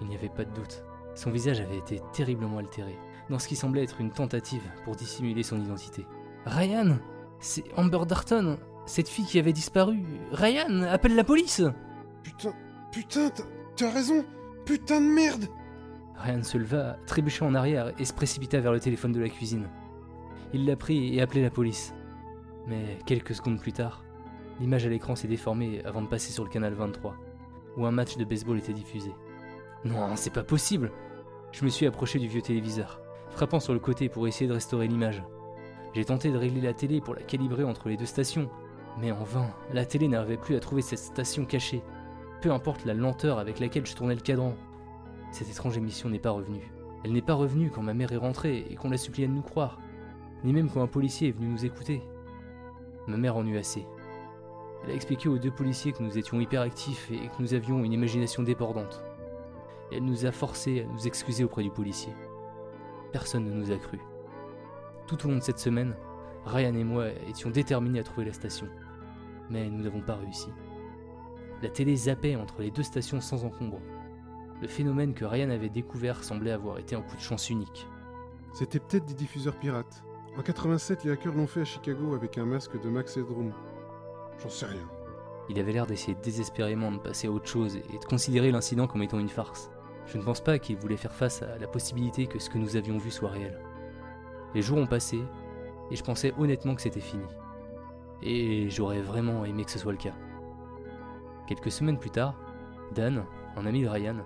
Il 0.00 0.08
n'y 0.08 0.14
avait 0.16 0.28
pas 0.28 0.44
de 0.44 0.52
doute. 0.52 0.84
Son 1.14 1.30
visage 1.30 1.60
avait 1.60 1.78
été 1.78 2.00
terriblement 2.12 2.58
altéré, 2.58 2.96
dans 3.30 3.38
ce 3.38 3.48
qui 3.48 3.56
semblait 3.56 3.82
être 3.84 4.00
une 4.00 4.10
tentative 4.10 4.62
pour 4.84 4.94
dissimuler 4.96 5.42
son 5.42 5.60
identité. 5.60 6.06
Ryan 6.44 6.98
C'est 7.40 7.64
Amber 7.76 8.00
Darton 8.06 8.58
Cette 8.84 9.08
fille 9.08 9.24
qui 9.26 9.38
avait 9.38 9.52
disparu 9.52 9.98
Ryan 10.32 10.82
Appelle 10.82 11.16
la 11.16 11.24
police 11.24 11.62
Putain, 12.22 12.52
putain, 12.92 13.30
t'as- 13.76 13.90
raison 13.90 14.24
Putain 14.64 15.00
de 15.00 15.06
merde 15.06 15.46
Ryan 16.18 16.42
se 16.42 16.58
leva, 16.58 16.96
trébucha 17.06 17.44
en 17.44 17.54
arrière 17.54 17.92
et 17.98 18.04
se 18.04 18.12
précipita 18.12 18.60
vers 18.60 18.72
le 18.72 18.80
téléphone 18.80 19.12
de 19.12 19.20
la 19.20 19.28
cuisine. 19.28 19.68
Il 20.52 20.66
l'a 20.66 20.76
pris 20.76 21.14
et 21.14 21.20
appelait 21.20 21.42
la 21.42 21.50
police. 21.50 21.94
Mais 22.66 22.98
quelques 23.06 23.34
secondes 23.34 23.60
plus 23.60 23.72
tard, 23.72 24.02
l'image 24.60 24.86
à 24.86 24.88
l'écran 24.88 25.14
s'est 25.14 25.28
déformée 25.28 25.82
avant 25.84 26.02
de 26.02 26.08
passer 26.08 26.32
sur 26.32 26.44
le 26.44 26.50
canal 26.50 26.74
23, 26.74 27.14
où 27.76 27.86
un 27.86 27.90
match 27.90 28.16
de 28.16 28.24
baseball 28.24 28.58
était 28.58 28.72
diffusé. 28.72 29.12
Non, 29.84 30.16
c'est 30.16 30.32
pas 30.32 30.42
possible 30.42 30.90
Je 31.52 31.64
me 31.64 31.70
suis 31.70 31.86
approché 31.86 32.18
du 32.18 32.28
vieux 32.28 32.42
téléviseur, 32.42 33.00
frappant 33.30 33.60
sur 33.60 33.72
le 33.72 33.78
côté 33.78 34.08
pour 34.08 34.26
essayer 34.26 34.48
de 34.48 34.54
restaurer 34.54 34.88
l'image. 34.88 35.22
J'ai 35.94 36.04
tenté 36.04 36.30
de 36.30 36.38
régler 36.38 36.60
la 36.60 36.74
télé 36.74 37.00
pour 37.00 37.14
la 37.14 37.22
calibrer 37.22 37.64
entre 37.64 37.88
les 37.88 37.96
deux 37.96 38.06
stations, 38.06 38.50
mais 38.98 39.12
en 39.12 39.24
vain, 39.24 39.48
la 39.72 39.84
télé 39.84 40.08
n'arrivait 40.08 40.36
plus 40.36 40.56
à 40.56 40.60
trouver 40.60 40.82
cette 40.82 40.98
station 40.98 41.44
cachée, 41.44 41.82
peu 42.40 42.50
importe 42.50 42.84
la 42.84 42.94
lenteur 42.94 43.38
avec 43.38 43.60
laquelle 43.60 43.86
je 43.86 43.94
tournais 43.94 44.14
le 44.14 44.20
cadran. 44.20 44.54
Cette 45.32 45.50
étrange 45.50 45.76
émission 45.76 46.08
n'est 46.08 46.18
pas 46.18 46.30
revenue. 46.30 46.72
Elle 47.04 47.12
n'est 47.12 47.22
pas 47.22 47.34
revenue 47.34 47.70
quand 47.70 47.82
ma 47.82 47.94
mère 47.94 48.12
est 48.12 48.16
rentrée 48.16 48.66
et 48.70 48.74
qu'on 48.74 48.90
l'a 48.90 48.96
supplié 48.96 49.28
de 49.28 49.32
nous 49.32 49.42
croire, 49.42 49.78
ni 50.44 50.52
même 50.52 50.70
quand 50.70 50.82
un 50.82 50.86
policier 50.86 51.28
est 51.28 51.32
venu 51.32 51.48
nous 51.48 51.64
écouter. 51.64 52.02
Ma 53.06 53.16
mère 53.16 53.36
en 53.36 53.46
eut 53.46 53.58
assez. 53.58 53.86
Elle 54.84 54.90
a 54.90 54.94
expliqué 54.94 55.28
aux 55.28 55.38
deux 55.38 55.50
policiers 55.50 55.92
que 55.92 56.02
nous 56.02 56.18
étions 56.18 56.40
hyperactifs 56.40 57.10
et 57.10 57.28
que 57.28 57.40
nous 57.40 57.54
avions 57.54 57.84
une 57.84 57.92
imagination 57.92 58.42
débordante. 58.42 59.02
Elle 59.92 60.04
nous 60.04 60.26
a 60.26 60.32
forcés 60.32 60.82
à 60.82 60.92
nous 60.92 61.06
excuser 61.06 61.44
auprès 61.44 61.62
du 61.62 61.70
policier. 61.70 62.12
Personne 63.12 63.44
ne 63.44 63.52
nous 63.52 63.70
a 63.70 63.76
cru. 63.76 64.00
Tout 65.06 65.24
au 65.24 65.30
long 65.30 65.36
de 65.36 65.42
cette 65.42 65.58
semaine, 65.58 65.94
Ryan 66.44 66.74
et 66.74 66.84
moi 66.84 67.06
étions 67.28 67.50
déterminés 67.50 68.00
à 68.00 68.04
trouver 68.04 68.26
la 68.26 68.32
station. 68.32 68.66
Mais 69.50 69.68
nous 69.68 69.82
n'avons 69.82 70.00
pas 70.00 70.16
réussi. 70.16 70.48
La 71.62 71.68
télé 71.68 71.96
zappait 71.96 72.36
entre 72.36 72.60
les 72.60 72.70
deux 72.70 72.82
stations 72.82 73.20
sans 73.20 73.44
encombre. 73.44 73.80
Le 74.62 74.68
phénomène 74.68 75.12
que 75.12 75.24
Ryan 75.24 75.50
avait 75.50 75.68
découvert 75.68 76.24
semblait 76.24 76.50
avoir 76.50 76.78
été 76.78 76.96
un 76.96 77.02
coup 77.02 77.16
de 77.16 77.20
chance 77.20 77.50
unique. 77.50 77.86
C'était 78.54 78.78
peut-être 78.78 79.04
des 79.04 79.14
diffuseurs 79.14 79.56
pirates. 79.56 80.02
En 80.38 80.42
87, 80.42 81.04
les 81.04 81.10
hackers 81.10 81.34
l'ont 81.34 81.46
fait 81.46 81.60
à 81.60 81.64
Chicago 81.64 82.14
avec 82.14 82.38
un 82.38 82.46
masque 82.46 82.80
de 82.80 82.88
Max 82.88 83.16
Headroom. 83.16 83.52
J'en 84.42 84.48
sais 84.48 84.66
rien. 84.66 84.88
Il 85.48 85.60
avait 85.60 85.72
l'air 85.72 85.86
d'essayer 85.86 86.16
désespérément 86.22 86.90
de 86.90 86.98
passer 86.98 87.26
à 87.26 87.30
autre 87.30 87.48
chose 87.48 87.76
et 87.76 87.98
de 87.98 88.04
considérer 88.04 88.50
l'incident 88.50 88.86
comme 88.86 89.02
étant 89.02 89.18
une 89.18 89.28
farce. 89.28 89.70
Je 90.06 90.18
ne 90.18 90.22
pense 90.22 90.40
pas 90.40 90.58
qu'il 90.58 90.76
voulait 90.76 90.96
faire 90.96 91.12
face 91.12 91.42
à 91.42 91.58
la 91.58 91.66
possibilité 91.66 92.26
que 92.26 92.38
ce 92.38 92.48
que 92.48 92.58
nous 92.58 92.76
avions 92.76 92.96
vu 92.96 93.10
soit 93.10 93.30
réel. 93.30 93.60
Les 94.54 94.62
jours 94.62 94.78
ont 94.78 94.86
passé 94.86 95.20
et 95.90 95.96
je 95.96 96.02
pensais 96.02 96.32
honnêtement 96.38 96.74
que 96.74 96.82
c'était 96.82 97.00
fini. 97.00 97.24
Et 98.22 98.70
j'aurais 98.70 99.02
vraiment 99.02 99.44
aimé 99.44 99.64
que 99.64 99.70
ce 99.70 99.78
soit 99.78 99.92
le 99.92 99.98
cas. 99.98 100.14
Quelques 101.46 101.70
semaines 101.70 101.98
plus 101.98 102.10
tard, 102.10 102.34
Dan, 102.94 103.24
un 103.56 103.66
ami 103.66 103.82
de 103.82 103.88
Ryan, 103.88 104.24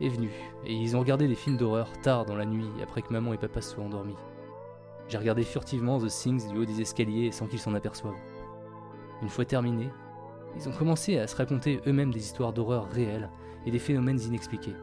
est 0.00 0.08
venu 0.08 0.30
et 0.64 0.74
ils 0.74 0.96
ont 0.96 1.00
regardé 1.00 1.28
des 1.28 1.34
films 1.34 1.56
d'horreur 1.56 1.90
tard 2.02 2.24
dans 2.24 2.36
la 2.36 2.46
nuit 2.46 2.68
après 2.82 3.02
que 3.02 3.12
maman 3.12 3.32
et 3.32 3.38
papa 3.38 3.60
se 3.60 3.74
soient 3.74 3.84
endormis. 3.84 4.16
J'ai 5.08 5.18
regardé 5.18 5.42
furtivement 5.42 5.98
The 5.98 6.08
Things 6.08 6.48
du 6.50 6.58
haut 6.58 6.64
des 6.64 6.80
escaliers 6.80 7.32
sans 7.32 7.46
qu'ils 7.46 7.58
s'en 7.58 7.74
aperçoivent. 7.74 8.14
Une 9.22 9.28
fois 9.28 9.44
terminé, 9.44 9.90
ils 10.56 10.68
ont 10.68 10.72
commencé 10.72 11.18
à 11.18 11.26
se 11.26 11.36
raconter 11.36 11.80
eux-mêmes 11.86 12.12
des 12.12 12.20
histoires 12.20 12.52
d'horreur 12.52 12.88
réelles 12.90 13.30
et 13.66 13.70
des 13.70 13.78
phénomènes 13.78 14.20
inexpliqués. 14.20 14.74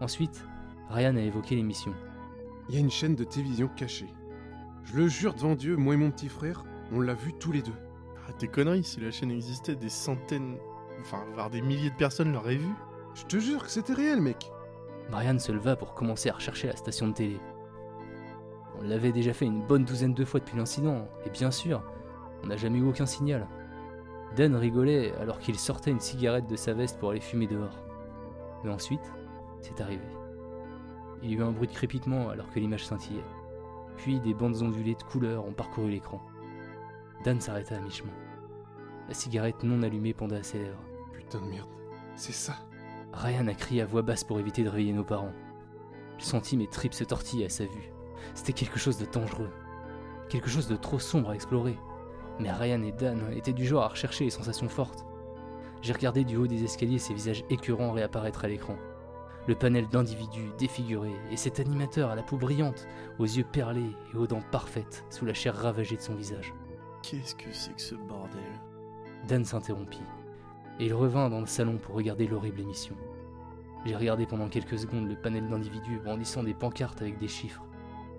Ensuite, 0.00 0.44
Ryan 0.90 1.16
a 1.16 1.20
évoqué 1.20 1.56
l'émission. 1.56 1.94
Il 2.68 2.74
y 2.74 2.78
a 2.78 2.80
une 2.80 2.90
chaîne 2.90 3.14
de 3.14 3.24
télévision 3.24 3.68
cachée. 3.68 4.12
Je 4.84 4.96
le 4.96 5.08
jure 5.08 5.34
devant 5.34 5.54
Dieu, 5.54 5.76
moi 5.76 5.94
et 5.94 5.96
mon 5.96 6.10
petit 6.10 6.28
frère, 6.28 6.64
on 6.92 7.00
l'a 7.00 7.14
vu 7.14 7.32
tous 7.32 7.52
les 7.52 7.62
deux. 7.62 7.72
Arrête 8.22 8.38
tes 8.38 8.48
conneries, 8.48 8.84
si 8.84 9.00
la 9.00 9.10
chaîne 9.10 9.30
existait, 9.30 9.74
des 9.76 9.88
centaines, 9.88 10.56
enfin, 11.00 11.24
voire 11.34 11.50
des 11.50 11.60
milliers 11.60 11.90
de 11.90 11.96
personnes 11.96 12.32
l'auraient 12.32 12.56
vue. 12.56 12.74
Je 13.16 13.24
te 13.24 13.38
jure 13.38 13.64
que 13.64 13.70
c'était 13.70 13.94
réel, 13.94 14.20
mec. 14.20 14.52
Brian 15.10 15.38
se 15.38 15.50
leva 15.50 15.74
pour 15.74 15.94
commencer 15.94 16.28
à 16.28 16.34
rechercher 16.34 16.66
la 16.66 16.76
station 16.76 17.08
de 17.08 17.14
télé. 17.14 17.40
On 18.78 18.82
l'avait 18.82 19.10
déjà 19.10 19.32
fait 19.32 19.46
une 19.46 19.66
bonne 19.66 19.86
douzaine 19.86 20.12
de 20.12 20.24
fois 20.24 20.38
depuis 20.38 20.58
l'incident, 20.58 21.08
et 21.24 21.30
bien 21.30 21.50
sûr, 21.50 21.82
on 22.44 22.48
n'a 22.48 22.58
jamais 22.58 22.78
eu 22.78 22.86
aucun 22.86 23.06
signal. 23.06 23.48
Dan 24.36 24.54
rigolait 24.54 25.14
alors 25.14 25.38
qu'il 25.38 25.58
sortait 25.58 25.92
une 25.92 26.00
cigarette 26.00 26.46
de 26.46 26.56
sa 26.56 26.74
veste 26.74 26.98
pour 26.98 27.08
aller 27.08 27.20
fumer 27.20 27.46
dehors. 27.46 27.82
Mais 28.62 28.70
ensuite, 28.70 29.10
c'est 29.62 29.80
arrivé. 29.80 30.04
Il 31.22 31.30
y 31.30 31.34
a 31.34 31.38
eu 31.38 31.42
un 31.42 31.52
bruit 31.52 31.68
de 31.68 31.72
crépitement 31.72 32.28
alors 32.28 32.50
que 32.50 32.60
l'image 32.60 32.84
scintillait. 32.84 33.24
Puis 33.96 34.20
des 34.20 34.34
bandes 34.34 34.60
ondulées 34.60 34.94
de 34.94 35.02
couleurs 35.04 35.46
ont 35.46 35.54
parcouru 35.54 35.88
l'écran. 35.88 36.20
Dan 37.24 37.40
s'arrêta 37.40 37.76
à 37.76 37.80
mi-chemin. 37.80 38.12
La 39.08 39.14
cigarette 39.14 39.64
non 39.64 39.82
allumée 39.82 40.12
pendait 40.12 40.36
à 40.36 40.42
ses 40.42 40.58
lèvres. 40.58 40.84
Putain 41.14 41.40
de 41.40 41.46
merde. 41.46 41.70
C'est 42.14 42.32
ça. 42.32 42.56
Ryan 43.12 43.46
a 43.48 43.54
crié 43.54 43.82
à 43.82 43.86
voix 43.86 44.02
basse 44.02 44.24
pour 44.24 44.38
éviter 44.38 44.62
de 44.62 44.68
réveiller 44.68 44.92
nos 44.92 45.04
parents. 45.04 45.32
Je 46.18 46.24
sentis 46.24 46.56
mes 46.56 46.68
tripes 46.68 46.94
se 46.94 47.04
tortiller 47.04 47.46
à 47.46 47.50
sa 47.50 47.64
vue. 47.64 47.92
C'était 48.34 48.52
quelque 48.52 48.78
chose 48.78 48.98
de 48.98 49.06
dangereux. 49.06 49.50
Quelque 50.28 50.48
chose 50.48 50.68
de 50.68 50.76
trop 50.76 50.98
sombre 50.98 51.30
à 51.30 51.34
explorer. 51.34 51.78
Mais 52.38 52.50
Ryan 52.50 52.82
et 52.82 52.92
Dan 52.92 53.20
étaient 53.34 53.52
du 53.52 53.66
genre 53.66 53.84
à 53.84 53.88
rechercher 53.88 54.24
les 54.24 54.30
sensations 54.30 54.68
fortes. 54.68 55.06
J'ai 55.82 55.92
regardé 55.92 56.24
du 56.24 56.36
haut 56.36 56.46
des 56.46 56.64
escaliers 56.64 56.98
ces 56.98 57.14
visages 57.14 57.44
écœurants 57.50 57.92
réapparaître 57.92 58.44
à 58.44 58.48
l'écran. 58.48 58.76
Le 59.46 59.54
panel 59.54 59.86
d'individus 59.88 60.50
défigurés 60.58 61.14
et 61.30 61.36
cet 61.36 61.60
animateur 61.60 62.10
à 62.10 62.16
la 62.16 62.22
peau 62.22 62.36
brillante, 62.36 62.88
aux 63.18 63.24
yeux 63.24 63.44
perlés 63.44 63.94
et 64.12 64.16
aux 64.16 64.26
dents 64.26 64.42
parfaites 64.50 65.04
sous 65.08 65.24
la 65.24 65.34
chair 65.34 65.54
ravagée 65.54 65.96
de 65.96 66.02
son 66.02 66.16
visage. 66.16 66.52
Qu'est-ce 67.02 67.36
que 67.36 67.52
c'est 67.52 67.74
que 67.74 67.80
ce 67.80 67.94
bordel? 67.94 68.40
Dan 69.28 69.44
s'interrompit 69.44 70.02
et 70.78 70.86
il 70.86 70.94
revint 70.94 71.28
dans 71.30 71.40
le 71.40 71.46
salon 71.46 71.78
pour 71.78 71.94
regarder 71.94 72.26
l'horrible 72.26 72.60
émission. 72.60 72.94
J'ai 73.84 73.94
regardé 73.94 74.26
pendant 74.26 74.48
quelques 74.48 74.78
secondes 74.78 75.08
le 75.08 75.16
panel 75.16 75.48
d'individus 75.48 76.00
brandissant 76.00 76.42
des 76.42 76.54
pancartes 76.54 77.00
avec 77.02 77.18
des 77.18 77.28
chiffres 77.28 77.62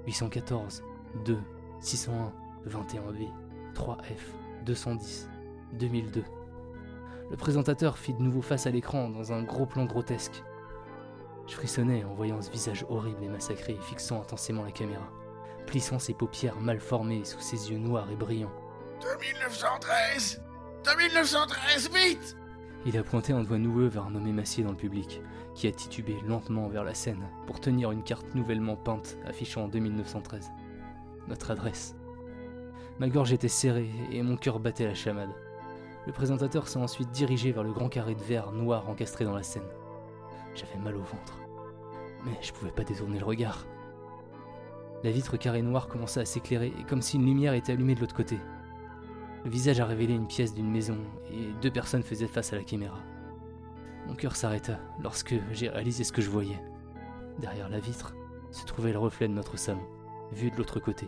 814, 0.06 0.84
2, 1.26 1.38
601, 1.82 2.34
21B, 2.68 3.28
3F, 3.76 4.66
210, 4.66 5.30
2002. 5.74 6.24
Le 7.30 7.36
présentateur 7.36 7.98
fit 7.98 8.14
de 8.14 8.22
nouveau 8.22 8.42
face 8.42 8.66
à 8.66 8.72
l'écran 8.72 9.10
dans 9.10 9.34
un 9.34 9.44
gros 9.44 9.66
plan 9.66 9.86
grotesque. 9.86 10.44
Je 11.48 11.54
frissonnais 11.54 12.06
en 12.06 12.14
voyant 12.14 12.42
ce 12.42 12.50
visage 12.50 12.86
horrible 12.90 13.24
et 13.24 13.30
massacré 13.30 13.78
fixant 13.82 14.22
intensément 14.22 14.64
la 14.64 14.72
caméra, 14.72 15.10
plissant 15.66 16.00
ses 16.00 16.14
paupières 16.14 16.60
mal 16.62 16.80
formées 16.80 17.26
sous 17.26 17.42
ses 17.42 17.72
yeux 17.72 17.78
noirs 17.78 18.10
et 18.10 18.16
brillants. 18.16 18.54
2913 19.02 20.42
2913, 20.86 21.90
vite 21.94 22.37
Il 22.88 22.98
a 22.98 23.04
pointé 23.04 23.34
un 23.34 23.44
doigt 23.44 23.58
noueux 23.58 23.88
vers 23.88 24.06
un 24.06 24.16
homme 24.16 24.28
émacié 24.28 24.64
dans 24.64 24.72
le 24.72 24.78
public, 24.78 25.22
qui 25.54 25.68
a 25.68 25.72
titubé 25.74 26.16
lentement 26.26 26.70
vers 26.70 26.86
la 26.86 26.94
scène 26.94 27.28
pour 27.46 27.60
tenir 27.60 27.92
une 27.92 28.02
carte 28.02 28.34
nouvellement 28.34 28.78
peinte 28.78 29.18
affichant 29.26 29.68
2913. 29.68 30.50
Notre 31.28 31.52
adresse. 31.52 31.98
Ma 32.98 33.10
gorge 33.10 33.34
était 33.34 33.50
serrée 33.50 33.90
et 34.10 34.24
mon 34.24 34.38
cœur 34.38 34.62
battait 34.62 34.88
la 34.88 34.94
chamade. 34.94 35.36
Le 36.06 36.14
présentateur 36.14 36.70
s'est 36.70 36.80
ensuite 36.80 37.12
dirigé 37.12 37.52
vers 37.52 37.64
le 37.64 37.74
grand 37.74 37.90
carré 37.90 38.16
de 38.16 38.24
verre 38.24 38.54
noir 38.54 38.88
encastré 38.88 39.26
dans 39.26 39.36
la 39.36 39.44
scène. 39.44 39.68
J'avais 40.56 40.82
mal 40.82 40.96
au 40.96 41.02
ventre. 41.02 41.40
Mais 42.24 42.38
je 42.42 42.54
pouvais 42.54 42.72
pas 42.72 42.86
détourner 42.86 43.20
le 43.20 43.26
regard. 43.26 43.68
La 45.04 45.12
vitre 45.12 45.36
carré 45.36 45.62
noir 45.62 45.90
commença 45.90 46.22
à 46.22 46.26
s'éclairer, 46.26 46.72
comme 46.88 47.02
si 47.02 47.18
une 47.18 47.26
lumière 47.26 47.54
était 47.54 47.74
allumée 47.74 47.96
de 47.96 48.00
l'autre 48.00 48.16
côté. 48.16 48.40
Le 49.48 49.54
visage 49.54 49.80
a 49.80 49.86
révélé 49.86 50.14
une 50.14 50.28
pièce 50.28 50.54
d'une 50.54 50.70
maison, 50.70 50.98
et 51.32 51.54
deux 51.62 51.72
personnes 51.72 52.04
faisaient 52.04 52.28
face 52.28 52.52
à 52.52 52.58
la 52.58 52.66
caméra. 52.66 53.00
Mon 54.06 54.14
cœur 54.14 54.36
s'arrêta 54.36 54.78
lorsque 55.02 55.36
j'ai 55.54 55.70
réalisé 55.70 56.04
ce 56.04 56.12
que 56.12 56.22
je 56.22 56.30
voyais. 56.30 56.60
Derrière 57.40 57.70
la 57.70 57.80
vitre 57.80 58.14
se 58.52 58.66
trouvait 58.66 58.92
le 58.92 59.00
reflet 59.00 59.30
de 59.30 59.34
notre 59.34 59.58
salon, 59.58 59.88
vu 60.34 60.52
de 60.52 60.58
l'autre 60.58 60.82
côté. 60.82 61.08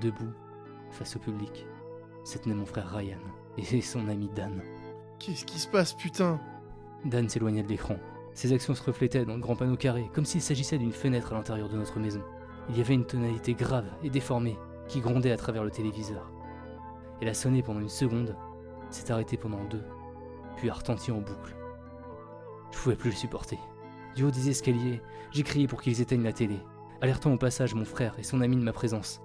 Debout, 0.00 0.32
face 0.92 1.16
au 1.16 1.18
public, 1.18 1.66
se 2.22 2.38
tenait 2.38 2.54
mon 2.54 2.64
frère 2.64 2.94
Ryan 2.94 3.18
et 3.58 3.80
son 3.80 4.06
ami 4.06 4.30
Dan. 4.36 4.62
Qu'est-ce 5.18 5.44
qui 5.44 5.58
se 5.58 5.66
passe, 5.66 5.94
putain? 5.94 6.38
Dan 7.04 7.28
s'éloignait 7.28 7.64
de 7.64 7.68
l'écran. 7.68 7.96
Ses 8.34 8.52
actions 8.52 8.76
se 8.76 8.84
reflétaient 8.84 9.24
dans 9.24 9.34
le 9.34 9.40
grand 9.40 9.56
panneau 9.56 9.76
carré, 9.76 10.08
comme 10.14 10.26
s'il 10.26 10.42
s'agissait 10.42 10.78
d'une 10.78 10.92
fenêtre 10.92 11.32
à 11.32 11.34
l'intérieur 11.34 11.68
de 11.68 11.76
notre 11.76 11.98
maison. 11.98 12.22
Il 12.68 12.78
y 12.78 12.80
avait 12.80 12.94
une 12.94 13.04
tonalité 13.04 13.54
grave 13.54 13.90
et 14.04 14.10
déformée 14.10 14.60
qui 14.86 15.00
grondait 15.00 15.32
à 15.32 15.36
travers 15.36 15.64
le 15.64 15.72
téléviseur. 15.72 16.31
Elle 17.20 17.28
a 17.28 17.34
sonné 17.34 17.62
pendant 17.62 17.80
une 17.80 17.88
seconde, 17.88 18.36
s'est 18.90 19.12
arrêtée 19.12 19.36
pendant 19.36 19.64
deux, 19.64 19.84
puis 20.56 20.70
a 20.70 20.74
retenti 20.74 21.10
en 21.10 21.18
boucle. 21.18 21.56
Je 22.72 22.78
pouvais 22.78 22.96
plus 22.96 23.10
le 23.10 23.16
supporter. 23.16 23.58
Du 24.16 24.24
haut 24.24 24.30
des 24.30 24.48
escaliers, 24.50 25.00
j'ai 25.30 25.42
crié 25.42 25.66
pour 25.66 25.80
qu'ils 25.80 26.00
éteignent 26.00 26.24
la 26.24 26.32
télé, 26.32 26.58
alertant 27.00 27.32
au 27.32 27.38
passage 27.38 27.74
mon 27.74 27.84
frère 27.84 28.14
et 28.18 28.22
son 28.22 28.40
ami 28.40 28.56
de 28.56 28.62
ma 28.62 28.72
présence. 28.72 29.20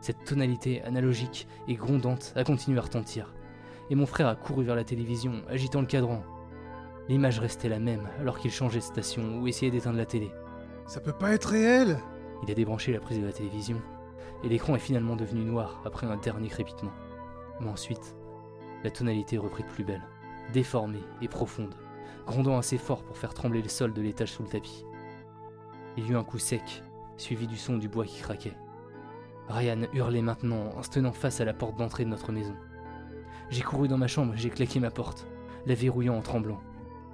Cette 0.00 0.24
tonalité 0.24 0.82
analogique 0.82 1.46
et 1.68 1.74
grondante 1.74 2.32
a 2.36 2.44
continué 2.44 2.78
à 2.78 2.82
retentir, 2.82 3.34
et 3.90 3.94
mon 3.94 4.06
frère 4.06 4.28
a 4.28 4.36
couru 4.36 4.64
vers 4.64 4.76
la 4.76 4.84
télévision, 4.84 5.42
agitant 5.48 5.80
le 5.80 5.86
cadran. 5.86 6.22
L'image 7.08 7.40
restait 7.40 7.68
la 7.68 7.78
même 7.78 8.08
alors 8.20 8.38
qu'il 8.38 8.50
changeait 8.50 8.78
de 8.78 8.84
station 8.84 9.40
ou 9.40 9.46
essayait 9.46 9.70
d'éteindre 9.70 9.98
la 9.98 10.06
télé. 10.06 10.30
Ça 10.86 11.00
peut 11.00 11.12
pas 11.12 11.32
être 11.32 11.50
réel 11.50 11.98
Il 12.42 12.50
a 12.50 12.54
débranché 12.54 12.92
la 12.92 13.00
prise 13.00 13.20
de 13.20 13.26
la 13.26 13.32
télévision, 13.32 13.80
et 14.44 14.48
l'écran 14.48 14.74
est 14.74 14.80
finalement 14.80 15.16
devenu 15.16 15.44
noir 15.44 15.82
après 15.84 16.06
un 16.06 16.16
dernier 16.16 16.48
crépitement. 16.48 16.92
Mais 17.60 17.68
ensuite, 17.68 18.16
la 18.82 18.90
tonalité 18.90 19.38
reprit 19.38 19.64
plus 19.64 19.84
belle, 19.84 20.06
déformée 20.52 21.04
et 21.20 21.28
profonde, 21.28 21.74
grondant 22.26 22.58
assez 22.58 22.78
fort 22.78 23.02
pour 23.02 23.16
faire 23.16 23.34
trembler 23.34 23.62
le 23.62 23.68
sol 23.68 23.92
de 23.92 24.02
l'étage 24.02 24.32
sous 24.32 24.42
le 24.42 24.48
tapis. 24.48 24.84
Il 25.96 26.06
y 26.06 26.12
eut 26.12 26.16
un 26.16 26.24
coup 26.24 26.38
sec, 26.38 26.82
suivi 27.16 27.46
du 27.46 27.56
son 27.56 27.76
du 27.76 27.88
bois 27.88 28.06
qui 28.06 28.20
craquait. 28.20 28.56
Ryan 29.48 29.82
hurlait 29.92 30.22
maintenant 30.22 30.70
en 30.76 30.82
se 30.82 30.90
tenant 30.90 31.12
face 31.12 31.40
à 31.40 31.44
la 31.44 31.52
porte 31.52 31.76
d'entrée 31.76 32.04
de 32.04 32.10
notre 32.10 32.32
maison. 32.32 32.54
J'ai 33.50 33.62
couru 33.62 33.88
dans 33.88 33.98
ma 33.98 34.06
chambre, 34.06 34.32
j'ai 34.36 34.48
claqué 34.48 34.78
ma 34.78 34.90
porte, 34.90 35.26
la 35.66 35.74
verrouillant 35.74 36.16
en 36.16 36.22
tremblant. 36.22 36.60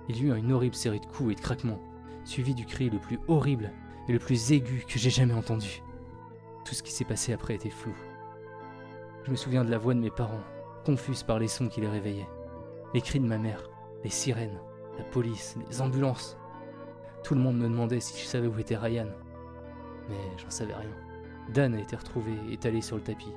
Il 0.08 0.18
y 0.18 0.26
eut 0.26 0.36
une 0.36 0.52
horrible 0.52 0.74
série 0.74 1.00
de 1.00 1.06
coups 1.06 1.32
et 1.32 1.34
de 1.34 1.40
craquements, 1.40 1.80
suivi 2.24 2.54
du 2.54 2.66
cri 2.66 2.90
le 2.90 2.98
plus 2.98 3.18
horrible 3.26 3.72
et 4.06 4.12
le 4.12 4.18
plus 4.18 4.52
aigu 4.52 4.84
que 4.86 4.98
j'ai 4.98 5.10
jamais 5.10 5.34
entendu. 5.34 5.82
Tout 6.64 6.74
ce 6.74 6.82
qui 6.82 6.92
s'est 6.92 7.04
passé 7.04 7.32
après 7.32 7.54
était 7.54 7.70
flou. 7.70 7.94
Je 9.26 9.32
me 9.32 9.36
souviens 9.36 9.64
de 9.64 9.72
la 9.72 9.78
voix 9.78 9.92
de 9.92 9.98
mes 9.98 10.12
parents, 10.12 10.44
confuse 10.84 11.24
par 11.24 11.40
les 11.40 11.48
sons 11.48 11.66
qui 11.66 11.80
les 11.80 11.88
réveillaient. 11.88 12.28
Les 12.94 13.00
cris 13.00 13.18
de 13.18 13.26
ma 13.26 13.38
mère, 13.38 13.68
les 14.04 14.10
sirènes, 14.10 14.60
la 14.98 15.02
police, 15.02 15.56
les 15.68 15.80
ambulances. 15.80 16.38
Tout 17.24 17.34
le 17.34 17.40
monde 17.40 17.58
me 17.58 17.68
demandait 17.68 17.98
si 17.98 18.16
je 18.16 18.24
savais 18.24 18.46
où 18.46 18.56
était 18.56 18.76
Ryan. 18.76 19.08
Mais 20.08 20.14
j'en 20.38 20.48
savais 20.48 20.74
rien. 20.74 20.94
Dan 21.52 21.74
a 21.74 21.80
été 21.80 21.96
retrouvé 21.96 22.34
étalé 22.52 22.80
sur 22.80 22.94
le 22.94 23.02
tapis. 23.02 23.32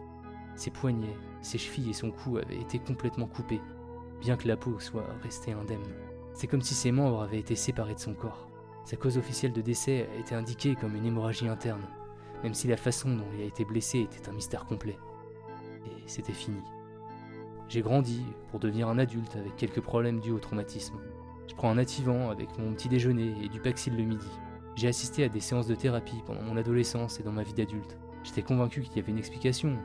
Ses 0.53 0.69
poignets, 0.69 1.17
ses 1.41 1.57
chevilles 1.57 1.89
et 1.89 1.93
son 1.93 2.11
cou 2.11 2.37
avaient 2.37 2.61
été 2.61 2.77
complètement 2.77 3.25
coupés, 3.25 3.61
bien 4.21 4.37
que 4.37 4.47
la 4.47 4.57
peau 4.57 4.79
soit 4.79 5.07
restée 5.23 5.53
indemne. 5.53 5.79
C'est 6.35 6.45
comme 6.45 6.61
si 6.61 6.75
ses 6.75 6.91
membres 6.91 7.23
avaient 7.23 7.39
été 7.39 7.55
séparés 7.55 7.95
de 7.95 7.99
son 7.99 8.13
corps. 8.13 8.47
Sa 8.85 8.95
cause 8.95 9.17
officielle 9.17 9.53
de 9.53 9.61
décès 9.61 10.07
a 10.15 10.19
été 10.19 10.35
indiquée 10.35 10.75
comme 10.75 10.95
une 10.95 11.07
hémorragie 11.07 11.47
interne, 11.47 11.87
même 12.43 12.53
si 12.53 12.67
la 12.67 12.77
façon 12.77 13.09
dont 13.09 13.25
il 13.33 13.41
a 13.41 13.45
été 13.45 13.65
blessé 13.65 14.01
était 14.01 14.29
un 14.29 14.33
mystère 14.33 14.67
complet. 14.67 14.99
C'était 16.09 16.33
fini. 16.33 16.57
J'ai 17.67 17.81
grandi 17.81 18.25
pour 18.49 18.59
devenir 18.59 18.87
un 18.87 18.97
adulte 18.97 19.35
avec 19.35 19.55
quelques 19.57 19.79
problèmes 19.79 20.19
dus 20.19 20.31
au 20.31 20.39
traumatisme. 20.39 20.95
Je 21.47 21.53
prends 21.53 21.69
un 21.69 21.77
activant 21.77 22.31
avec 22.31 22.57
mon 22.57 22.73
petit 22.73 22.89
déjeuner 22.89 23.35
et 23.43 23.47
du 23.47 23.59
Paxil 23.59 23.95
le 23.95 24.03
midi. 24.03 24.27
J'ai 24.75 24.87
assisté 24.87 25.23
à 25.23 25.29
des 25.29 25.39
séances 25.39 25.67
de 25.67 25.75
thérapie 25.75 26.23
pendant 26.25 26.41
mon 26.41 26.57
adolescence 26.57 27.19
et 27.19 27.23
dans 27.23 27.31
ma 27.31 27.43
vie 27.43 27.53
d'adulte. 27.53 27.95
J'étais 28.23 28.41
convaincu 28.41 28.81
qu'il 28.81 28.97
y 28.97 28.99
avait 28.99 29.11
une 29.11 29.19
explication, 29.19 29.77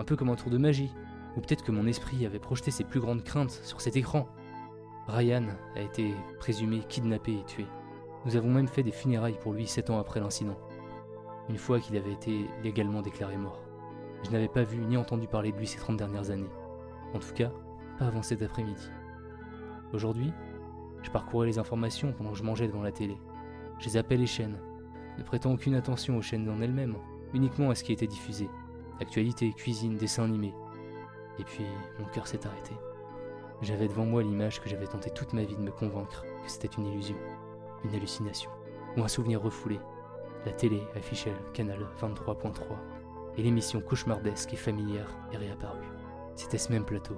un 0.00 0.04
peu 0.04 0.16
comme 0.16 0.30
un 0.30 0.34
tour 0.34 0.50
de 0.50 0.58
magie, 0.58 0.92
ou 1.36 1.40
peut-être 1.40 1.62
que 1.62 1.70
mon 1.70 1.86
esprit 1.86 2.26
avait 2.26 2.40
projeté 2.40 2.72
ses 2.72 2.82
plus 2.82 2.98
grandes 2.98 3.22
craintes 3.22 3.60
sur 3.62 3.80
cet 3.80 3.96
écran. 3.96 4.26
Ryan 5.06 5.44
a 5.76 5.80
été 5.80 6.12
présumé 6.40 6.80
kidnappé 6.88 7.34
et 7.34 7.44
tué. 7.44 7.66
Nous 8.26 8.34
avons 8.34 8.50
même 8.50 8.68
fait 8.68 8.82
des 8.82 8.90
funérailles 8.90 9.38
pour 9.40 9.52
lui 9.52 9.68
sept 9.68 9.90
ans 9.90 10.00
après 10.00 10.18
l'incident, 10.18 10.58
une 11.48 11.56
fois 11.56 11.78
qu'il 11.78 11.96
avait 11.96 12.12
été 12.12 12.46
légalement 12.64 13.00
déclaré 13.00 13.36
mort. 13.36 13.67
Je 14.24 14.30
n'avais 14.30 14.48
pas 14.48 14.62
vu 14.62 14.78
ni 14.78 14.96
entendu 14.96 15.26
parler 15.26 15.52
de 15.52 15.58
lui 15.58 15.66
ces 15.66 15.78
30 15.78 15.96
dernières 15.96 16.30
années. 16.30 16.50
En 17.14 17.18
tout 17.18 17.32
cas, 17.34 17.50
pas 17.98 18.06
avant 18.06 18.22
cet 18.22 18.42
après-midi. 18.42 18.90
Aujourd'hui, 19.92 20.32
je 21.02 21.10
parcourais 21.10 21.46
les 21.46 21.58
informations 21.58 22.12
pendant 22.12 22.32
que 22.32 22.38
je 22.38 22.42
mangeais 22.42 22.66
devant 22.66 22.82
la 22.82 22.92
télé. 22.92 23.16
Je 23.78 23.90
zappais 23.90 24.16
les 24.16 24.26
chaînes, 24.26 24.58
ne 25.16 25.22
prêtant 25.22 25.52
aucune 25.52 25.74
attention 25.74 26.16
aux 26.16 26.22
chaînes 26.22 26.48
en 26.48 26.60
elles-mêmes, 26.60 26.96
uniquement 27.32 27.70
à 27.70 27.74
ce 27.74 27.84
qui 27.84 27.92
était 27.92 28.06
diffusé. 28.06 28.48
Actualité, 29.00 29.52
cuisine, 29.52 29.96
dessins 29.96 30.24
animés. 30.24 30.54
Et 31.38 31.44
puis, 31.44 31.64
mon 31.98 32.06
cœur 32.06 32.26
s'est 32.26 32.46
arrêté. 32.46 32.72
J'avais 33.62 33.88
devant 33.88 34.04
moi 34.04 34.22
l'image 34.22 34.60
que 34.60 34.68
j'avais 34.68 34.86
tenté 34.86 35.10
toute 35.10 35.32
ma 35.32 35.44
vie 35.44 35.56
de 35.56 35.62
me 35.62 35.70
convaincre 35.70 36.24
que 36.44 36.50
c'était 36.50 36.68
une 36.68 36.86
illusion, 36.86 37.16
une 37.84 37.94
hallucination, 37.94 38.50
ou 38.96 39.02
un 39.02 39.08
souvenir 39.08 39.40
refoulé. 39.40 39.78
La 40.46 40.52
télé 40.52 40.82
affichait 40.94 41.30
le 41.32 41.52
canal 41.52 41.78
23.3, 42.00 42.60
et 43.38 43.42
l'émission 43.42 43.80
cauchemardesque 43.80 44.52
et 44.52 44.56
familière 44.56 45.16
est 45.32 45.36
réapparue. 45.36 45.86
C'était 46.34 46.58
ce 46.58 46.72
même 46.72 46.84
plateau, 46.84 47.16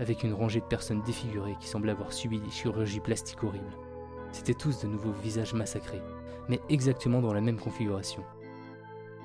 avec 0.00 0.24
une 0.24 0.34
rangée 0.34 0.60
de 0.60 0.66
personnes 0.66 1.02
défigurées 1.02 1.56
qui 1.60 1.68
semblaient 1.68 1.92
avoir 1.92 2.12
subi 2.12 2.40
des 2.40 2.50
chirurgies 2.50 3.00
plastiques 3.00 3.42
horribles. 3.44 3.78
C'étaient 4.32 4.54
tous 4.54 4.82
de 4.82 4.88
nouveaux 4.88 5.12
visages 5.12 5.54
massacrés, 5.54 6.02
mais 6.48 6.60
exactement 6.68 7.20
dans 7.20 7.32
la 7.32 7.40
même 7.40 7.58
configuration. 7.58 8.24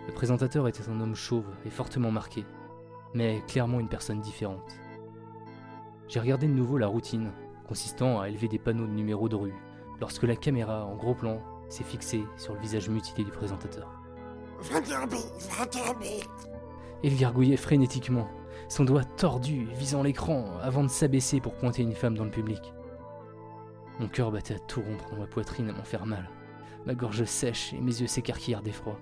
Le 0.08 0.14
présentateur 0.14 0.68
était 0.68 0.88
un 0.88 1.02
homme 1.02 1.16
chauve 1.16 1.50
et 1.66 1.72
fortement 1.72 2.12
marqué, 2.12 2.46
mais 3.16 3.42
clairement 3.48 3.80
une 3.80 3.90
personne 3.90 4.22
différente. 4.22 4.80
J'ai 6.08 6.20
regardé 6.20 6.48
de 6.48 6.54
nouveau 6.54 6.78
la 6.78 6.88
routine, 6.88 7.32
consistant 7.68 8.20
à 8.20 8.30
élever 8.30 8.48
des 8.48 8.60
panneaux 8.60 8.88
de 8.88 8.92
numéros 8.92 9.30
de 9.30 9.36
rue, 9.36 9.56
lorsque 10.00 10.24
la 10.24 10.36
caméra, 10.36 10.86
en 10.86 10.96
gros 10.96 11.16
plan, 11.16 11.42
s'est 11.70 11.84
fixée 11.84 12.24
sur 12.38 12.54
le 12.54 12.60
visage 12.60 12.90
mutilé 12.90 13.24
du 13.24 13.32
présentateur. 13.32 13.99
21 14.62 15.08
bits, 15.08 15.18
21 15.58 15.94
bits. 15.96 16.28
Il 17.04 17.18
gargouillait 17.18 17.58
frénétiquement, 17.58 18.28
son 18.68 18.84
doigt 18.84 19.04
tordu 19.04 19.68
visant 19.74 20.04
l'écran 20.04 20.58
avant 20.62 20.84
de 20.84 20.90
s'abaisser 20.90 21.40
pour 21.40 21.56
pointer 21.56 21.82
une 21.82 21.96
femme 21.96 22.18
dans 22.18 22.26
le 22.26 22.32
public. 22.32 22.74
Mon 24.00 24.08
cœur 24.08 24.32
battait 24.32 24.56
à 24.56 24.60
tout 24.60 24.82
rompre 24.82 25.10
dans 25.12 25.18
ma 25.18 25.28
poitrine 25.28 25.70
à 25.70 25.74
m'en 25.74 25.84
faire 25.84 26.06
mal. 26.06 26.30
Ma 26.86 26.94
gorge 26.94 27.24
sèche 27.26 27.74
et 27.74 27.82
mes 27.82 28.00
yeux 28.00 28.08
s'écarquillèrent 28.08 28.62
d'effroi. 28.62 29.00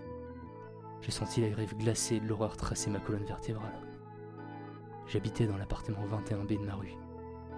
J'ai 1.01 1.11
senti 1.11 1.41
la 1.41 1.49
grève 1.49 1.75
glacée 1.75 2.19
de 2.19 2.27
l'horreur 2.27 2.57
tracer 2.57 2.89
ma 2.89 2.99
colonne 2.99 3.25
vertébrale. 3.25 3.81
J'habitais 5.07 5.47
dans 5.47 5.57
l'appartement 5.57 6.05
21B 6.05 6.59
de 6.59 6.65
ma 6.65 6.75
rue. 6.75 6.95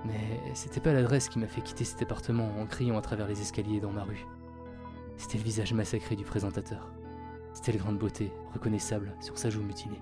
Mais 0.06 0.40
c'était 0.54 0.80
pas 0.80 0.94
l'adresse 0.94 1.30
qui 1.30 1.40
m'a 1.40 1.48
fait 1.48 1.62
quitter 1.62 1.84
cet 1.84 2.02
appartement 2.02 2.60
en 2.60 2.66
criant 2.66 2.98
à 2.98 3.02
travers 3.02 3.28
les 3.28 3.42
escaliers 3.42 3.80
dans 3.80 3.92
ma 3.92 4.04
rue. 4.04 4.26
C'était 5.18 5.38
le 5.38 5.44
visage 5.44 5.74
massacré 5.74 6.16
du 6.16 6.24
présentateur. 6.24 6.92
C'était 7.60 7.74
le 7.74 7.80
grain 7.80 7.92
de 7.92 7.98
beauté, 7.98 8.32
reconnaissable 8.54 9.14
sur 9.20 9.38
sa 9.38 9.50
joue 9.50 9.62
mutilée. 9.62 10.00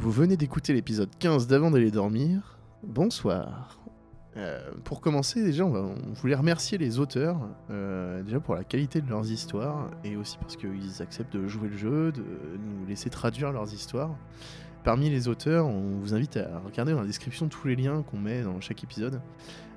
Vous 0.00 0.10
venez 0.10 0.36
d'écouter 0.36 0.72
l'épisode 0.72 1.10
15 1.18 1.46
d'Avant 1.46 1.70
d'aller 1.70 1.90
dormir. 1.90 2.58
Bonsoir. 2.82 3.78
Euh, 4.36 4.70
pour 4.84 5.00
commencer, 5.00 5.42
déjà, 5.42 5.64
on, 5.66 5.70
va- 5.70 5.80
on 5.82 6.12
voulait 6.12 6.34
remercier 6.36 6.78
les 6.78 6.98
auteurs, 6.98 7.38
euh, 7.70 8.22
déjà 8.22 8.40
pour 8.40 8.54
la 8.54 8.64
qualité 8.64 9.00
de 9.00 9.10
leurs 9.10 9.30
histoires, 9.30 9.90
et 10.04 10.16
aussi 10.16 10.38
parce 10.38 10.56
qu'ils 10.56 11.02
acceptent 11.02 11.36
de 11.36 11.46
jouer 11.48 11.68
le 11.68 11.76
jeu, 11.76 12.12
de 12.12 12.22
nous 12.22 12.86
laisser 12.86 13.10
traduire 13.10 13.52
leurs 13.52 13.72
histoires. 13.74 14.14
Parmi 14.84 15.10
les 15.10 15.28
auteurs, 15.28 15.66
on 15.66 15.98
vous 15.98 16.14
invite 16.14 16.38
à 16.38 16.60
regarder 16.60 16.92
dans 16.92 17.00
la 17.00 17.06
description 17.06 17.48
tous 17.48 17.66
les 17.68 17.76
liens 17.76 18.02
qu'on 18.02 18.18
met 18.18 18.42
dans 18.42 18.60
chaque 18.60 18.82
épisode. 18.82 19.20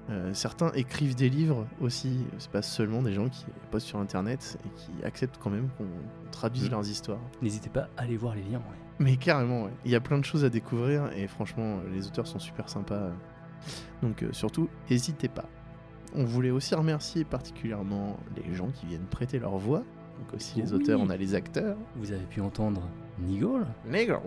Euh, 0.09 0.33
certains 0.33 0.71
écrivent 0.73 1.15
des 1.15 1.29
livres 1.29 1.65
aussi, 1.81 2.19
c'est 2.37 2.51
pas 2.51 2.61
seulement 2.61 3.01
des 3.01 3.13
gens 3.13 3.27
qui 3.27 3.45
postent 3.71 3.87
sur 3.87 3.99
internet 3.99 4.57
et 4.65 4.69
qui 4.79 5.03
acceptent 5.05 5.39
quand 5.41 5.49
même 5.49 5.69
qu'on 5.77 5.87
traduise 6.31 6.65
Mhm. 6.65 6.71
leurs 6.71 6.87
histoires. 6.89 7.19
N'hésitez 7.41 7.69
pas 7.69 7.89
à 7.97 8.03
aller 8.03 8.15
voir 8.17 8.35
les 8.35 8.43
liens. 8.43 8.59
ouais. 8.59 8.82
Mais 8.99 9.17
carrément, 9.17 9.63
ouais. 9.63 9.71
Il 9.85 9.91
y 9.91 9.95
a 9.95 9.99
plein 9.99 10.17
de 10.19 10.25
choses 10.25 10.45
à 10.45 10.49
découvrir 10.49 11.09
et 11.15 11.27
franchement, 11.27 11.77
les 11.93 12.05
auteurs 12.07 12.27
sont 12.27 12.39
super 12.39 12.69
sympas. 12.69 13.09
Donc 14.01 14.23
euh, 14.23 14.29
surtout, 14.33 14.69
n'hésitez 14.89 15.27
pas. 15.29 15.45
On 16.15 16.25
voulait 16.25 16.51
aussi 16.51 16.75
remercier 16.75 17.23
particulièrement 17.23 18.17
les 18.35 18.53
gens 18.53 18.67
qui 18.69 18.85
viennent 18.85 19.05
prêter 19.09 19.39
leur 19.39 19.57
voix. 19.57 19.79
Donc 20.19 20.33
aussi 20.35 20.59
les 20.61 20.73
Oui. 20.73 20.81
auteurs, 20.81 20.99
on 20.99 21.09
a 21.09 21.17
les 21.17 21.33
acteurs. 21.33 21.75
Vous 21.95 22.11
avez 22.11 22.25
pu 22.25 22.39
entendre 22.41 22.81
Nigol 23.19 23.65
Nigal 23.89 24.19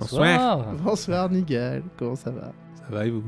Bonsoir. 0.00 0.72
Bonsoir 0.82 1.30
Nigal, 1.30 1.82
comment 1.96 2.16
ça 2.16 2.30
va? 2.30 2.52
Ça 2.74 2.84
va 2.90 3.06
et 3.06 3.10
vous? 3.10 3.22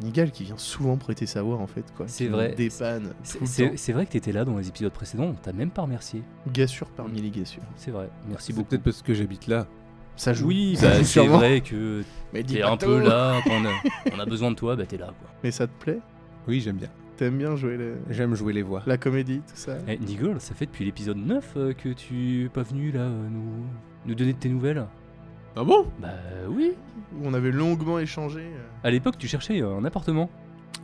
Nigal 0.00 0.30
qui 0.32 0.44
vient 0.44 0.56
souvent 0.56 0.96
prêter 0.96 1.26
sa 1.26 1.42
voix 1.42 1.58
en 1.58 1.66
fait 1.66 1.84
quoi. 1.94 2.06
C'est 2.08 2.26
vrai. 2.28 2.54
Dépanne. 2.56 3.12
C'est- 3.22 3.38
tout 3.38 3.44
le 3.44 3.46
C'est 3.46 3.68
temps. 3.68 3.74
c'est 3.76 3.92
vrai 3.92 4.06
que 4.06 4.12
t'étais 4.12 4.32
là 4.32 4.44
dans 4.44 4.56
les 4.56 4.66
épisodes 4.68 4.92
précédents, 4.92 5.24
on 5.24 5.34
t'a 5.34 5.52
même 5.52 5.70
pas 5.70 5.82
remercié. 5.82 6.22
Gassure 6.52 6.88
parmi 6.88 7.20
les 7.20 7.30
gassures. 7.30 7.62
C'est 7.76 7.90
vrai, 7.90 8.08
merci 8.28 8.46
C'est 8.46 8.52
beaucoup. 8.54 8.68
peut-être 8.70 8.82
parce 8.82 9.02
que 9.02 9.12
j'habite 9.14 9.46
là. 9.46 9.66
Ça 10.16 10.32
joue. 10.34 10.48
Oui, 10.48 10.76
Ça 10.76 10.88
bah, 10.88 10.92
joue 10.94 10.98
c'est 10.98 11.04
sûrement. 11.04 11.38
vrai 11.38 11.60
que 11.60 12.02
Mais 12.32 12.42
dis 12.42 12.54
t'es 12.54 12.60
pas 12.60 12.70
un 12.72 12.76
tout. 12.76 12.86
peu 12.86 13.00
là, 13.00 13.40
quand 13.44 13.52
on 13.52 13.64
a, 13.64 14.16
on 14.16 14.18
a 14.20 14.24
besoin 14.26 14.50
de 14.50 14.56
toi, 14.56 14.76
bah 14.76 14.84
t'es 14.86 14.96
là 14.98 15.06
quoi. 15.06 15.30
Mais 15.42 15.50
ça 15.50 15.66
te 15.66 15.72
plaît? 15.82 15.98
Oui, 16.48 16.60
j'aime 16.60 16.76
bien. 16.76 16.88
T'aimes 17.16 17.36
bien 17.38 17.54
jouer 17.56 17.76
le- 17.76 17.98
J'aime 18.10 18.34
jouer 18.34 18.52
les 18.52 18.62
voix. 18.62 18.82
la 18.86 18.96
comédie, 18.96 19.38
tout 19.40 19.52
ça? 19.54 19.76
Eh, 19.88 19.98
Nigol, 19.98 20.40
ça 20.40 20.54
fait 20.54 20.66
depuis 20.66 20.84
l'épisode 20.86 21.18
9 21.18 21.52
euh, 21.56 21.72
que 21.74 21.90
tu 21.90 22.44
es 22.44 22.48
pas 22.48 22.62
venu 22.62 22.92
là 22.92 23.00
euh, 23.00 23.28
nous, 23.30 23.64
nous 24.06 24.14
donner 24.14 24.32
de 24.32 24.38
tes 24.38 24.48
nouvelles 24.48 24.86
Ah 25.56 25.64
bon? 25.64 25.86
Bah 26.00 26.08
oui. 26.48 26.72
Où 27.18 27.26
on 27.26 27.34
avait 27.34 27.50
longuement 27.52 27.98
échangé. 27.98 28.40
euh. 28.40 28.62
À 28.84 28.90
l'époque, 28.90 29.18
tu 29.18 29.28
cherchais 29.28 29.60
euh, 29.60 29.76
un 29.76 29.84
appartement. 29.84 30.30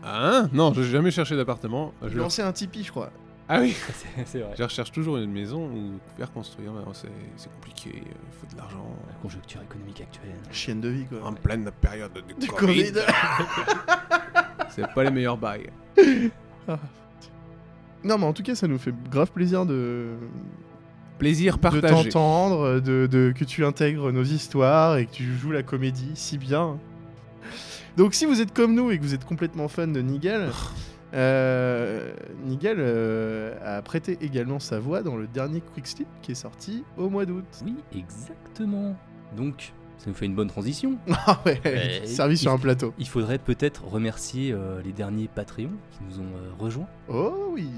Ah 0.05 0.47
non, 0.53 0.75
j'ai 0.75 0.85
jamais 0.85 1.11
cherché 1.11 1.37
d'appartement. 1.37 1.93
Je- 2.03 2.09
J'ai 2.11 2.17
lancé 2.19 2.43
un 2.43 2.53
Tipeee, 2.53 2.83
je 2.85 2.91
crois. 2.91 3.11
Ah 3.49 3.61
oui 3.61 3.77
C'est 4.25 4.41
vrai. 4.41 4.55
Je 4.59 4.63
recherche 4.65 4.91
toujours 4.91 5.19
une 5.19 5.31
maison 5.31 5.67
ou 5.67 5.99
faire 6.19 6.33
construire, 6.33 6.73
mais 6.73 6.81
c'est 6.95 7.09
c'est 7.37 7.53
compliqué, 7.53 7.91
il 7.95 8.03
faut 8.41 8.53
de 8.53 8.57
l'argent. 8.61 8.85
La 9.09 9.15
conjoncture 9.23 9.63
économique 9.63 10.01
actuelle. 10.01 10.35
Chienne 10.51 10.81
de 10.81 10.89
vie, 10.89 11.05
quoi. 11.07 11.19
En 11.25 11.33
pleine 11.33 11.71
période 11.81 12.13
de 12.13 12.21
Du 12.41 12.49
Covid, 12.49 12.93
Covid. 12.93 13.01
c'est 14.71 14.93
pas 14.93 15.05
les 15.05 15.11
meilleurs 15.11 15.37
bails. 15.39 15.71
Non, 18.05 18.19
mais 18.19 18.25
en 18.27 18.33
tout 18.33 18.43
cas, 18.43 18.55
ça 18.55 18.67
nous 18.69 18.79
fait 18.79 18.95
grave 19.11 19.31
plaisir 19.31 19.65
de, 19.67 20.09
Plaisir 21.19 21.57
de 21.57 21.61
partagé. 21.63 22.09
t'entendre, 22.11 22.81
de, 22.81 23.07
de- 23.11 23.33
que 23.37 23.45
tu 23.45 23.65
intègres 23.65 24.13
nos 24.13 24.23
histoires 24.25 24.97
et 24.99 25.07
que 25.07 25.13
tu 25.13 25.25
joues 25.37 25.51
la 25.53 25.63
comédie 25.63 26.11
si 26.15 26.37
bien. 26.39 26.79
Donc, 27.97 28.15
si 28.15 28.27
vous 28.27 28.41
êtes 28.43 28.53
comme 28.53 28.75
nous 28.75 28.91
et 28.91 28.99
que 28.99 29.03
vous 29.03 29.15
êtes 29.15 29.25
complètement 29.25 29.69
fan 29.69 29.93
de 29.93 30.01
Nigel, 30.03 30.51
euh, 31.17 32.13
Nigel 32.45 32.77
euh, 32.79 33.55
a 33.65 33.83
prêté 33.83 34.19
également 34.21 34.59
sa 34.59 34.79
voix 34.79 35.03
dans 35.03 35.17
le 35.17 35.27
dernier 35.27 35.61
Quickslip 35.61 36.09
qui 36.23 36.33
est 36.33 36.37
sorti 36.37 36.85
au 36.97 37.09
mois 37.09 37.25
d'août. 37.27 37.45
Oui, 37.65 37.77
exactement. 37.97 38.95
Donc, 39.37 39.73
ça 39.99 40.09
nous 40.11 40.15
fait 40.15 40.27
une 40.27 40.35
bonne 40.35 40.49
transition. 40.49 40.99
Ah 41.27 41.41
ouais, 41.47 41.61
Ouais, 41.65 42.07
servi 42.07 42.37
sur 42.37 42.53
un 42.53 42.59
plateau. 42.59 42.93
Il 42.99 43.09
faudrait 43.09 43.39
peut-être 43.39 43.85
remercier 43.87 44.53
euh, 44.53 44.81
les 44.83 44.93
derniers 44.93 45.29
Patreons 45.29 45.71
qui 45.91 45.99
nous 46.09 46.21
ont 46.21 46.33
euh, 46.37 46.51
rejoints. 46.59 46.89
Oh 47.09 47.49
oui. 47.53 47.69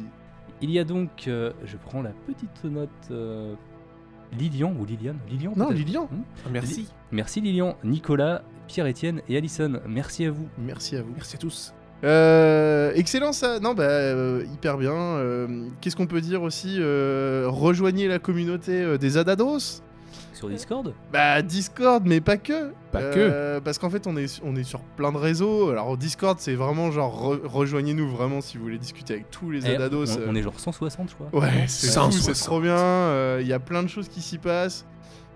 Il 0.60 0.70
y 0.70 0.78
a 0.78 0.84
donc, 0.84 1.28
euh, 1.28 1.52
je 1.64 1.76
prends 1.76 2.02
la 2.02 2.10
petite 2.26 2.64
note, 2.64 2.90
euh, 3.12 3.54
Lilian 4.36 4.74
ou 4.78 4.84
Liliane? 4.84 5.18
Lilian 5.30 5.52
Non, 5.56 5.70
Lilian. 5.70 6.08
Hmm? 6.10 6.22
Ah, 6.44 6.48
merci. 6.50 6.88
Merci 7.12 7.40
Lilian, 7.40 7.76
Nicolas, 7.84 8.42
Pierre-Étienne 8.66 9.22
et 9.28 9.36
Alison. 9.36 9.80
Merci 9.86 10.24
à 10.24 10.30
vous. 10.32 10.48
Merci 10.58 10.96
à 10.96 11.02
vous. 11.02 11.12
Merci 11.14 11.36
à 11.36 11.38
tous. 11.38 11.72
Euh, 12.04 12.92
excellent 12.94 13.32
ça, 13.32 13.58
non 13.60 13.74
bah 13.74 13.82
euh, 13.84 14.44
hyper 14.54 14.76
bien. 14.78 14.92
Euh, 14.94 15.66
Qu'est-ce 15.80 15.96
qu'on 15.96 16.06
peut 16.06 16.20
dire 16.20 16.42
aussi 16.42 16.76
Euh, 16.78 17.46
Rejoignez 17.48 18.06
la 18.08 18.18
communauté 18.18 18.82
euh, 18.82 18.98
des 18.98 19.16
Adados. 19.16 19.82
Sur 20.32 20.48
Discord 20.48 20.94
Bah 21.12 21.42
Discord, 21.42 22.04
mais 22.06 22.20
pas 22.20 22.36
que. 22.36 22.70
Pas 22.92 23.00
Euh, 23.00 23.60
Parce 23.60 23.78
qu'en 23.78 23.90
fait 23.90 24.06
on 24.06 24.16
est 24.16 24.40
on 24.44 24.54
est 24.54 24.62
sur 24.62 24.78
plein 24.80 25.10
de 25.10 25.16
réseaux. 25.16 25.70
Alors 25.70 25.96
Discord 25.96 26.38
c'est 26.38 26.54
vraiment 26.54 26.92
genre 26.92 27.32
re- 27.34 27.40
rejoignez-nous 27.44 28.08
vraiment 28.08 28.40
si 28.40 28.56
vous 28.56 28.62
voulez 28.62 28.78
discuter 28.78 29.14
avec 29.14 29.30
tous 29.32 29.50
les 29.50 29.66
Eh, 29.66 29.74
Adados. 29.74 30.16
on, 30.24 30.30
on 30.30 30.34
est 30.36 30.42
genre 30.42 30.58
160 30.60 31.10
je 31.10 31.14
crois. 31.16 31.40
Ouais, 31.40 31.64
c'est 31.66 31.88
fou, 31.88 31.92
160. 31.94 32.34
c'est 32.36 32.44
trop 32.44 32.60
bien. 32.60 32.76
euh, 32.76 33.38
Il 33.42 33.48
y 33.48 33.52
a 33.52 33.58
plein 33.58 33.82
de 33.82 33.88
choses 33.88 34.08
qui 34.08 34.22
s'y 34.22 34.38
passent. 34.38 34.86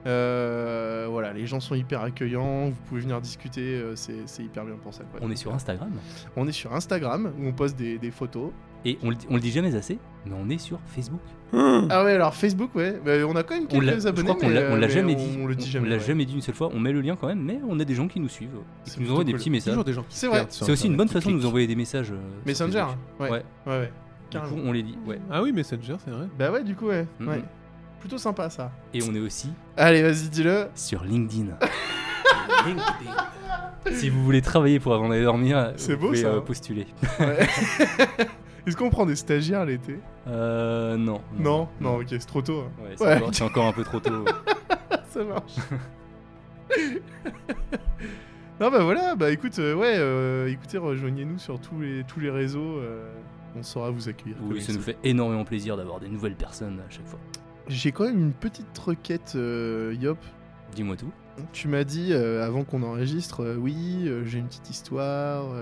Euh, 0.07 1.07
voilà, 1.11 1.33
les 1.33 1.47
gens 1.47 1.61
sont 1.61 1.75
hyper 1.75 2.01
accueillants. 2.03 2.67
Vous 2.71 2.77
pouvez 2.89 3.01
venir 3.03 3.21
discuter. 3.21 3.61
euh, 3.77 3.95
c'est 3.97 4.15
c'est 4.27 4.43
hyper 4.43 4.65
bien 4.65 4.75
pour 4.83 4.93
ça. 4.93 5.05
quoi. 5.05 5.21
On 5.23 5.31
est 5.31 5.37
sur 5.37 5.55
Instagram. 5.55 5.91
On 6.37 6.47
est 6.49 6.53
sur 6.53 6.73
Instagram 6.75 7.33
où 7.39 7.47
on 7.47 7.53
poste 7.53 7.77
des, 7.77 7.99
des 7.99 8.11
photos. 8.11 8.51
Et 8.85 8.99
on 9.05 9.11
le, 9.11 9.15
dit- 9.15 9.27
on 9.31 9.35
le 9.35 9.41
dit 9.41 9.53
jamais 9.53 9.77
assez, 9.77 9.97
mais 10.27 10.33
on 10.37 10.49
est 10.51 10.59
sur 10.59 10.81
Facebook. 10.87 11.21
Ah 11.55 12.03
ouais, 12.05 12.13
alors 12.15 12.35
Facebook, 12.35 12.75
ouais. 12.75 12.99
Bah, 13.05 13.13
on 13.29 13.37
a 13.37 13.45
quand 13.45 13.55
même 13.55 13.69
On 13.73 13.79
l'a- 13.81 13.93
quelques 13.93 14.03
je 14.03 14.09
abonnés. 14.09 14.29
crois 14.31 14.41
qu'on 14.41 14.49
mais, 14.49 14.55
l'a 14.55 14.61
on 14.63 14.65
euh, 14.75 14.79
l'a 14.79 14.87
mais 14.89 14.93
jamais 14.93 15.15
on- 15.15 15.19
dit. 15.19 15.39
On 15.41 15.47
le 15.47 15.55
dit 15.55 15.71
jamais. 15.71 15.89
l'a 15.89 15.97
ouais. 15.97 16.03
jamais 16.03 16.25
dit 16.25 16.35
une 16.35 16.41
seule 16.41 16.55
fois. 16.57 16.69
On 16.75 16.81
met 16.81 16.91
le 16.91 17.01
lien 17.01 17.15
quand 17.15 17.29
même, 17.29 17.43
mais 17.43 17.61
on 17.69 17.79
a 17.79 17.85
des 17.85 17.95
gens 17.95 18.09
qui 18.09 18.19
nous 18.19 18.29
suivent, 18.29 18.49
et 18.57 18.91
C'est 18.91 18.97
qui 18.97 19.03
nous 19.05 19.13
envoient 19.13 19.23
des 19.23 19.35
petits 19.35 19.51
messages. 19.51 19.73
Toujours 19.73 19.85
des 19.85 19.93
gens 19.93 20.03
qui 20.03 20.17
C'est 20.17 20.27
se 20.27 20.31
vrai. 20.31 20.39
perdent 20.41 20.51
sur 20.51 20.67
C'est 20.67 20.73
aussi 20.73 20.87
une 20.89 20.95
Internet, 20.95 20.99
bonne 20.99 21.09
qui 21.09 21.13
façon 21.15 21.29
de 21.29 21.35
nous 21.35 21.39
cliquent. 21.41 21.49
envoyer 21.49 21.67
des 21.69 21.77
messages. 21.77 22.11
euh, 22.11 22.15
sur 22.17 22.47
Messenger. 22.47 22.79
Facebook. 22.79 22.97
Ouais. 23.21 23.31
Ouais. 23.31 23.43
Ouais, 23.67 23.79
ouais. 23.79 23.93
Du 24.31 24.39
Carrément. 24.39 24.57
coup, 24.57 24.63
on 24.65 24.73
les 24.73 24.83
dit. 24.83 24.99
Ouais. 25.07 25.21
Ah 25.31 25.43
oui, 25.43 25.53
Messenger, 25.53 25.97
c'est 26.05 26.11
vrai. 26.11 26.27
Bah 26.39 26.51
ouais, 26.51 26.65
du 26.65 26.75
coup, 26.75 26.87
ouais. 26.87 27.07
Mhm. 27.21 27.29
ouais. 27.29 27.45
Plutôt 28.03 28.19
sympa 28.19 28.51
ça. 28.51 28.73
Et 28.93 29.01
on 29.09 29.15
est 29.15 29.21
aussi 29.21 29.49
Allez, 29.77 30.03
vas-y, 30.03 30.29
dis-le. 30.29 30.67
sur 30.75 31.05
LinkedIn. 31.05 31.57
si 33.93 34.11
vous 34.11 34.25
voulez 34.25 34.43
travailler 34.43 34.81
pour 34.81 34.93
avant 34.93 35.09
d'aller 35.09 35.23
dormir, 35.23 35.73
C'est 35.77 35.95
vous 35.95 36.01
beau, 36.01 36.07
pouvez 36.09 36.19
ça, 36.23 36.27
euh, 36.29 36.39
hein. 36.39 36.43
postuler. 36.45 36.87
Ouais. 37.21 37.47
Est-ce 38.67 38.77
qu'on 38.77 38.91
prend 38.91 39.07
des 39.07 39.15
stagiaires 39.17 39.65
l'été? 39.65 39.99
Euh, 40.29 40.97
non. 40.97 41.21
non, 41.39 41.69
non, 41.81 41.97
ok, 41.99 42.07
c'est 42.11 42.19
trop 42.27 42.43
tôt. 42.43 42.61
hein. 42.67 42.71
Ouais, 42.83 42.95
c'est 42.97 43.05
Ouais. 43.05 43.43
encore, 43.43 43.67
un 43.67 43.73
peu 43.73 43.85
trop 43.85 44.01
tôt. 44.01 44.25
Ça 45.09 45.23
marche. 45.25 45.57
non, 48.61 48.71
bah 48.71 48.83
voilà, 48.85 49.15
bah 49.17 49.31
écoute, 49.31 49.59
euh, 49.59 49.75
ouais, 49.75 49.95
euh, 49.97 50.49
écoutez, 50.49 50.79
rejoignez-nous 50.79 51.39
sur 51.39 51.61
tous 51.61 51.81
les, 51.81 52.05
tous 52.05 52.21
les 52.21 52.31
réseaux. 52.31 52.79
euh, 52.79 53.13
on 53.57 53.63
saura 53.63 53.91
vous 53.91 54.09
accueillir. 54.09 54.37
Oui, 54.43 54.63
ça 54.63 54.73
nous 54.73 54.81
fait 54.81 54.97
énormément 55.05 55.45
plaisir 55.45 55.77
d'avoir 55.77 56.01
des 56.01 56.09
nouvelles 56.09 56.37
personnes 56.37 56.81
à 56.87 56.91
chaque 56.91 57.07
fois. 57.07 57.19
J'ai 57.73 57.93
quand 57.93 58.05
même 58.05 58.19
une 58.19 58.33
petite 58.33 58.77
requête, 58.79 59.33
euh, 59.35 59.95
Yop. 59.99 60.19
Dis-moi 60.75 60.97
tout. 60.97 61.11
Tu 61.53 61.67
m'as 61.69 61.85
dit 61.85 62.13
euh, 62.13 62.47
avant 62.47 62.63
qu'on 62.65 62.83
enregistre, 62.83 63.43
euh, 63.43 63.57
oui, 63.57 64.11
j'ai 64.25 64.39
une 64.39 64.47
petite 64.47 64.69
histoire. 64.71 65.55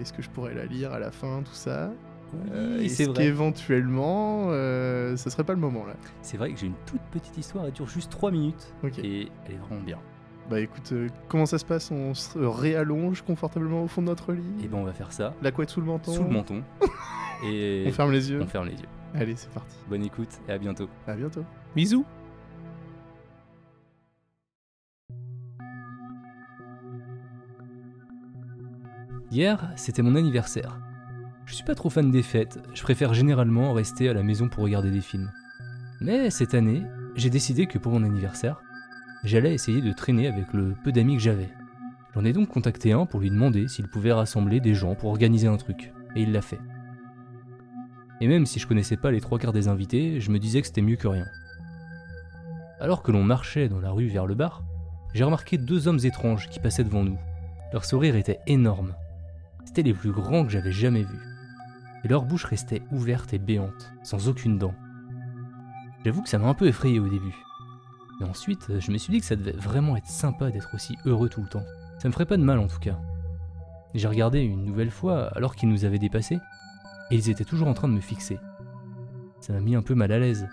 Est-ce 0.00 0.12
que 0.12 0.22
je 0.22 0.30
pourrais 0.30 0.54
la 0.54 0.66
lire 0.66 0.92
à 0.92 0.98
la 0.98 1.10
fin, 1.10 1.42
tout 1.44 1.54
ça? 1.54 1.90
Oui, 2.34 2.86
Est-ce 2.86 2.96
c'est 2.96 3.04
vrai. 3.04 3.14
qu'éventuellement, 3.24 4.50
ça 5.16 5.30
serait 5.30 5.44
pas 5.44 5.54
le 5.54 5.60
moment 5.60 5.86
là? 5.86 5.94
C'est 6.22 6.36
vrai 6.36 6.52
que 6.52 6.58
j'ai 6.58 6.66
une 6.66 6.74
toute 6.86 7.02
petite 7.12 7.38
histoire, 7.38 7.66
elle 7.66 7.72
dure 7.72 7.88
juste 7.88 8.10
3 8.10 8.30
minutes. 8.32 8.74
Et 8.98 9.28
elle 9.46 9.54
est 9.54 9.58
vraiment 9.58 9.82
bien. 9.82 9.98
Bah 10.50 10.60
écoute, 10.60 10.90
euh, 10.92 11.08
comment 11.28 11.46
ça 11.46 11.58
se 11.58 11.64
passe? 11.64 11.90
On 11.90 12.14
se 12.14 12.38
réallonge 12.38 13.22
confortablement 13.22 13.82
au 13.82 13.88
fond 13.88 14.00
de 14.00 14.06
notre 14.06 14.32
lit? 14.32 14.64
Et 14.64 14.68
ben 14.68 14.78
on 14.78 14.84
va 14.84 14.92
faire 14.92 15.12
ça 15.12 15.34
La 15.42 15.50
couette 15.50 15.70
sous 15.70 15.80
le 15.80 15.86
menton 15.86 16.12
sous 16.12 16.22
le 16.22 16.30
menton. 16.30 16.62
et 17.44 17.84
On 17.88 17.90
ferme 17.90 18.12
les 18.12 18.30
yeux 18.30 18.40
on 18.42 18.46
ferme 18.46 18.66
les 18.66 18.74
yeux. 18.74 18.88
Allez, 19.18 19.34
c'est 19.36 19.50
parti. 19.50 19.76
Bonne 19.88 20.04
écoute 20.04 20.28
et 20.46 20.52
à 20.52 20.58
bientôt. 20.58 20.90
À 21.06 21.14
bientôt. 21.14 21.44
Bisous 21.74 22.04
Hier, 29.30 29.72
c'était 29.76 30.02
mon 30.02 30.16
anniversaire. 30.16 30.78
Je 31.46 31.54
suis 31.54 31.64
pas 31.64 31.74
trop 31.74 31.88
fan 31.88 32.10
des 32.10 32.22
fêtes, 32.22 32.58
je 32.74 32.82
préfère 32.82 33.14
généralement 33.14 33.72
rester 33.72 34.08
à 34.08 34.12
la 34.12 34.22
maison 34.22 34.48
pour 34.48 34.62
regarder 34.62 34.90
des 34.90 35.00
films. 35.00 35.32
Mais 36.00 36.30
cette 36.30 36.54
année, 36.54 36.82
j'ai 37.14 37.30
décidé 37.30 37.66
que 37.66 37.78
pour 37.78 37.92
mon 37.92 38.02
anniversaire, 38.02 38.60
j'allais 39.24 39.54
essayer 39.54 39.80
de 39.80 39.92
traîner 39.92 40.26
avec 40.26 40.52
le 40.52 40.74
peu 40.84 40.92
d'amis 40.92 41.16
que 41.16 41.22
j'avais. 41.22 41.48
J'en 42.14 42.24
ai 42.24 42.32
donc 42.32 42.48
contacté 42.48 42.92
un 42.92 43.06
pour 43.06 43.20
lui 43.20 43.30
demander 43.30 43.68
s'il 43.68 43.88
pouvait 43.88 44.12
rassembler 44.12 44.60
des 44.60 44.74
gens 44.74 44.94
pour 44.94 45.10
organiser 45.10 45.48
un 45.48 45.56
truc, 45.56 45.92
et 46.14 46.22
il 46.22 46.32
l'a 46.32 46.42
fait. 46.42 46.60
Et 48.20 48.28
même 48.28 48.46
si 48.46 48.58
je 48.58 48.66
connaissais 48.66 48.96
pas 48.96 49.10
les 49.10 49.20
trois 49.20 49.38
quarts 49.38 49.52
des 49.52 49.68
invités, 49.68 50.20
je 50.20 50.30
me 50.30 50.38
disais 50.38 50.60
que 50.60 50.66
c'était 50.66 50.82
mieux 50.82 50.96
que 50.96 51.08
rien. 51.08 51.26
Alors 52.80 53.02
que 53.02 53.12
l'on 53.12 53.22
marchait 53.22 53.68
dans 53.68 53.80
la 53.80 53.90
rue 53.90 54.08
vers 54.08 54.26
le 54.26 54.34
bar, 54.34 54.62
j'ai 55.14 55.24
remarqué 55.24 55.58
deux 55.58 55.88
hommes 55.88 56.00
étranges 56.02 56.48
qui 56.48 56.60
passaient 56.60 56.84
devant 56.84 57.04
nous. 57.04 57.18
Leur 57.72 57.84
sourire 57.84 58.16
était 58.16 58.40
énorme. 58.46 58.94
C'était 59.64 59.82
les 59.82 59.94
plus 59.94 60.12
grands 60.12 60.44
que 60.44 60.50
j'avais 60.50 60.72
jamais 60.72 61.02
vus. 61.02 61.22
Et 62.04 62.08
leur 62.08 62.24
bouche 62.24 62.44
restait 62.44 62.82
ouverte 62.92 63.32
et 63.34 63.38
béante, 63.38 63.92
sans 64.02 64.28
aucune 64.28 64.58
dent. 64.58 64.74
J'avoue 66.04 66.22
que 66.22 66.28
ça 66.28 66.38
m'a 66.38 66.48
un 66.48 66.54
peu 66.54 66.68
effrayé 66.68 67.00
au 67.00 67.08
début. 67.08 67.34
Mais 68.20 68.26
ensuite, 68.26 68.78
je 68.78 68.90
me 68.90 68.98
suis 68.98 69.10
dit 69.10 69.20
que 69.20 69.26
ça 69.26 69.36
devait 69.36 69.52
vraiment 69.52 69.96
être 69.96 70.06
sympa 70.06 70.50
d'être 70.50 70.74
aussi 70.74 70.96
heureux 71.04 71.28
tout 71.28 71.42
le 71.42 71.48
temps. 71.48 71.64
Ça 71.98 72.08
me 72.08 72.12
ferait 72.12 72.26
pas 72.26 72.36
de 72.36 72.44
mal 72.44 72.58
en 72.58 72.68
tout 72.68 72.78
cas. 72.78 72.98
J'ai 73.94 74.08
regardé 74.08 74.40
une 74.40 74.64
nouvelle 74.64 74.90
fois 74.90 75.28
alors 75.34 75.56
qu'ils 75.56 75.68
nous 75.68 75.84
avaient 75.84 75.98
dépassés, 75.98 76.38
et 77.10 77.16
ils 77.16 77.30
étaient 77.30 77.44
toujours 77.44 77.68
en 77.68 77.74
train 77.74 77.88
de 77.88 77.94
me 77.94 78.00
fixer. 78.00 78.38
Ça 79.40 79.52
m'a 79.52 79.60
mis 79.60 79.76
un 79.76 79.82
peu 79.82 79.94
mal 79.94 80.12
à 80.12 80.18
l'aise, 80.18 80.46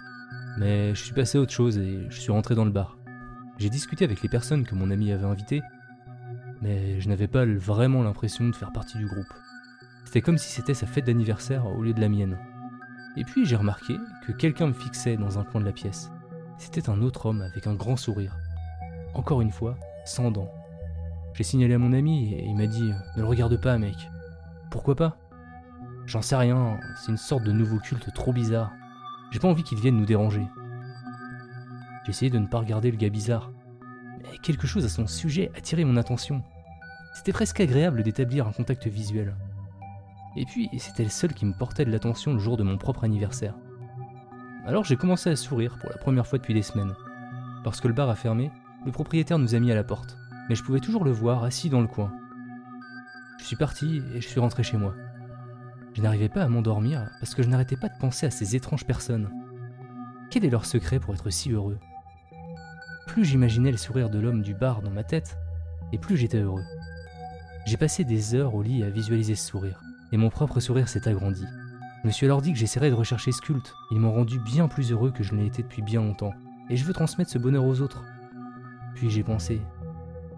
mais 0.57 0.93
je 0.93 1.03
suis 1.03 1.13
passé 1.13 1.37
à 1.37 1.41
autre 1.41 1.51
chose 1.51 1.77
et 1.77 2.05
je 2.09 2.19
suis 2.19 2.31
rentré 2.31 2.55
dans 2.55 2.65
le 2.65 2.71
bar. 2.71 2.97
J'ai 3.57 3.69
discuté 3.69 4.05
avec 4.05 4.21
les 4.21 4.29
personnes 4.29 4.65
que 4.65 4.75
mon 4.75 4.91
ami 4.91 5.11
avait 5.11 5.25
invitées, 5.25 5.61
mais 6.61 6.99
je 6.99 7.09
n'avais 7.09 7.27
pas 7.27 7.45
vraiment 7.45 8.03
l'impression 8.03 8.47
de 8.47 8.55
faire 8.55 8.71
partie 8.71 8.97
du 8.97 9.05
groupe. 9.05 9.33
C'était 10.05 10.21
comme 10.21 10.37
si 10.37 10.51
c'était 10.51 10.73
sa 10.73 10.85
fête 10.85 11.05
d'anniversaire 11.05 11.65
au 11.65 11.81
lieu 11.81 11.93
de 11.93 12.01
la 12.01 12.09
mienne. 12.09 12.37
Et 13.15 13.23
puis 13.23 13.45
j'ai 13.45 13.55
remarqué 13.55 13.95
que 14.25 14.31
quelqu'un 14.31 14.67
me 14.67 14.73
fixait 14.73 15.17
dans 15.17 15.39
un 15.39 15.43
coin 15.43 15.61
de 15.61 15.65
la 15.65 15.71
pièce. 15.71 16.11
C'était 16.57 16.89
un 16.89 17.01
autre 17.01 17.25
homme 17.27 17.41
avec 17.41 17.67
un 17.67 17.75
grand 17.75 17.95
sourire. 17.95 18.37
Encore 19.13 19.41
une 19.41 19.51
fois, 19.51 19.77
sans 20.05 20.31
dents. 20.31 20.51
J'ai 21.33 21.43
signalé 21.43 21.73
à 21.73 21.79
mon 21.79 21.93
ami 21.93 22.33
et 22.33 22.45
il 22.45 22.55
m'a 22.55 22.67
dit 22.67 22.91
Ne 23.15 23.21
le 23.21 23.27
regarde 23.27 23.59
pas, 23.59 23.77
mec. 23.77 23.95
Pourquoi 24.69 24.95
pas? 24.95 25.17
J'en 26.05 26.21
sais 26.21 26.35
rien, 26.35 26.79
c'est 26.97 27.11
une 27.11 27.17
sorte 27.17 27.43
de 27.43 27.51
nouveau 27.51 27.79
culte 27.79 28.13
trop 28.13 28.33
bizarre. 28.33 28.71
J'ai 29.31 29.39
pas 29.39 29.47
envie 29.47 29.63
qu'il 29.63 29.79
vienne 29.79 29.97
nous 29.97 30.05
déranger. 30.05 30.45
J'ai 32.03 32.09
essayé 32.09 32.31
de 32.31 32.39
ne 32.39 32.47
pas 32.47 32.59
regarder 32.59 32.91
le 32.91 32.97
gars 32.97 33.09
bizarre, 33.09 33.51
mais 34.21 34.37
quelque 34.39 34.67
chose 34.67 34.85
à 34.85 34.89
son 34.89 35.07
sujet 35.07 35.51
attirait 35.55 35.85
mon 35.85 35.97
attention. 35.97 36.43
C'était 37.13 37.31
presque 37.31 37.59
agréable 37.59 38.03
d'établir 38.03 38.47
un 38.47 38.51
contact 38.51 38.87
visuel. 38.87 39.35
Et 40.35 40.45
puis, 40.45 40.69
c'était 40.77 41.03
le 41.03 41.09
seul 41.09 41.33
qui 41.33 41.45
me 41.45 41.53
portait 41.53 41.85
de 41.85 41.91
l'attention 41.91 42.33
le 42.33 42.39
jour 42.39 42.57
de 42.57 42.63
mon 42.63 42.77
propre 42.77 43.03
anniversaire. 43.03 43.55
Alors 44.65 44.83
j'ai 44.83 44.95
commencé 44.95 45.29
à 45.29 45.35
sourire 45.35 45.77
pour 45.77 45.89
la 45.89 45.97
première 45.97 46.25
fois 46.25 46.39
depuis 46.39 46.53
des 46.53 46.61
semaines. 46.61 46.93
Lorsque 47.63 47.85
le 47.85 47.93
bar 47.93 48.09
a 48.09 48.15
fermé, 48.15 48.51
le 48.85 48.91
propriétaire 48.91 49.37
nous 49.37 49.55
a 49.55 49.59
mis 49.59 49.71
à 49.71 49.75
la 49.75 49.83
porte, 49.83 50.17
mais 50.49 50.55
je 50.55 50.63
pouvais 50.63 50.79
toujours 50.79 51.03
le 51.03 51.11
voir 51.11 51.43
assis 51.43 51.69
dans 51.69 51.81
le 51.81 51.87
coin. 51.87 52.11
Je 53.39 53.45
suis 53.45 53.55
parti 53.55 54.01
et 54.13 54.21
je 54.21 54.27
suis 54.27 54.39
rentré 54.39 54.63
chez 54.63 54.77
moi. 54.77 54.95
Je 55.93 56.01
n'arrivais 56.01 56.29
pas 56.29 56.43
à 56.43 56.47
m'endormir 56.47 57.07
parce 57.19 57.35
que 57.35 57.43
je 57.43 57.49
n'arrêtais 57.49 57.75
pas 57.75 57.89
de 57.89 57.97
penser 57.99 58.25
à 58.25 58.31
ces 58.31 58.55
étranges 58.55 58.85
personnes. 58.85 59.29
Quel 60.31 60.43
est 60.43 60.49
leur 60.49 60.65
secret 60.65 60.99
pour 60.99 61.13
être 61.13 61.29
si 61.29 61.51
heureux? 61.51 61.77
Plus 63.07 63.25
j'imaginais 63.25 63.71
le 63.71 63.77
sourire 63.77 64.09
de 64.09 64.19
l'homme 64.19 64.41
du 64.41 64.55
bar 64.55 64.81
dans 64.81 64.89
ma 64.89 65.03
tête, 65.03 65.37
et 65.91 65.99
plus 65.99 66.17
j'étais 66.17 66.39
heureux. 66.39 66.63
J'ai 67.67 67.77
passé 67.77 68.03
des 68.03 68.33
heures 68.33 68.55
au 68.55 68.63
lit 68.63 68.83
à 68.83 68.89
visualiser 68.89 69.35
ce 69.35 69.47
sourire, 69.47 69.81
et 70.11 70.17
mon 70.17 70.29
propre 70.29 70.59
sourire 70.59 70.89
s'est 70.89 71.07
agrandi. 71.07 71.45
Je 72.01 72.07
me 72.07 72.11
suis 72.11 72.25
alors 72.25 72.41
dit 72.41 72.51
que 72.51 72.57
j'essaierais 72.57 72.89
de 72.89 72.95
rechercher 72.95 73.31
ce 73.31 73.41
culte. 73.41 73.75
Ils 73.91 73.99
m'ont 73.99 74.11
rendu 74.11 74.39
bien 74.39 74.67
plus 74.67 74.91
heureux 74.91 75.11
que 75.11 75.23
je 75.23 75.33
ne 75.33 75.41
l'ai 75.41 75.47
été 75.47 75.61
depuis 75.61 75.83
bien 75.83 76.01
longtemps, 76.01 76.33
et 76.69 76.75
je 76.75 76.83
veux 76.85 76.93
transmettre 76.93 77.29
ce 77.29 77.37
bonheur 77.37 77.65
aux 77.65 77.81
autres. 77.81 78.03
Puis 78.95 79.11
j'ai 79.11 79.23
pensé, 79.23 79.61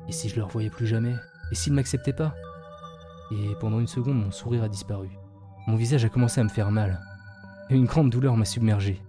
et 0.07 0.11
si 0.11 0.27
je 0.27 0.35
le 0.35 0.43
revoyais 0.43 0.69
plus 0.69 0.87
jamais? 0.87 1.15
Et 1.51 1.55
s'ils 1.55 1.73
m'acceptaient 1.73 2.13
pas? 2.13 2.35
Et 3.31 3.55
pendant 3.59 3.79
une 3.79 3.87
seconde, 3.87 4.23
mon 4.23 4.31
sourire 4.31 4.63
a 4.63 4.69
disparu. 4.69 5.09
Mon 5.67 5.75
visage 5.75 6.05
a 6.05 6.09
commencé 6.09 6.39
à 6.39 6.43
me 6.43 6.49
faire 6.49 6.71
mal, 6.71 7.01
et 7.69 7.75
une 7.75 7.85
grande 7.85 8.11
douleur 8.11 8.37
m'a 8.37 8.45
submergé. 8.45 9.01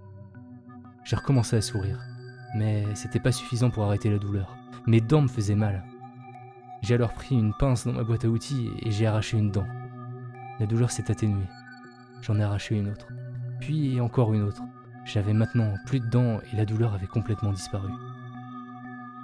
J'ai 1.05 1.17
recommencé 1.17 1.57
à 1.57 1.61
sourire, 1.61 2.01
mais 2.57 2.85
c'était 2.95 3.21
pas 3.21 3.33
suffisant 3.33 3.71
pour 3.71 3.85
arrêter 3.85 4.11
la 4.11 4.19
douleur. 4.19 4.57
Mes 4.87 5.01
dents 5.01 5.23
me 5.23 5.29
faisaient 5.29 5.55
mal. 5.55 5.85
J'ai 6.83 6.95
alors 6.95 7.13
pris 7.13 7.35
une 7.35 7.53
pince 7.53 7.87
dans 7.87 7.93
ma 7.93 8.05
boîte 8.05 8.25
à 8.25 8.29
outils 8.29 8.71
et 8.83 8.91
j'ai 8.91 9.07
arraché 9.07 9.37
une 9.37 9.51
dent. 9.51 9.67
La 10.59 10.67
douleur 10.67 10.91
s'est 10.91 11.11
atténuée. 11.11 11.47
J'en 12.23 12.39
ai 12.39 12.43
arraché 12.43 12.77
une 12.77 12.89
autre. 12.89 13.09
Puis 13.61 14.01
encore 14.01 14.33
une 14.33 14.43
autre. 14.43 14.63
J'avais 15.05 15.35
maintenant 15.35 15.75
plus 15.87 16.01
de 16.01 16.09
dents 16.09 16.41
et 16.53 16.57
la 16.57 16.65
douleur 16.65 16.95
avait 16.95 17.07
complètement 17.07 17.53
disparu. 17.53 17.93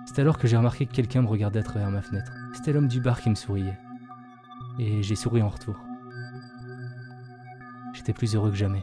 C'est 0.05 0.21
alors 0.21 0.39
que 0.39 0.47
j'ai 0.47 0.57
remarqué 0.57 0.87
que 0.87 0.93
quelqu'un 0.93 1.23
me 1.23 1.29
regardait 1.29 1.61
à 1.61 1.63
travers 1.63 1.91
ma 1.91 2.03
fenêtre. 2.03 2.33
C'était 2.55 2.73
l'homme 2.73 2.89
du 2.89 3.01
bar 3.01 3.21
qui 3.21 3.31
me 3.31 3.35
souriait. 3.35 3.79
Et 4.79 5.03
j'ai 5.03 5.17
souri 5.17 5.41
en 5.41 5.49
retour. 5.49 5.77
Plus 8.11 8.35
heureux 8.35 8.51
que 8.51 8.57
jamais. 8.57 8.83